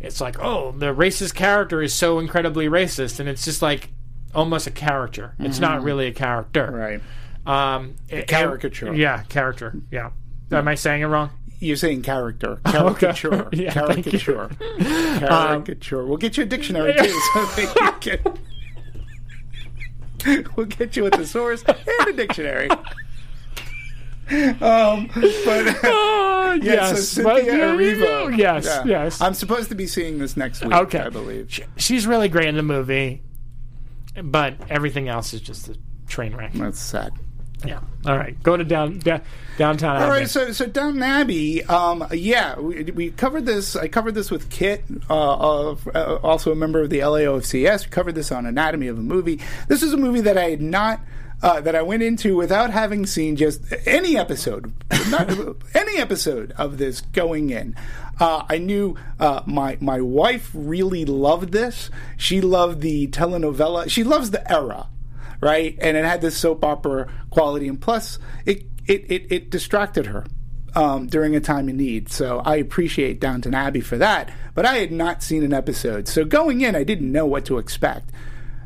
it's 0.00 0.20
like 0.20 0.38
oh 0.40 0.72
the 0.72 0.94
racist 0.94 1.34
character 1.34 1.82
is 1.82 1.92
so 1.92 2.18
incredibly 2.18 2.66
racist, 2.68 3.20
and 3.20 3.28
it's 3.28 3.44
just 3.44 3.60
like 3.60 3.90
almost 4.34 4.66
a 4.66 4.70
character. 4.70 5.34
It's 5.38 5.58
not 5.58 5.82
really 5.82 6.06
a 6.06 6.12
character. 6.12 6.70
Right. 6.70 7.00
Um, 7.44 7.96
a 8.10 8.22
caricature. 8.22 8.94
yeah, 8.94 9.22
character. 9.24 9.74
Yeah. 9.90 10.10
Am 10.50 10.68
I 10.68 10.74
saying 10.74 11.02
it 11.02 11.06
wrong? 11.06 11.30
You're 11.60 11.76
saying 11.76 12.02
character. 12.02 12.58
Caricature. 12.66 13.48
Yeah, 13.52 13.72
thank 13.72 14.06
you. 14.06 14.18
Caricature. 14.18 14.50
Caricature. 15.20 16.04
we'll 16.04 16.16
get 16.16 16.36
you 16.36 16.42
a 16.42 16.46
dictionary 16.46 16.92
too 16.94 17.20
so 17.34 17.44
that 17.44 18.00
you 18.04 18.14
can. 20.24 20.46
we'll 20.56 20.66
get 20.66 20.96
you 20.96 21.06
a 21.06 21.10
thesaurus 21.10 21.62
and 21.62 22.08
a 22.08 22.12
dictionary. 22.12 22.68
Um, 24.30 25.08
but 25.14 25.76
Oh, 25.84 26.58
yeah, 26.62 26.72
yes. 26.74 27.08
so 27.08 27.22
Cynthia 27.22 27.52
Erivo. 27.52 28.36
Yes, 28.36 28.64
Yeah. 28.66 28.84
yes. 28.84 29.20
I'm 29.20 29.34
supposed 29.34 29.68
to 29.70 29.74
be 29.74 29.86
seeing 29.86 30.18
this 30.18 30.36
next 30.36 30.62
week. 30.64 30.72
Okay. 30.72 31.00
I 31.00 31.08
believe. 31.08 31.46
She- 31.52 31.64
she's 31.76 32.06
really 32.06 32.28
great 32.28 32.48
in 32.48 32.56
the 32.56 32.62
movie, 32.62 33.22
but 34.22 34.54
everything 34.70 35.08
else 35.08 35.32
is 35.34 35.40
just 35.40 35.68
a 35.68 35.76
train 36.08 36.34
wreck. 36.34 36.52
That's 36.54 36.78
sad. 36.80 37.12
Yeah. 37.64 37.78
All 38.06 38.16
right. 38.16 38.40
Go 38.42 38.56
to 38.56 38.64
down, 38.64 38.98
downtown. 39.56 39.96
All 39.96 40.02
Abbey. 40.02 40.10
right, 40.10 40.28
so 40.28 40.50
so 40.50 40.66
Downton 40.66 41.00
Abbey, 41.02 41.62
um, 41.66 42.04
yeah, 42.10 42.58
we, 42.58 42.82
we 42.84 43.10
covered 43.12 43.46
this. 43.46 43.76
I 43.76 43.86
covered 43.86 44.16
this 44.16 44.32
with 44.32 44.50
Kit, 44.50 44.82
uh, 45.08 45.68
of, 45.68 45.88
uh, 45.94 46.16
also 46.24 46.50
a 46.50 46.56
member 46.56 46.80
of 46.82 46.90
the 46.90 46.98
LAOFCS. 46.98 47.84
We 47.84 47.90
covered 47.90 48.16
this 48.16 48.32
on 48.32 48.46
Anatomy 48.46 48.88
of 48.88 48.98
a 48.98 49.02
Movie. 49.02 49.38
This 49.68 49.84
is 49.84 49.92
a 49.92 49.96
movie 49.96 50.22
that 50.22 50.36
I 50.36 50.50
had 50.50 50.60
not. 50.60 51.00
Uh, 51.42 51.60
that 51.60 51.74
I 51.74 51.82
went 51.82 52.04
into 52.04 52.36
without 52.36 52.70
having 52.70 53.04
seen 53.04 53.34
just 53.34 53.64
any 53.84 54.16
episode, 54.16 54.72
not, 55.10 55.28
any 55.74 55.98
episode 55.98 56.52
of 56.56 56.78
this 56.78 57.00
going 57.00 57.50
in. 57.50 57.74
Uh, 58.20 58.44
I 58.48 58.58
knew 58.58 58.96
uh, 59.18 59.42
my 59.44 59.76
my 59.80 60.00
wife 60.00 60.52
really 60.54 61.04
loved 61.04 61.50
this. 61.50 61.90
She 62.16 62.40
loved 62.40 62.80
the 62.80 63.08
telenovela. 63.08 63.90
She 63.90 64.04
loves 64.04 64.30
the 64.30 64.48
era 64.50 64.86
right? 65.42 65.76
And 65.80 65.96
it 65.96 66.04
had 66.04 66.22
this 66.22 66.38
soap 66.38 66.64
opera 66.64 67.12
quality, 67.28 67.68
and 67.68 67.78
plus, 67.78 68.18
it 68.46 68.64
it 68.86 69.10
it, 69.10 69.26
it 69.30 69.50
distracted 69.50 70.06
her 70.06 70.24
um, 70.74 71.08
during 71.08 71.36
a 71.36 71.40
time 71.40 71.68
of 71.68 71.74
need. 71.74 72.10
So 72.10 72.38
I 72.38 72.56
appreciate 72.56 73.20
Downton 73.20 73.54
Abbey 73.54 73.82
for 73.82 73.98
that. 73.98 74.32
But 74.54 74.64
I 74.64 74.78
had 74.78 74.92
not 74.92 75.22
seen 75.22 75.42
an 75.42 75.52
episode, 75.52 76.08
so 76.08 76.24
going 76.24 76.62
in, 76.62 76.74
I 76.74 76.84
didn't 76.84 77.12
know 77.12 77.26
what 77.26 77.44
to 77.46 77.58
expect. 77.58 78.10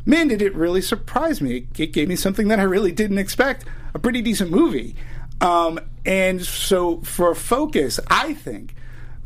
Man, 0.06 0.28
did 0.28 0.40
it 0.40 0.54
really 0.54 0.80
surprise 0.80 1.40
me! 1.40 1.66
It 1.76 1.92
gave 1.92 2.08
me 2.08 2.14
something 2.16 2.46
that 2.48 2.60
I 2.60 2.62
really 2.62 2.92
didn't 2.92 3.18
expect. 3.18 3.64
A 3.92 3.98
pretty 3.98 4.22
decent 4.22 4.52
movie. 4.52 4.94
Um, 5.40 5.80
and 6.04 6.42
so 6.42 7.00
for 7.02 7.34
focus, 7.34 7.98
I 8.08 8.34
think 8.34 8.74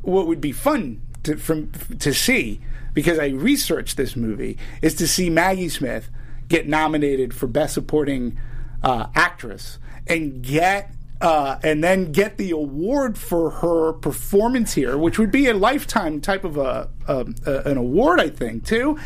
what 0.01 0.26
would 0.26 0.41
be 0.41 0.53
fun 0.53 1.03
to 1.24 1.37
from 1.37 1.70
to 1.99 2.14
see 2.14 2.61
because 2.95 3.18
I 3.18 3.28
researched 3.28 3.97
this 3.97 4.16
movie 4.16 4.57
is 4.83 4.95
to 4.97 5.07
see 5.07 5.31
Maggie 5.31 5.68
Smith 5.68 6.09
get 6.49 6.66
nominated 6.66 7.35
for 7.35 7.47
best 7.47 7.74
supporting 7.74 8.39
uh, 8.83 9.07
actress 9.14 9.78
and 10.07 10.43
get 10.43 10.93
uh, 11.20 11.59
and 11.62 11.85
then 11.85 12.12
get 12.12 12.39
the 12.39 12.51
award 12.51 13.18
for 13.18 13.51
her 13.51 13.93
performance 13.93 14.72
here, 14.72 14.97
which 14.97 15.18
would 15.18 15.31
be 15.31 15.49
a 15.49 15.55
lifetime 15.55 16.20
type 16.20 16.45
of 16.45 16.57
a, 16.57 16.89
um, 17.07 17.35
a 17.45 17.59
an 17.66 17.76
award, 17.76 18.20
I 18.20 18.31
think, 18.31 18.64
too. 18.64 18.99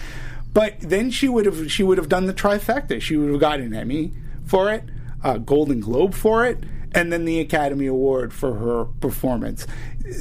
But 0.55 0.81
then 0.81 1.11
she 1.11 1.29
would 1.29 1.47
have 1.47 1.71
she 1.71 1.83
would 1.83 1.99
have 1.99 2.09
done 2.09 2.27
the 2.27 2.33
trifecta. 2.33 3.03
She 3.03 3.17
would 3.17 3.31
have 3.31 3.41
got 3.41 3.61
an 3.61 3.75
Emmy 3.75 4.13
for 4.47 4.73
it, 4.73 4.85
a 5.23 5.39
Golden 5.39 5.81
Globe 5.81 6.15
for 6.15 6.47
it, 6.47 6.59
and 6.93 7.13
then 7.13 7.25
the 7.25 7.41
Academy 7.41 7.87
Award 7.87 8.33
for 8.33 8.55
her 8.55 8.85
performance. 8.85 9.67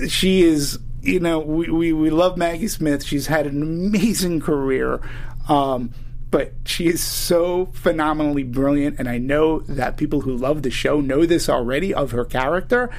She 0.08 0.42
is, 0.42 0.80
you 1.02 1.20
know, 1.20 1.40
we, 1.40 1.70
we, 1.70 1.94
we 1.94 2.10
love 2.10 2.38
Maggie 2.38 2.68
Smith. 2.68 3.06
She's 3.06 3.28
had 3.28 3.46
an 3.46 3.62
amazing 3.62 4.42
career. 4.42 5.02
Um, 5.48 5.94
but 6.32 6.54
she 6.66 6.88
is 6.88 7.00
so 7.00 7.68
phenomenally 7.74 8.42
brilliant, 8.42 8.98
and 8.98 9.08
I 9.08 9.20
know 9.20 9.60
that 9.60 9.98
people 9.98 10.22
who 10.22 10.36
love 10.36 10.64
the 10.64 10.72
show 10.72 11.00
know 11.00 11.28
this 11.28 11.48
already 11.48 11.94
of 11.94 12.10
her 12.10 12.26
character. 12.26 12.90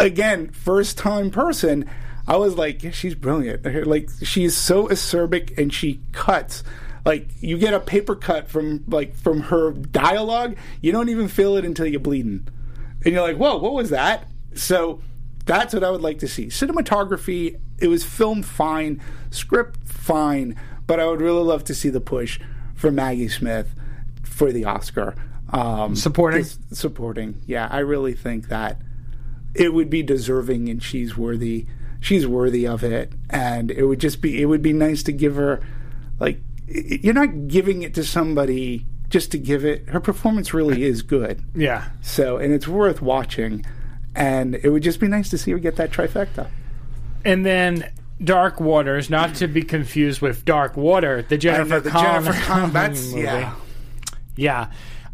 Again, 0.00 0.50
first 0.50 0.98
time 0.98 1.30
person, 1.30 1.88
I 2.26 2.36
was 2.36 2.56
like, 2.56 2.82
yeah, 2.82 2.90
she's 2.90 3.14
brilliant. 3.14 3.86
Like 3.86 4.08
she's 4.22 4.56
so 4.56 4.88
acerbic, 4.88 5.58
and 5.58 5.72
she 5.72 6.00
cuts. 6.12 6.62
Like 7.04 7.28
you 7.40 7.58
get 7.58 7.74
a 7.74 7.80
paper 7.80 8.14
cut 8.14 8.48
from 8.48 8.84
like 8.86 9.14
from 9.16 9.40
her 9.40 9.72
dialogue, 9.72 10.56
you 10.80 10.92
don't 10.92 11.08
even 11.08 11.28
feel 11.28 11.56
it 11.56 11.64
until 11.64 11.86
you're 11.86 12.00
bleeding, 12.00 12.46
and 13.04 13.14
you're 13.14 13.22
like, 13.22 13.36
whoa, 13.36 13.56
what 13.58 13.72
was 13.72 13.90
that? 13.90 14.28
So 14.54 15.00
that's 15.44 15.74
what 15.74 15.82
I 15.82 15.90
would 15.90 16.02
like 16.02 16.20
to 16.20 16.28
see. 16.28 16.46
Cinematography, 16.46 17.58
it 17.78 17.88
was 17.88 18.04
filmed 18.04 18.46
fine, 18.46 19.00
script 19.30 19.80
fine, 19.84 20.56
but 20.86 21.00
I 21.00 21.06
would 21.06 21.20
really 21.20 21.42
love 21.42 21.64
to 21.64 21.74
see 21.74 21.88
the 21.88 22.00
push 22.00 22.38
for 22.74 22.92
Maggie 22.92 23.28
Smith 23.28 23.74
for 24.22 24.52
the 24.52 24.64
Oscar. 24.64 25.14
Um, 25.52 25.96
Supporting? 25.96 26.44
supporting, 26.44 27.42
yeah, 27.46 27.68
I 27.70 27.80
really 27.80 28.14
think 28.14 28.48
that 28.48 28.80
it 29.54 29.74
would 29.74 29.90
be 29.90 30.02
deserving, 30.02 30.68
and 30.68 30.82
she's 30.82 31.16
worthy. 31.16 31.66
She's 32.02 32.26
worthy 32.26 32.66
of 32.66 32.82
it, 32.84 33.12
and 33.30 33.70
it 33.70 33.84
would 33.84 34.00
just 34.00 34.20
be. 34.20 34.42
It 34.42 34.46
would 34.46 34.60
be 34.60 34.72
nice 34.74 35.02
to 35.04 35.12
give 35.12 35.36
her, 35.36 35.60
like, 36.20 36.40
you're 36.66 37.14
not 37.14 37.46
giving 37.48 37.82
it 37.82 37.94
to 37.94 38.02
somebody 38.04 38.84
just 39.08 39.30
to 39.32 39.38
give 39.38 39.64
it. 39.64 39.88
Her 39.88 40.00
performance 40.00 40.52
really 40.52 40.82
is 40.82 41.02
good. 41.02 41.42
Yeah. 41.54 41.84
So, 42.02 42.38
and 42.38 42.52
it's 42.52 42.66
worth 42.66 43.00
watching. 43.00 43.64
And 44.14 44.56
it 44.56 44.68
would 44.68 44.82
just 44.82 45.00
be 45.00 45.08
nice 45.08 45.30
to 45.30 45.38
see 45.38 45.52
her 45.52 45.58
get 45.58 45.76
that 45.76 45.90
trifecta. 45.90 46.48
And 47.24 47.46
then 47.46 47.90
Dark 48.22 48.60
Waters, 48.60 49.08
not 49.08 49.34
to 49.36 49.46
be 49.46 49.62
confused 49.62 50.20
with 50.20 50.44
Dark 50.44 50.76
Water, 50.76 51.22
the 51.22 51.38
Jennifer 51.38 51.80
the 51.80 51.90
Connelly 51.90 52.24
Jennifer 52.26 52.44
Connelly. 52.46 52.72
That's 52.72 53.10
movie. 53.10 53.22
yeah. 53.22 53.54
Yeah. 54.36 54.72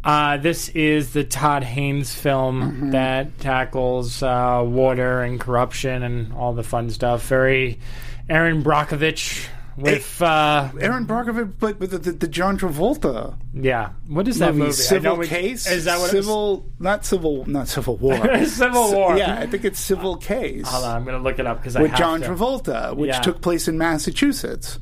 Uh, 0.09 0.39
this 0.39 0.71
is 0.71 1.13
the 1.13 1.23
Todd 1.23 1.63
Haynes 1.65 2.15
film 2.15 2.63
Mm-hmm. 2.63 2.91
that 2.93 3.39
tackles 3.41 4.23
uh, 4.23 4.63
water 4.65 5.21
and 5.21 5.39
corruption 5.39 6.03
and 6.03 6.33
all 6.33 6.55
the 6.55 6.63
fun 6.63 6.89
stuff. 6.89 7.27
Very 7.27 7.79
Erin 8.27 8.63
Brockovich 8.65 9.47
with 9.77 10.23
uh, 10.23 10.71
Erin 10.81 11.07
Brockovich, 11.07 11.53
but 11.59 11.79
with 11.79 11.91
the, 11.91 11.99
the, 11.99 12.13
the 12.13 12.27
John 12.29 12.59
Travolta 12.59 13.37
yeah. 13.53 13.91
What 14.07 14.27
is 14.29 14.39
that 14.39 14.55
movie? 14.55 14.69
I 14.71 14.73
Civil 14.73 15.21
it- 15.21 15.29
Case. 15.29 15.71
Is 15.71 15.85
that 15.85 15.99
what 15.99 16.11
civil? 16.11 16.65
Not 16.79 17.05
civil. 17.05 17.45
Not 17.47 17.69
Civil 17.69 17.99
War. 17.99 18.17
Civil 18.47 18.93
War. 18.95 19.15
Yeah, 19.19 19.39
I 19.39 19.47
think 19.47 19.67
it's 19.67 19.79
Civil 19.79 20.17
Case 20.17 20.67
Hold 20.69 20.85
on, 20.87 20.97
I'm 20.97 21.05
gonna 21.05 21.19
look 21.23 21.39
it 21.39 21.47
up 21.47 21.59
because 21.59 21.77
I 21.77 21.83
with 21.83 21.95
John 21.97 22.23
to. 22.23 22.29
Travolta, 22.29 22.97
which 22.97 23.09
Yeah. 23.09 23.21
took 23.21 23.43
place 23.43 23.69
in 23.69 23.77
Massachusetts. 23.77 24.79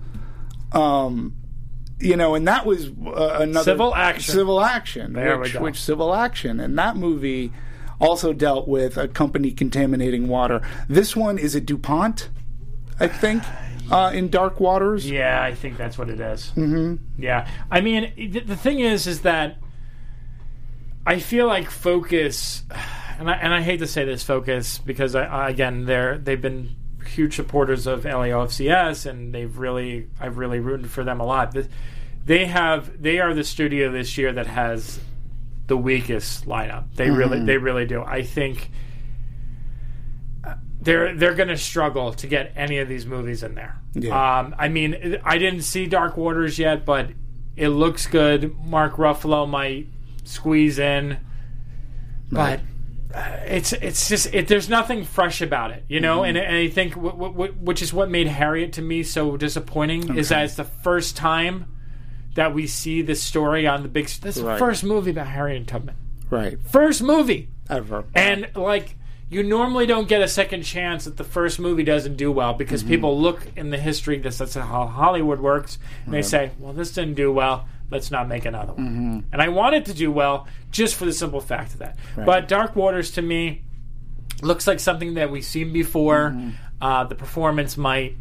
Um, 0.70 1.34
you 1.98 2.16
know, 2.16 2.34
and 2.34 2.46
that 2.46 2.66
was 2.66 2.88
uh, 2.88 3.38
another 3.40 3.64
Civil 3.64 3.94
action. 3.94 4.34
Civil 4.34 4.60
action. 4.60 5.12
There 5.12 5.38
we 5.38 5.50
go. 5.50 5.60
which 5.60 5.80
civil 5.80 6.14
action, 6.14 6.60
and 6.60 6.78
that 6.78 6.96
movie 6.96 7.52
also 8.00 8.32
dealt 8.32 8.68
with 8.68 8.96
a 8.96 9.08
company 9.08 9.50
contaminating 9.50 10.28
water. 10.28 10.60
This 10.88 11.16
one 11.16 11.38
is 11.38 11.54
a 11.54 11.60
Dupont, 11.60 12.28
I 13.00 13.08
think, 13.08 13.42
uh, 13.90 14.12
in 14.14 14.28
Dark 14.28 14.60
Waters. 14.60 15.08
Yeah, 15.08 15.42
I 15.42 15.54
think 15.54 15.78
that's 15.78 15.96
what 15.96 16.10
it 16.10 16.20
is. 16.20 16.52
Mm-hmm. 16.56 17.22
Yeah, 17.22 17.48
I 17.70 17.80
mean, 17.80 18.12
the, 18.16 18.40
the 18.40 18.56
thing 18.56 18.80
is, 18.80 19.06
is 19.06 19.22
that 19.22 19.56
I 21.06 21.18
feel 21.18 21.46
like 21.46 21.70
Focus, 21.70 22.62
and 23.18 23.30
I, 23.30 23.34
and 23.34 23.54
I 23.54 23.62
hate 23.62 23.78
to 23.78 23.86
say 23.86 24.04
this, 24.04 24.22
Focus, 24.22 24.78
because 24.78 25.14
I, 25.14 25.24
I 25.24 25.48
again 25.48 25.86
they're 25.86 26.18
they've 26.18 26.40
been 26.40 26.76
huge 27.16 27.34
supporters 27.36 27.86
of 27.86 28.04
LAOFCS, 28.04 29.06
and 29.06 29.34
they've 29.34 29.56
really 29.58 30.08
I've 30.20 30.38
really 30.38 30.60
rooted 30.60 30.90
for 30.90 31.02
them 31.02 31.20
a 31.20 31.24
lot. 31.24 31.56
They 32.24 32.46
have 32.46 33.00
they 33.02 33.18
are 33.20 33.34
the 33.34 33.44
studio 33.44 33.90
this 33.90 34.16
year 34.18 34.32
that 34.32 34.46
has 34.46 35.00
the 35.66 35.76
weakest 35.76 36.46
lineup. 36.46 36.94
They 36.94 37.10
really 37.10 37.38
Mm-hmm. 37.38 37.46
they 37.46 37.56
really 37.58 37.86
do. 37.86 38.02
I 38.02 38.22
think 38.22 38.70
uh, 40.44 40.54
they're 40.80 41.14
they're 41.16 41.34
going 41.34 41.48
to 41.48 41.56
struggle 41.56 42.12
to 42.14 42.26
get 42.26 42.52
any 42.56 42.78
of 42.78 42.88
these 42.88 43.06
movies 43.06 43.42
in 43.42 43.54
there. 43.54 43.76
Yeah. 43.94 44.38
Um, 44.40 44.54
I 44.58 44.68
mean, 44.68 45.18
I 45.24 45.38
didn't 45.38 45.62
see 45.62 45.86
Dark 45.86 46.16
Waters 46.16 46.58
yet, 46.58 46.84
but 46.84 47.10
it 47.56 47.68
looks 47.70 48.06
good. 48.06 48.54
Mark 48.64 48.96
Ruffalo 48.96 49.48
might 49.48 49.88
squeeze 50.24 50.78
in, 50.78 51.18
but 52.30 52.60
it's 53.14 53.72
it's 53.72 54.08
just 54.08 54.34
it, 54.34 54.48
there's 54.48 54.68
nothing 54.68 55.04
fresh 55.04 55.40
about 55.40 55.70
it, 55.70 55.84
you 55.88 56.00
know. 56.00 56.18
Mm-hmm. 56.18 56.36
And, 56.36 56.38
and 56.38 56.56
I 56.56 56.68
think 56.68 56.94
w- 56.94 57.12
w- 57.12 57.52
which 57.52 57.82
is 57.82 57.92
what 57.92 58.10
made 58.10 58.26
Harriet 58.26 58.74
to 58.74 58.82
me 58.82 59.02
so 59.02 59.36
disappointing 59.36 60.16
is 60.16 60.28
that 60.30 60.44
it's 60.44 60.54
the 60.54 60.64
first 60.64 61.16
time 61.16 61.66
that 62.34 62.52
we 62.52 62.66
see 62.66 63.02
this 63.02 63.22
story 63.22 63.66
on 63.66 63.82
the 63.82 63.88
big. 63.88 64.06
This 64.08 64.36
is 64.36 64.42
the 64.42 64.48
Right. 64.48 64.58
first 64.58 64.84
movie 64.84 65.10
about 65.10 65.26
Harriet 65.28 65.66
Tubman. 65.66 65.96
Right. 66.30 66.58
First 66.60 67.02
movie. 67.02 67.48
Ever. 67.70 68.04
And 68.14 68.48
like 68.54 68.96
you 69.28 69.42
normally 69.42 69.86
don't 69.86 70.08
get 70.08 70.22
a 70.22 70.28
second 70.28 70.62
chance 70.62 71.06
if 71.06 71.16
the 71.16 71.24
first 71.24 71.58
movie 71.58 71.82
doesn't 71.82 72.16
do 72.16 72.30
well 72.30 72.54
because 72.54 72.82
Mm-hmm. 72.82 72.90
people 72.92 73.20
look 73.20 73.46
in 73.56 73.70
the 73.70 73.78
history 73.78 74.18
this 74.18 74.38
that's 74.38 74.54
how 74.54 74.86
Hollywood 74.86 75.40
works 75.40 75.78
and 76.04 76.14
they 76.14 76.22
say, 76.22 76.50
Well, 76.58 76.72
this 76.72 76.92
didn't 76.92 77.14
do 77.14 77.32
well, 77.32 77.66
let's 77.90 78.10
not 78.10 78.28
make 78.28 78.44
another 78.44 78.72
one. 78.74 78.86
Mm-hmm. 78.86 79.18
And 79.32 79.42
I 79.42 79.48
want 79.48 79.74
it 79.74 79.84
to 79.86 79.94
do 79.94 80.12
well 80.12 80.46
just 80.70 80.94
for 80.94 81.04
the 81.06 81.12
simple 81.12 81.40
fact 81.40 81.72
of 81.72 81.78
that. 81.80 81.96
But 82.16 82.46
Dark 82.48 82.76
Waters 82.76 83.10
to 83.12 83.22
me 83.22 83.62
looks 84.42 84.66
like 84.66 84.78
something 84.80 85.14
that 85.14 85.30
we've 85.30 85.44
seen 85.44 85.72
before. 85.72 86.30
Mm-hmm. 86.30 86.50
Uh, 86.80 87.04
the 87.04 87.14
performance 87.14 87.76
might 87.76 88.16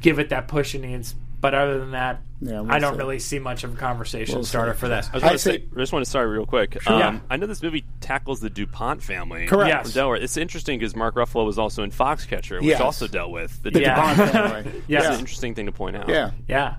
give 0.00 0.18
it 0.18 0.30
that 0.30 0.48
push 0.48 0.74
it 0.74 0.80
needs. 0.80 1.14
But 1.46 1.54
other 1.54 1.78
than 1.78 1.92
that, 1.92 2.22
Yeah, 2.40 2.62
we'll 2.62 2.72
I 2.72 2.80
don't 2.80 2.94
see. 2.94 2.98
really 2.98 3.18
see 3.20 3.38
much 3.38 3.62
of 3.62 3.74
a 3.74 3.76
conversation 3.76 4.34
We'll 4.34 4.44
starter 4.44 4.74
see. 4.74 4.80
for 4.80 4.88
this. 4.88 5.06
I 5.12 5.12
just, 5.12 5.22
want 5.22 5.24
I 5.24 5.32
to 5.34 5.38
say, 5.38 5.50
say- 5.58 5.64
I 5.76 5.78
just 5.78 5.92
want 5.92 6.04
to 6.04 6.10
start 6.10 6.28
real 6.28 6.44
quick. 6.44 6.76
Yeah. 6.84 7.06
Um, 7.06 7.22
I 7.30 7.36
know 7.36 7.46
this 7.46 7.62
movie 7.62 7.84
tackles 8.00 8.40
the 8.40 8.50
DuPont 8.50 9.00
family 9.00 9.46
Correct. 9.46 9.68
Yes. 9.68 9.82
from 9.84 9.92
Delaware. 9.92 10.16
It's 10.16 10.36
interesting 10.36 10.80
because 10.80 10.96
Mark 10.96 11.14
Ruffalo 11.14 11.46
was 11.46 11.56
also 11.56 11.84
in 11.84 11.92
Foxcatcher, 11.92 12.56
which 12.56 12.64
Yes. 12.64 12.80
also 12.80 13.06
dealt 13.06 13.30
with 13.30 13.62
the 13.62 13.70
The 13.70 13.78
DuPont. 13.78 14.16
DuPont 14.18 14.32
family. 14.64 14.82
Yes. 14.88 15.04
That's 15.04 15.14
an 15.14 15.20
interesting 15.20 15.54
thing 15.54 15.66
to 15.66 15.72
point 15.72 15.94
out. 15.96 16.08
Yeah. 16.08 16.32
Yeah. 16.48 16.74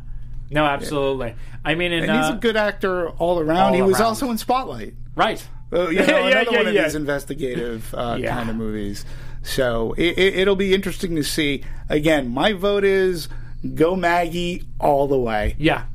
No, 0.51 0.65
absolutely. 0.65 1.33
I 1.63 1.75
mean, 1.75 1.93
and, 1.93 2.09
And 2.09 2.19
he's 2.19 2.29
uh, 2.31 2.35
a 2.35 2.39
good 2.39 2.57
actor 2.57 3.09
all 3.11 3.39
around. 3.39 3.57
all 3.69 3.73
he 3.73 3.81
was 3.81 3.99
around. 4.01 4.07
also 4.07 4.29
in 4.31 4.37
Spotlight. 4.37 4.95
right. 5.15 5.47
Uh, 5.71 5.87
you 5.89 5.99
know, 5.99 6.05
Yeah, 6.05 6.27
another 6.27 6.51
yeah, 6.51 6.57
one 6.57 6.67
of 6.67 6.73
these 6.73 6.95
investigative 6.95 7.93
uh, 7.95 8.17
Yeah. 8.21 8.35
kind 8.35 8.49
of 8.49 8.57
movies. 8.57 9.05
So 9.43 9.93
it, 9.97 10.17
it, 10.17 10.35
it'll 10.39 10.55
be 10.57 10.73
interesting 10.73 11.15
to 11.15 11.23
see. 11.23 11.63
Again, 11.89 12.27
my 12.29 12.51
vote 12.53 12.83
is 12.83 13.29
go 13.75 13.95
Maggie 13.95 14.63
all 14.79 15.07
the 15.07 15.17
way. 15.17 15.55
Yeah. 15.57 15.85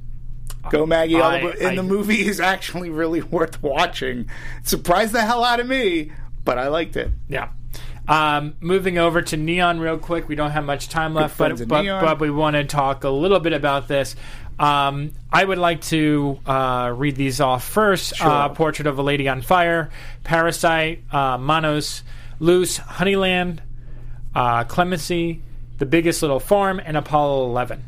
Go 0.70 0.86
Maggie 0.86 1.20
all 1.20 1.30
the 1.38 1.46
way. 1.46 1.54
And 1.60 1.68
I- 1.70 1.74
the 1.76 1.82
movie 1.82 2.26
is 2.26 2.40
actually 2.40 2.90
really 2.90 3.22
worth 3.36 3.62
watching. 3.62 4.28
It 4.60 4.68
surprised 4.68 5.12
the 5.12 5.22
hell 5.22 5.44
out 5.44 5.60
of 5.60 5.66
me, 5.66 6.12
but 6.44 6.58
I 6.58 6.68
liked 6.68 6.96
it. 6.96 7.10
Yeah. 7.28 7.48
Um, 8.08 8.54
moving 8.60 8.98
over 8.98 9.22
to 9.22 9.36
Neon 9.36 9.78
real 9.78 9.96
quick. 9.98 10.28
We 10.28 10.34
don't 10.34 10.50
have 10.50 10.64
much 10.64 10.88
time 10.88 11.14
left, 11.14 11.38
but 11.38 11.56
but, 11.68 11.84
but 12.00 12.20
we 12.20 12.30
want 12.30 12.54
to 12.54 12.64
talk 12.64 13.04
a 13.04 13.08
little 13.10 13.38
bit 13.38 13.52
about 13.52 13.86
this. 13.86 14.16
Um, 14.58 15.12
I 15.32 15.44
would 15.44 15.58
like 15.58 15.80
to 15.82 16.38
uh, 16.44 16.92
read 16.96 17.16
these 17.16 17.40
off 17.40 17.64
first. 17.64 18.20
Uh, 18.20 18.48
Portrait 18.50 18.86
of 18.86 18.98
a 18.98 19.02
Lady 19.02 19.28
on 19.28 19.40
Fire, 19.40 19.90
Parasite, 20.24 21.02
uh, 21.12 21.38
Monos, 21.38 22.02
Luce, 22.38 22.78
Honeyland, 22.78 23.60
uh, 24.34 24.64
Clemency, 24.64 25.40
The 25.82 25.86
Biggest 25.86 26.22
Little 26.22 26.38
Farm, 26.38 26.80
and 26.84 26.96
Apollo 26.96 27.46
11. 27.46 27.82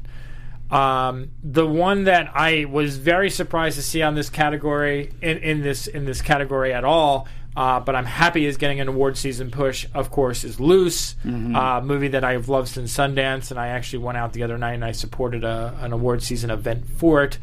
Um, 0.69 1.31
the 1.45 1.65
one 1.65 2.03
that 2.05 2.29
I 2.35 2.65
was 2.65 2.97
very 2.97 3.31
surprised 3.31 3.77
to 3.77 3.83
see 3.83 4.03
on 4.03 4.17
this 4.17 4.31
category 4.31 5.13
in, 5.23 5.39
in 5.39 5.63
this 5.63 5.87
in 5.87 6.05
this 6.05 6.21
category 6.21 6.73
at 6.73 6.83
all, 6.83 7.29
uh, 7.57 7.79
but 7.79 7.95
I'm 7.95 8.05
happy 8.05 8.47
is 8.47 8.57
getting 8.57 8.81
an 8.81 8.89
award 8.89 9.17
season 9.17 9.53
push. 9.53 9.87
Of 9.95 10.11
course, 10.11 10.43
is 10.43 10.59
Luce, 10.59 11.15
uh, 11.55 11.83
movie 11.85 12.09
that 12.09 12.25
I've 12.25 12.49
loved 12.49 12.67
since 12.67 12.93
Sundance, 12.93 13.53
and 13.53 13.61
I 13.61 13.69
actually 13.69 14.01
went 14.01 14.19
out 14.19 14.33
the 14.33 14.43
other 14.43 14.59
night 14.59 14.73
and 14.73 14.85
I 14.85 14.91
supported 14.91 15.45
a, 15.45 15.79
an 15.81 15.93
award 15.93 16.21
season 16.21 16.51
event 16.51 16.89
for 16.99 17.23
it. 17.23 17.39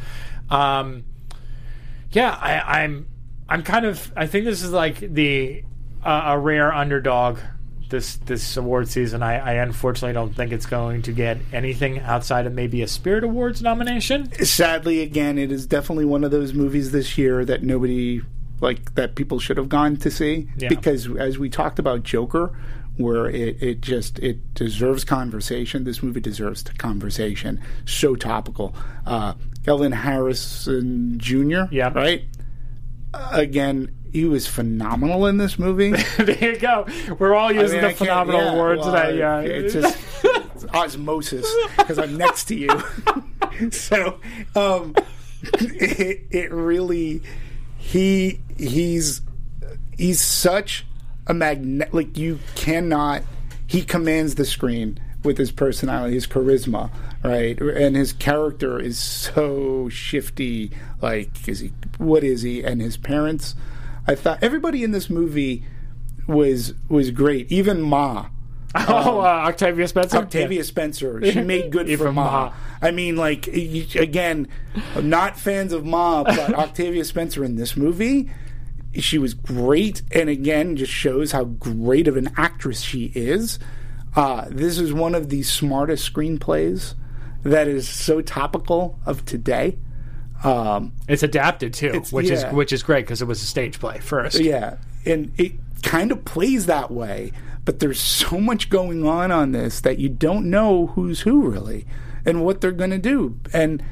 Um, 0.49 1.05
yeah, 2.11 2.37
I, 2.37 2.81
I'm 2.81 3.07
I'm 3.47 3.63
kind 3.63 3.85
of 3.85 4.11
I 4.17 4.27
think 4.27 4.43
this 4.43 4.63
is 4.63 4.71
like 4.71 4.99
the 4.99 5.63
uh, 6.03 6.23
a 6.25 6.37
rare 6.37 6.73
underdog 6.73 7.39
this 7.91 8.15
this 8.15 8.57
award 8.57 8.87
season. 8.89 9.21
I, 9.21 9.37
I 9.37 9.53
unfortunately 9.53 10.13
don't 10.13 10.35
think 10.35 10.51
it's 10.51 10.65
going 10.65 11.03
to 11.03 11.11
get 11.11 11.37
anything 11.53 11.99
outside 11.99 12.47
of 12.47 12.53
maybe 12.53 12.81
a 12.81 12.87
Spirit 12.87 13.23
Awards 13.23 13.61
nomination. 13.61 14.31
Sadly, 14.43 15.01
again, 15.01 15.37
it 15.37 15.51
is 15.51 15.67
definitely 15.67 16.05
one 16.05 16.23
of 16.23 16.31
those 16.31 16.53
movies 16.55 16.91
this 16.91 17.17
year 17.19 17.45
that 17.45 17.61
nobody 17.61 18.21
like 18.61 18.95
that 18.95 19.13
people 19.15 19.39
should 19.39 19.57
have 19.57 19.69
gone 19.69 19.97
to 19.97 20.09
see 20.09 20.47
Yeah. 20.57 20.69
because 20.69 21.07
as 21.17 21.37
we 21.37 21.49
talked 21.49 21.77
about 21.77 22.01
Joker 22.03 22.57
where 22.97 23.27
it, 23.29 23.61
it 23.63 23.81
just 23.81 24.19
it 24.19 24.53
deserves 24.53 25.03
conversation 25.03 25.83
this 25.85 26.03
movie 26.03 26.19
deserves 26.19 26.61
conversation 26.77 27.59
so 27.85 28.15
topical 28.15 28.75
uh 29.07 29.33
Kelvin 29.65 29.93
Harrison 29.93 31.17
Jr. 31.17 31.63
Yeah. 31.71 31.91
right 31.95 32.25
again 33.33 33.95
he 34.11 34.25
was 34.25 34.47
phenomenal 34.47 35.25
in 35.27 35.37
this 35.37 35.57
movie 35.57 35.91
there 36.17 36.53
you 36.53 36.59
go. 36.59 36.85
We're 37.17 37.33
all 37.35 37.51
using 37.51 37.79
I 37.79 37.81
mean, 37.81 37.81
the 37.81 37.87
can't- 37.87 37.97
phenomenal 37.97 38.41
yeah, 38.41 38.53
awards 38.53 38.81
well, 38.81 38.91
today. 38.93 39.17
Yeah, 39.17 39.39
it's 39.39 39.73
just 39.73 39.97
it's 40.23 40.65
osmosis 40.73 41.49
because 41.77 41.97
I'm 41.97 42.17
next 42.17 42.45
to 42.45 42.55
you. 42.55 42.83
so, 43.71 44.19
um, 44.55 44.95
it, 45.43 46.25
it 46.29 46.51
really 46.51 47.21
he 47.77 48.39
he's 48.57 49.21
he's 49.97 50.21
such 50.21 50.85
a 51.27 51.33
magnet. 51.33 51.93
Like 51.93 52.17
you 52.17 52.39
cannot. 52.55 53.23
He 53.67 53.83
commands 53.83 54.35
the 54.35 54.43
screen 54.43 54.99
with 55.23 55.37
his 55.37 55.51
personality, 55.51 56.15
his 56.15 56.27
charisma, 56.27 56.91
right? 57.23 57.57
And 57.61 57.95
his 57.95 58.11
character 58.11 58.79
is 58.79 58.99
so 58.99 59.87
shifty. 59.87 60.71
Like, 61.01 61.47
is 61.47 61.59
he? 61.59 61.71
What 61.97 62.23
is 62.23 62.41
he? 62.41 62.63
And 62.63 62.81
his 62.81 62.97
parents. 62.97 63.55
I 64.11 64.15
thought 64.15 64.39
everybody 64.41 64.83
in 64.83 64.91
this 64.91 65.09
movie 65.09 65.63
was 66.27 66.73
was 66.89 67.11
great. 67.11 67.49
Even 67.51 67.81
Ma. 67.81 68.27
oh, 68.75 69.19
uh, 69.19 69.23
Octavia 69.23 69.87
Spencer. 69.87 70.17
Octavia 70.17 70.63
Spencer. 70.63 71.21
She 71.31 71.41
made 71.41 71.71
good 71.71 71.87
for 71.97 72.11
Ma. 72.11 72.31
Ma. 72.31 72.53
I 72.81 72.91
mean, 72.91 73.15
like 73.15 73.47
again, 73.47 74.49
not 75.01 75.39
fans 75.39 75.71
of 75.71 75.85
Ma, 75.85 76.23
but 76.23 76.53
Octavia 76.65 77.05
Spencer 77.05 77.43
in 77.43 77.55
this 77.55 77.77
movie, 77.77 78.29
she 78.95 79.17
was 79.17 79.33
great, 79.33 80.01
and 80.11 80.29
again, 80.29 80.75
just 80.75 80.91
shows 80.91 81.31
how 81.31 81.45
great 81.45 82.07
of 82.07 82.17
an 82.17 82.29
actress 82.35 82.81
she 82.81 83.13
is. 83.15 83.59
Uh, 84.15 84.45
this 84.49 84.77
is 84.77 84.91
one 84.91 85.15
of 85.15 85.29
the 85.29 85.43
smartest 85.43 86.11
screenplays 86.11 86.95
that 87.43 87.69
is 87.69 87.87
so 87.87 88.21
topical 88.21 88.99
of 89.05 89.23
today. 89.23 89.77
Um, 90.43 90.93
It's 91.07 91.23
adapted 91.23 91.73
too, 91.73 91.87
It's- 91.87 92.11
which 92.11 92.27
yeah. 92.29 92.49
is 92.49 92.53
which 92.53 92.73
is 92.73 92.83
great 92.83 93.05
because 93.05 93.21
it 93.21 93.27
was 93.27 93.41
a 93.41 93.45
stage 93.45 93.79
play 93.79 93.99
first. 93.99 94.39
Yeah, 94.39 94.75
and 95.05 95.31
it 95.37 95.53
kind 95.83 96.11
of 96.11 96.25
plays 96.25 96.65
that 96.67 96.91
way, 96.91 97.31
but 97.65 97.79
there's 97.79 97.99
so 97.99 98.39
much 98.39 98.69
going 98.69 99.05
on 99.05 99.31
on 99.31 99.51
this 99.51 99.81
that 99.81 99.99
you 99.99 100.09
don't 100.09 100.49
know 100.49 100.87
who's 100.87 101.21
who 101.21 101.49
really 101.49 101.85
and 102.25 102.43
what 102.43 102.61
they're 102.61 102.71
going 102.71 102.91
to 102.91 102.97
do. 102.99 103.37
And 103.53 103.83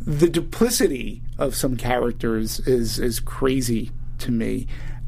the 0.00 0.28
duplicity 0.28 1.22
of 1.38 1.54
some 1.54 1.76
characters 1.76 2.60
is 2.60 2.98
is 2.98 3.20
crazy 3.20 3.90
to 4.18 4.30
me. 4.30 4.66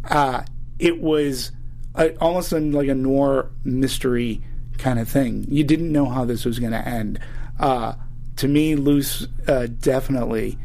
Uh, 0.09 0.43
it 0.79 1.01
was 1.01 1.53
a, 1.95 2.15
almost 2.17 2.53
in 2.53 2.73
like 2.73 2.89
a 2.89 2.95
noir 2.95 3.51
mystery 3.65 4.41
kind 4.79 4.99
of 4.99 5.09
thing. 5.09 5.45
You 5.51 5.65
didn't 5.65 5.91
know 5.93 6.07
how 6.07 6.25
this 6.25 6.45
was 6.45 6.59
going 6.59 6.73
to 6.73 6.87
end. 6.87 7.19
Uh, 7.59 7.95
to 8.37 8.47
me, 8.49 8.77
Luce 8.77 9.27
uh, 9.49 9.67
definitely 9.81 10.57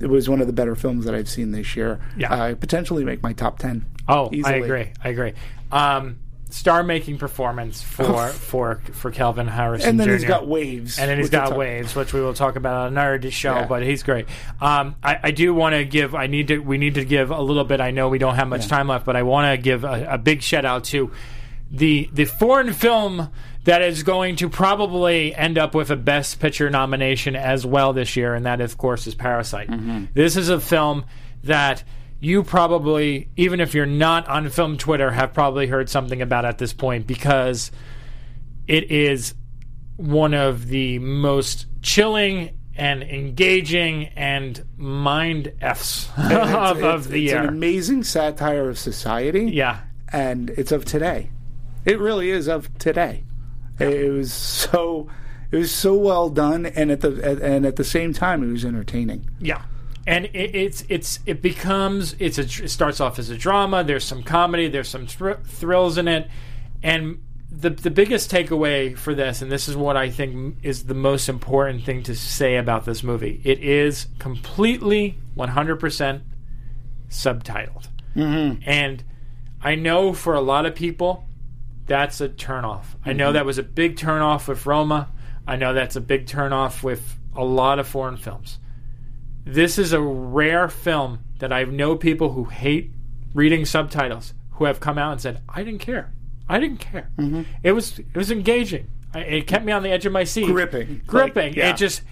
it 0.00 0.08
was 0.08 0.28
one 0.28 0.40
of 0.40 0.46
the 0.46 0.52
better 0.52 0.74
films 0.74 1.04
that 1.04 1.14
I've 1.14 1.28
seen 1.28 1.52
this 1.52 1.76
year. 1.76 2.00
Yeah. 2.16 2.32
uh, 2.32 2.54
potentially 2.54 3.04
make 3.04 3.22
my 3.22 3.32
top 3.32 3.58
ten. 3.58 3.84
Oh, 4.08 4.28
Easily. 4.32 4.54
I 4.54 4.56
agree. 4.58 4.92
I 5.02 5.08
agree. 5.08 5.32
Um, 5.72 6.18
star-making 6.50 7.18
performance 7.18 7.82
for 7.82 8.28
for 8.28 8.80
for 8.92 9.10
Kelvin 9.10 9.48
Harrison. 9.48 9.88
And 9.90 10.00
then 10.00 10.08
he's 10.08 10.24
got 10.24 10.46
waves, 10.46 10.98
and 10.98 11.10
then 11.10 11.18
he's 11.18 11.30
got 11.30 11.48
talk- 11.48 11.58
waves, 11.58 11.94
which 11.96 12.12
we 12.12 12.20
will 12.20 12.34
talk 12.34 12.56
about 12.56 12.86
on 12.86 12.86
another 12.88 13.30
show. 13.30 13.54
Yeah. 13.54 13.66
But 13.66 13.82
he's 13.82 14.02
great. 14.02 14.26
Um, 14.60 14.94
I, 15.02 15.18
I 15.24 15.30
do 15.30 15.52
want 15.54 15.74
to 15.74 15.84
give. 15.84 16.14
I 16.14 16.26
need 16.26 16.48
to. 16.48 16.58
We 16.58 16.78
need 16.78 16.94
to 16.94 17.04
give 17.04 17.30
a 17.30 17.40
little 17.40 17.64
bit. 17.64 17.80
I 17.80 17.90
know 17.90 18.08
we 18.08 18.18
don't 18.18 18.36
have 18.36 18.48
much 18.48 18.68
time 18.68 18.88
left, 18.88 19.04
but 19.04 19.16
I 19.16 19.22
want 19.22 19.52
to 19.52 19.62
give 19.62 19.84
a, 19.84 20.06
a 20.10 20.18
big 20.18 20.42
shout 20.42 20.64
out 20.64 20.84
to 20.84 21.10
the 21.74 22.08
the 22.12 22.24
foreign 22.24 22.72
film 22.72 23.28
that 23.64 23.82
is 23.82 24.02
going 24.02 24.36
to 24.36 24.48
probably 24.48 25.34
end 25.34 25.58
up 25.58 25.74
with 25.74 25.90
a 25.90 25.96
Best 25.96 26.38
Picture 26.38 26.68
nomination 26.70 27.34
as 27.34 27.64
well 27.66 27.92
this 27.92 28.14
year, 28.16 28.34
and 28.34 28.44
that, 28.46 28.60
of 28.60 28.76
course, 28.76 29.06
is 29.06 29.14
Parasite. 29.14 29.68
Mm-hmm. 29.68 30.04
This 30.12 30.36
is 30.36 30.50
a 30.50 30.60
film 30.60 31.04
that 31.44 31.82
you 32.20 32.42
probably, 32.42 33.28
even 33.36 33.60
if 33.60 33.74
you're 33.74 33.86
not 33.86 34.28
on 34.28 34.48
film 34.50 34.76
Twitter, 34.76 35.10
have 35.10 35.32
probably 35.32 35.66
heard 35.66 35.88
something 35.88 36.20
about 36.22 36.44
at 36.44 36.58
this 36.58 36.72
point 36.72 37.06
because 37.06 37.70
it 38.68 38.90
is 38.90 39.34
one 39.96 40.34
of 40.34 40.68
the 40.68 40.98
most 40.98 41.66
chilling 41.82 42.50
and 42.76 43.02
engaging 43.02 44.06
and 44.16 44.64
mind 44.76 45.52
f's 45.60 46.08
of, 46.18 46.82
of 46.82 47.08
the 47.08 47.24
it's 47.24 47.32
year. 47.32 47.42
an 47.42 47.48
amazing 47.48 48.02
satire 48.02 48.68
of 48.68 48.78
society. 48.78 49.44
yeah, 49.52 49.80
and 50.12 50.50
it's 50.50 50.72
of 50.72 50.84
today. 50.84 51.30
It 51.84 51.98
really 51.98 52.30
is 52.30 52.48
of 52.48 52.76
today. 52.78 53.24
It 53.78 54.12
was 54.12 54.32
so 54.32 55.08
it 55.50 55.56
was 55.56 55.72
so 55.72 55.94
well 55.94 56.30
done, 56.30 56.66
and 56.66 56.90
at 56.90 57.00
the 57.00 57.20
at, 57.24 57.38
and 57.40 57.66
at 57.66 57.76
the 57.76 57.84
same 57.84 58.12
time, 58.12 58.42
it 58.42 58.52
was 58.52 58.64
entertaining. 58.64 59.28
yeah. 59.40 59.62
And 60.06 60.26
it, 60.26 60.54
it's 60.54 60.84
it's 60.90 61.20
it 61.24 61.40
becomes 61.40 62.14
it's 62.18 62.36
a 62.36 62.42
it 62.42 62.68
starts 62.68 63.00
off 63.00 63.18
as 63.18 63.30
a 63.30 63.38
drama. 63.38 63.84
There's 63.84 64.04
some 64.04 64.22
comedy. 64.22 64.68
There's 64.68 64.88
some 64.88 65.06
thr- 65.06 65.40
thrills 65.44 65.96
in 65.96 66.08
it, 66.08 66.28
and 66.82 67.22
the 67.50 67.70
the 67.70 67.90
biggest 67.90 68.30
takeaway 68.30 68.98
for 68.98 69.14
this, 69.14 69.40
and 69.40 69.50
this 69.50 69.66
is 69.66 69.76
what 69.76 69.96
I 69.96 70.10
think 70.10 70.58
is 70.62 70.84
the 70.84 70.94
most 70.94 71.30
important 71.30 71.84
thing 71.84 72.02
to 72.02 72.14
say 72.14 72.56
about 72.56 72.84
this 72.84 73.02
movie. 73.02 73.40
It 73.44 73.60
is 73.60 74.08
completely 74.18 75.16
100 75.36 75.76
percent 75.76 76.22
subtitled, 77.08 77.88
mm-hmm. 78.14 78.60
and 78.66 79.02
I 79.62 79.74
know 79.74 80.12
for 80.12 80.34
a 80.34 80.42
lot 80.42 80.66
of 80.66 80.74
people 80.74 81.24
that's 81.86 82.20
a 82.20 82.28
turnoff. 82.28 82.86
I 83.04 83.12
know 83.12 83.26
mm-hmm. 83.26 83.34
that 83.34 83.46
was 83.46 83.58
a 83.58 83.62
big 83.62 83.96
turnoff 83.96 84.48
with 84.48 84.66
Roma. 84.66 85.10
I 85.46 85.56
know 85.56 85.74
that's 85.74 85.96
a 85.96 86.00
big 86.00 86.26
turnoff 86.26 86.82
with 86.82 87.18
a 87.36 87.44
lot 87.44 87.78
of 87.78 87.86
foreign 87.86 88.16
films. 88.16 88.58
This 89.44 89.78
is 89.78 89.92
a 89.92 90.00
rare 90.00 90.68
film 90.68 91.20
that 91.38 91.52
I 91.52 91.64
know 91.64 91.96
people 91.96 92.32
who 92.32 92.44
hate 92.44 92.92
reading 93.34 93.64
subtitles 93.66 94.32
who 94.52 94.64
have 94.64 94.80
come 94.80 94.96
out 94.96 95.12
and 95.12 95.20
said, 95.20 95.42
"I 95.48 95.62
didn't 95.62 95.80
care. 95.80 96.14
I 96.48 96.58
didn't 96.58 96.78
care. 96.78 97.10
Mm-hmm. 97.18 97.42
It 97.62 97.72
was 97.72 97.98
it 97.98 98.16
was 98.16 98.30
engaging. 98.30 98.88
I, 99.12 99.20
it 99.20 99.46
kept 99.46 99.64
me 99.64 99.72
on 99.72 99.82
the 99.82 99.90
edge 99.90 100.06
of 100.06 100.12
my 100.12 100.24
seat, 100.24 100.46
Gripping. 100.46 101.02
gripping. 101.06 101.48
Like, 101.48 101.56
yeah. 101.56 101.70
It 101.70 101.76
just 101.76 102.02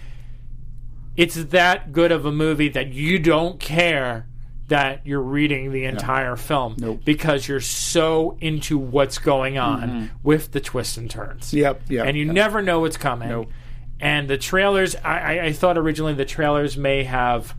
it's 1.15 1.35
that 1.35 1.91
good 1.91 2.11
of 2.11 2.25
a 2.25 2.31
movie 2.31 2.69
that 2.69 2.93
you 2.93 3.19
don't 3.19 3.59
care 3.59 4.27
that 4.67 5.05
you're 5.05 5.21
reading 5.21 5.71
the 5.71 5.85
entire 5.85 6.35
film 6.35 6.75
Nope. 6.77 7.01
because 7.03 7.47
you're 7.47 7.59
so 7.59 8.37
into 8.39 8.77
what's 8.77 9.17
going 9.17 9.57
on 9.57 10.11
with 10.23 10.51
the 10.51 10.61
twists 10.61 10.97
and 10.97 11.09
turns. 11.09 11.53
Yep, 11.53 11.81
yep, 11.89 12.07
And 12.07 12.17
you 12.17 12.25
yep. 12.25 12.33
never 12.33 12.61
know 12.61 12.79
what's 12.79 12.97
coming. 12.97 13.29
Nope. 13.29 13.51
And 13.99 14.29
the 14.29 14.37
trailers, 14.37 14.95
I, 14.95 15.37
I, 15.39 15.45
I 15.45 15.51
thought 15.53 15.77
originally 15.77 16.13
the 16.13 16.25
trailers 16.25 16.77
may 16.77 17.03
have, 17.03 17.55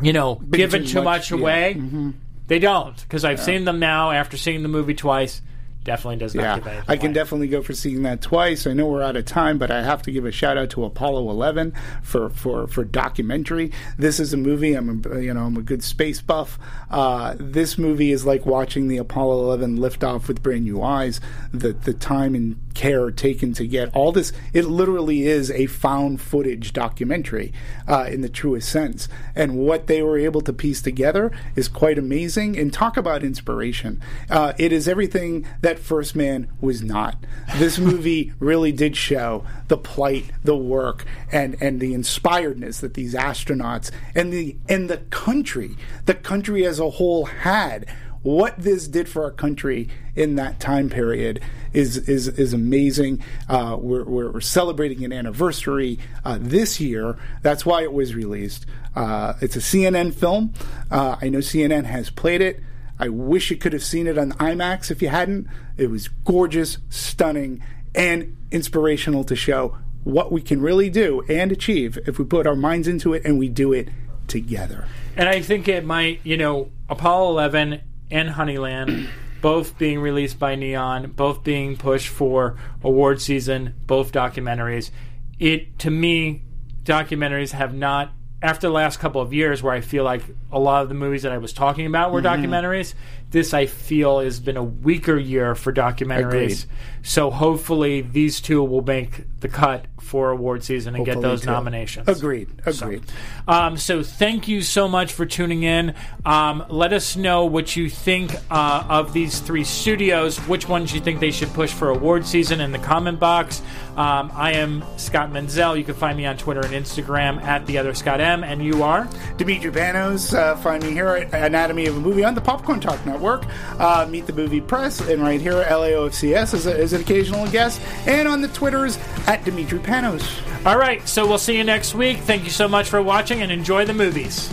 you 0.00 0.12
know, 0.12 0.36
given 0.36 0.84
too 0.86 1.02
much, 1.02 1.30
much, 1.30 1.40
yeah. 1.40 1.72
Mm-hmm. 1.72 1.96
away. 1.98 2.12
They 2.46 2.58
don't 2.58 3.00
because 3.00 3.24
I've 3.24 3.40
seen 3.40 3.64
them 3.64 3.78
now 3.78 4.10
after 4.10 4.36
seeing 4.36 4.62
the 4.62 4.68
movie 4.68 4.94
twice. 4.94 5.40
Definitely 5.84 6.16
does 6.16 6.34
not 6.34 6.42
Yeah, 6.42 6.54
give 6.56 6.66
anything 6.66 6.84
I 6.88 6.96
can 6.96 7.06
away. 7.08 7.12
definitely 7.14 7.48
go 7.48 7.62
for 7.62 7.74
seeing 7.74 8.02
that 8.04 8.22
twice. 8.22 8.66
I 8.66 8.72
know 8.72 8.86
we're 8.86 9.02
out 9.02 9.16
of 9.16 9.26
time, 9.26 9.58
but 9.58 9.70
I 9.70 9.82
have 9.82 10.00
to 10.02 10.10
give 10.12 10.24
a 10.24 10.32
shout 10.32 10.56
out 10.56 10.70
to 10.70 10.84
Apollo 10.84 11.28
11 11.30 11.74
for 12.02 12.30
for 12.30 12.66
for 12.66 12.84
documentary. 12.84 13.70
This 13.98 14.18
is 14.18 14.32
a 14.32 14.38
movie. 14.38 14.72
I'm 14.74 15.02
a, 15.04 15.20
you 15.20 15.34
know 15.34 15.42
I'm 15.44 15.56
a 15.58 15.62
good 15.62 15.82
space 15.84 16.22
buff. 16.22 16.58
Uh, 16.90 17.34
this 17.38 17.76
movie 17.76 18.12
is 18.12 18.24
like 18.24 18.46
watching 18.46 18.88
the 18.88 18.96
Apollo 18.96 19.44
11 19.44 19.76
lift 19.76 20.02
off 20.02 20.26
with 20.26 20.42
brand 20.42 20.64
new 20.64 20.82
eyes. 20.82 21.20
The 21.52 21.72
the 21.74 21.92
time 21.92 22.34
and 22.34 22.56
care 22.74 23.10
taken 23.10 23.52
to 23.54 23.66
get 23.66 23.94
all 23.94 24.12
this. 24.12 24.32
It 24.52 24.64
literally 24.66 25.26
is 25.26 25.50
a 25.50 25.66
found 25.66 26.20
footage 26.20 26.72
documentary 26.72 27.52
uh, 27.88 28.08
in 28.10 28.20
the 28.20 28.28
truest 28.28 28.68
sense, 28.68 29.08
and 29.34 29.56
what 29.56 29.86
they 29.86 30.02
were 30.02 30.18
able 30.18 30.40
to 30.42 30.52
piece 30.52 30.82
together 30.82 31.32
is 31.56 31.68
quite 31.68 31.98
amazing. 31.98 32.58
And 32.58 32.72
talk 32.72 32.96
about 32.96 33.22
inspiration. 33.22 34.02
Uh, 34.28 34.52
it 34.58 34.72
is 34.72 34.88
everything 34.88 35.46
that 35.60 35.78
First 35.78 36.16
Man 36.16 36.48
was 36.60 36.82
not. 36.82 37.16
This 37.56 37.78
movie 37.90 38.32
really 38.38 38.72
did 38.72 38.96
show 38.96 39.44
the 39.68 39.78
plight, 39.78 40.30
the 40.42 40.56
work, 40.56 41.04
and 41.30 41.56
and 41.60 41.80
the 41.80 41.94
inspiredness 41.94 42.80
that 42.80 42.94
these 42.94 43.14
astronauts 43.14 43.90
and 44.14 44.32
the 44.32 44.56
and 44.68 44.90
the 44.90 44.98
country, 44.98 45.76
the 46.06 46.14
country 46.14 46.64
as 46.66 46.78
a 46.78 46.90
whole 46.90 47.26
had. 47.26 47.86
What 48.24 48.56
this 48.56 48.88
did 48.88 49.06
for 49.06 49.22
our 49.24 49.30
country 49.30 49.90
in 50.16 50.36
that 50.36 50.58
time 50.58 50.88
period 50.88 51.42
is 51.74 51.98
is 52.08 52.26
is 52.26 52.54
amazing. 52.54 53.22
Uh, 53.50 53.76
we're, 53.78 54.04
we're 54.04 54.40
celebrating 54.40 55.04
an 55.04 55.12
anniversary 55.12 55.98
uh, 56.24 56.38
this 56.40 56.80
year. 56.80 57.18
That's 57.42 57.66
why 57.66 57.82
it 57.82 57.92
was 57.92 58.14
released. 58.14 58.64
Uh, 58.96 59.34
it's 59.42 59.56
a 59.56 59.58
CNN 59.58 60.14
film. 60.14 60.54
Uh, 60.90 61.16
I 61.20 61.28
know 61.28 61.40
CNN 61.40 61.84
has 61.84 62.08
played 62.08 62.40
it. 62.40 62.60
I 62.98 63.10
wish 63.10 63.50
you 63.50 63.58
could 63.58 63.74
have 63.74 63.84
seen 63.84 64.06
it 64.06 64.16
on 64.16 64.32
IMAX 64.32 64.90
if 64.90 65.02
you 65.02 65.10
hadn't. 65.10 65.46
It 65.76 65.90
was 65.90 66.08
gorgeous, 66.08 66.78
stunning, 66.88 67.62
and 67.94 68.38
inspirational 68.50 69.24
to 69.24 69.36
show 69.36 69.76
what 70.02 70.32
we 70.32 70.40
can 70.40 70.62
really 70.62 70.88
do 70.88 71.22
and 71.28 71.52
achieve 71.52 71.98
if 72.06 72.18
we 72.18 72.24
put 72.24 72.46
our 72.46 72.56
minds 72.56 72.88
into 72.88 73.12
it 73.12 73.22
and 73.26 73.38
we 73.38 73.50
do 73.50 73.74
it 73.74 73.90
together. 74.28 74.88
And 75.14 75.28
I 75.28 75.42
think 75.42 75.68
it 75.68 75.84
might, 75.84 76.20
you 76.22 76.38
know, 76.38 76.70
Apollo 76.88 77.32
11 77.32 77.82
and 78.10 78.30
Honeyland, 78.30 79.08
both 79.40 79.78
being 79.78 80.00
released 80.00 80.38
by 80.38 80.54
Neon, 80.54 81.12
both 81.12 81.44
being 81.44 81.76
pushed 81.76 82.08
for 82.08 82.56
award 82.82 83.20
season, 83.20 83.74
both 83.86 84.12
documentaries. 84.12 84.90
It, 85.38 85.78
to 85.80 85.90
me, 85.90 86.42
documentaries 86.84 87.52
have 87.52 87.74
not, 87.74 88.12
after 88.42 88.68
the 88.68 88.72
last 88.72 88.98
couple 88.98 89.20
of 89.20 89.32
years 89.32 89.62
where 89.62 89.72
I 89.72 89.80
feel 89.80 90.04
like 90.04 90.22
a 90.52 90.58
lot 90.58 90.82
of 90.82 90.88
the 90.88 90.94
movies 90.94 91.22
that 91.22 91.32
I 91.32 91.38
was 91.38 91.52
talking 91.52 91.86
about 91.86 92.12
were 92.12 92.22
mm-hmm. 92.22 92.44
documentaries, 92.44 92.94
this 93.34 93.52
I 93.52 93.66
feel 93.66 94.20
has 94.20 94.38
been 94.38 94.56
a 94.56 94.62
weaker 94.62 95.18
year 95.18 95.56
for 95.56 95.72
documentaries. 95.72 96.28
Agreed. 96.28 96.64
So 97.02 97.32
hopefully 97.32 98.00
these 98.00 98.40
two 98.40 98.62
will 98.62 98.84
make 98.84 99.40
the 99.40 99.48
cut 99.48 99.86
for 100.00 100.30
award 100.30 100.62
season 100.62 100.94
and 100.94 101.04
get 101.04 101.20
those 101.20 101.40
too. 101.40 101.50
nominations. 101.50 102.08
Agreed. 102.08 102.48
Agreed. 102.64 103.02
Um, 103.48 103.76
so 103.76 104.04
thank 104.04 104.46
you 104.46 104.62
so 104.62 104.86
much 104.86 105.12
for 105.12 105.26
tuning 105.26 105.64
in. 105.64 105.94
Um, 106.24 106.64
let 106.68 106.92
us 106.92 107.16
know 107.16 107.46
what 107.46 107.74
you 107.74 107.90
think 107.90 108.36
uh, 108.52 108.84
of 108.88 109.12
these 109.12 109.40
three 109.40 109.64
studios. 109.64 110.38
Which 110.46 110.68
ones 110.68 110.94
you 110.94 111.00
think 111.00 111.18
they 111.18 111.32
should 111.32 111.52
push 111.54 111.72
for 111.72 111.90
award 111.90 112.26
season 112.26 112.60
in 112.60 112.70
the 112.70 112.78
comment 112.78 113.18
box. 113.18 113.62
Um, 113.96 114.32
I 114.34 114.52
am 114.54 114.84
Scott 114.96 115.30
Menzel. 115.30 115.76
You 115.76 115.84
can 115.84 115.94
find 115.94 116.16
me 116.16 116.26
on 116.26 116.36
Twitter 116.36 116.60
and 116.60 116.72
Instagram 116.72 117.40
at 117.42 117.64
the 117.66 117.78
other 117.78 117.94
Scott 117.94 118.20
M. 118.20 118.42
And 118.42 118.62
you 118.64 118.82
are 118.82 119.08
Demetri 119.36 119.70
Panos. 119.70 120.36
Uh, 120.36 120.56
find 120.56 120.82
me 120.82 120.90
here 120.90 121.08
at 121.08 121.32
Anatomy 121.32 121.86
of 121.86 121.96
a 121.96 122.00
Movie 122.00 122.24
on 122.24 122.34
the 122.34 122.40
Popcorn 122.40 122.80
Talk 122.80 123.04
Network. 123.06 123.44
Uh, 123.78 124.06
meet 124.10 124.26
the 124.26 124.32
Movie 124.32 124.60
Press, 124.60 125.00
and 125.00 125.22
right 125.22 125.40
here 125.40 125.58
at 125.58 125.70
LAOFCS 125.70 126.54
as, 126.54 126.66
a, 126.66 126.76
as 126.76 126.92
an 126.92 127.00
occasional 127.00 127.48
guest, 127.50 127.80
and 128.06 128.26
on 128.26 128.40
the 128.40 128.48
Twitters 128.48 128.98
at 129.26 129.44
Demetri 129.44 129.78
Panos. 129.78 130.24
all 130.66 130.78
right. 130.78 131.06
So 131.08 131.26
we'll 131.26 131.38
see 131.38 131.56
you 131.56 131.64
next 131.64 131.94
week. 131.94 132.18
Thank 132.18 132.44
you 132.44 132.50
so 132.50 132.66
much 132.66 132.88
for 132.88 133.00
watching 133.00 133.42
and 133.42 133.52
enjoy 133.52 133.84
the 133.84 133.94
movies. 133.94 134.52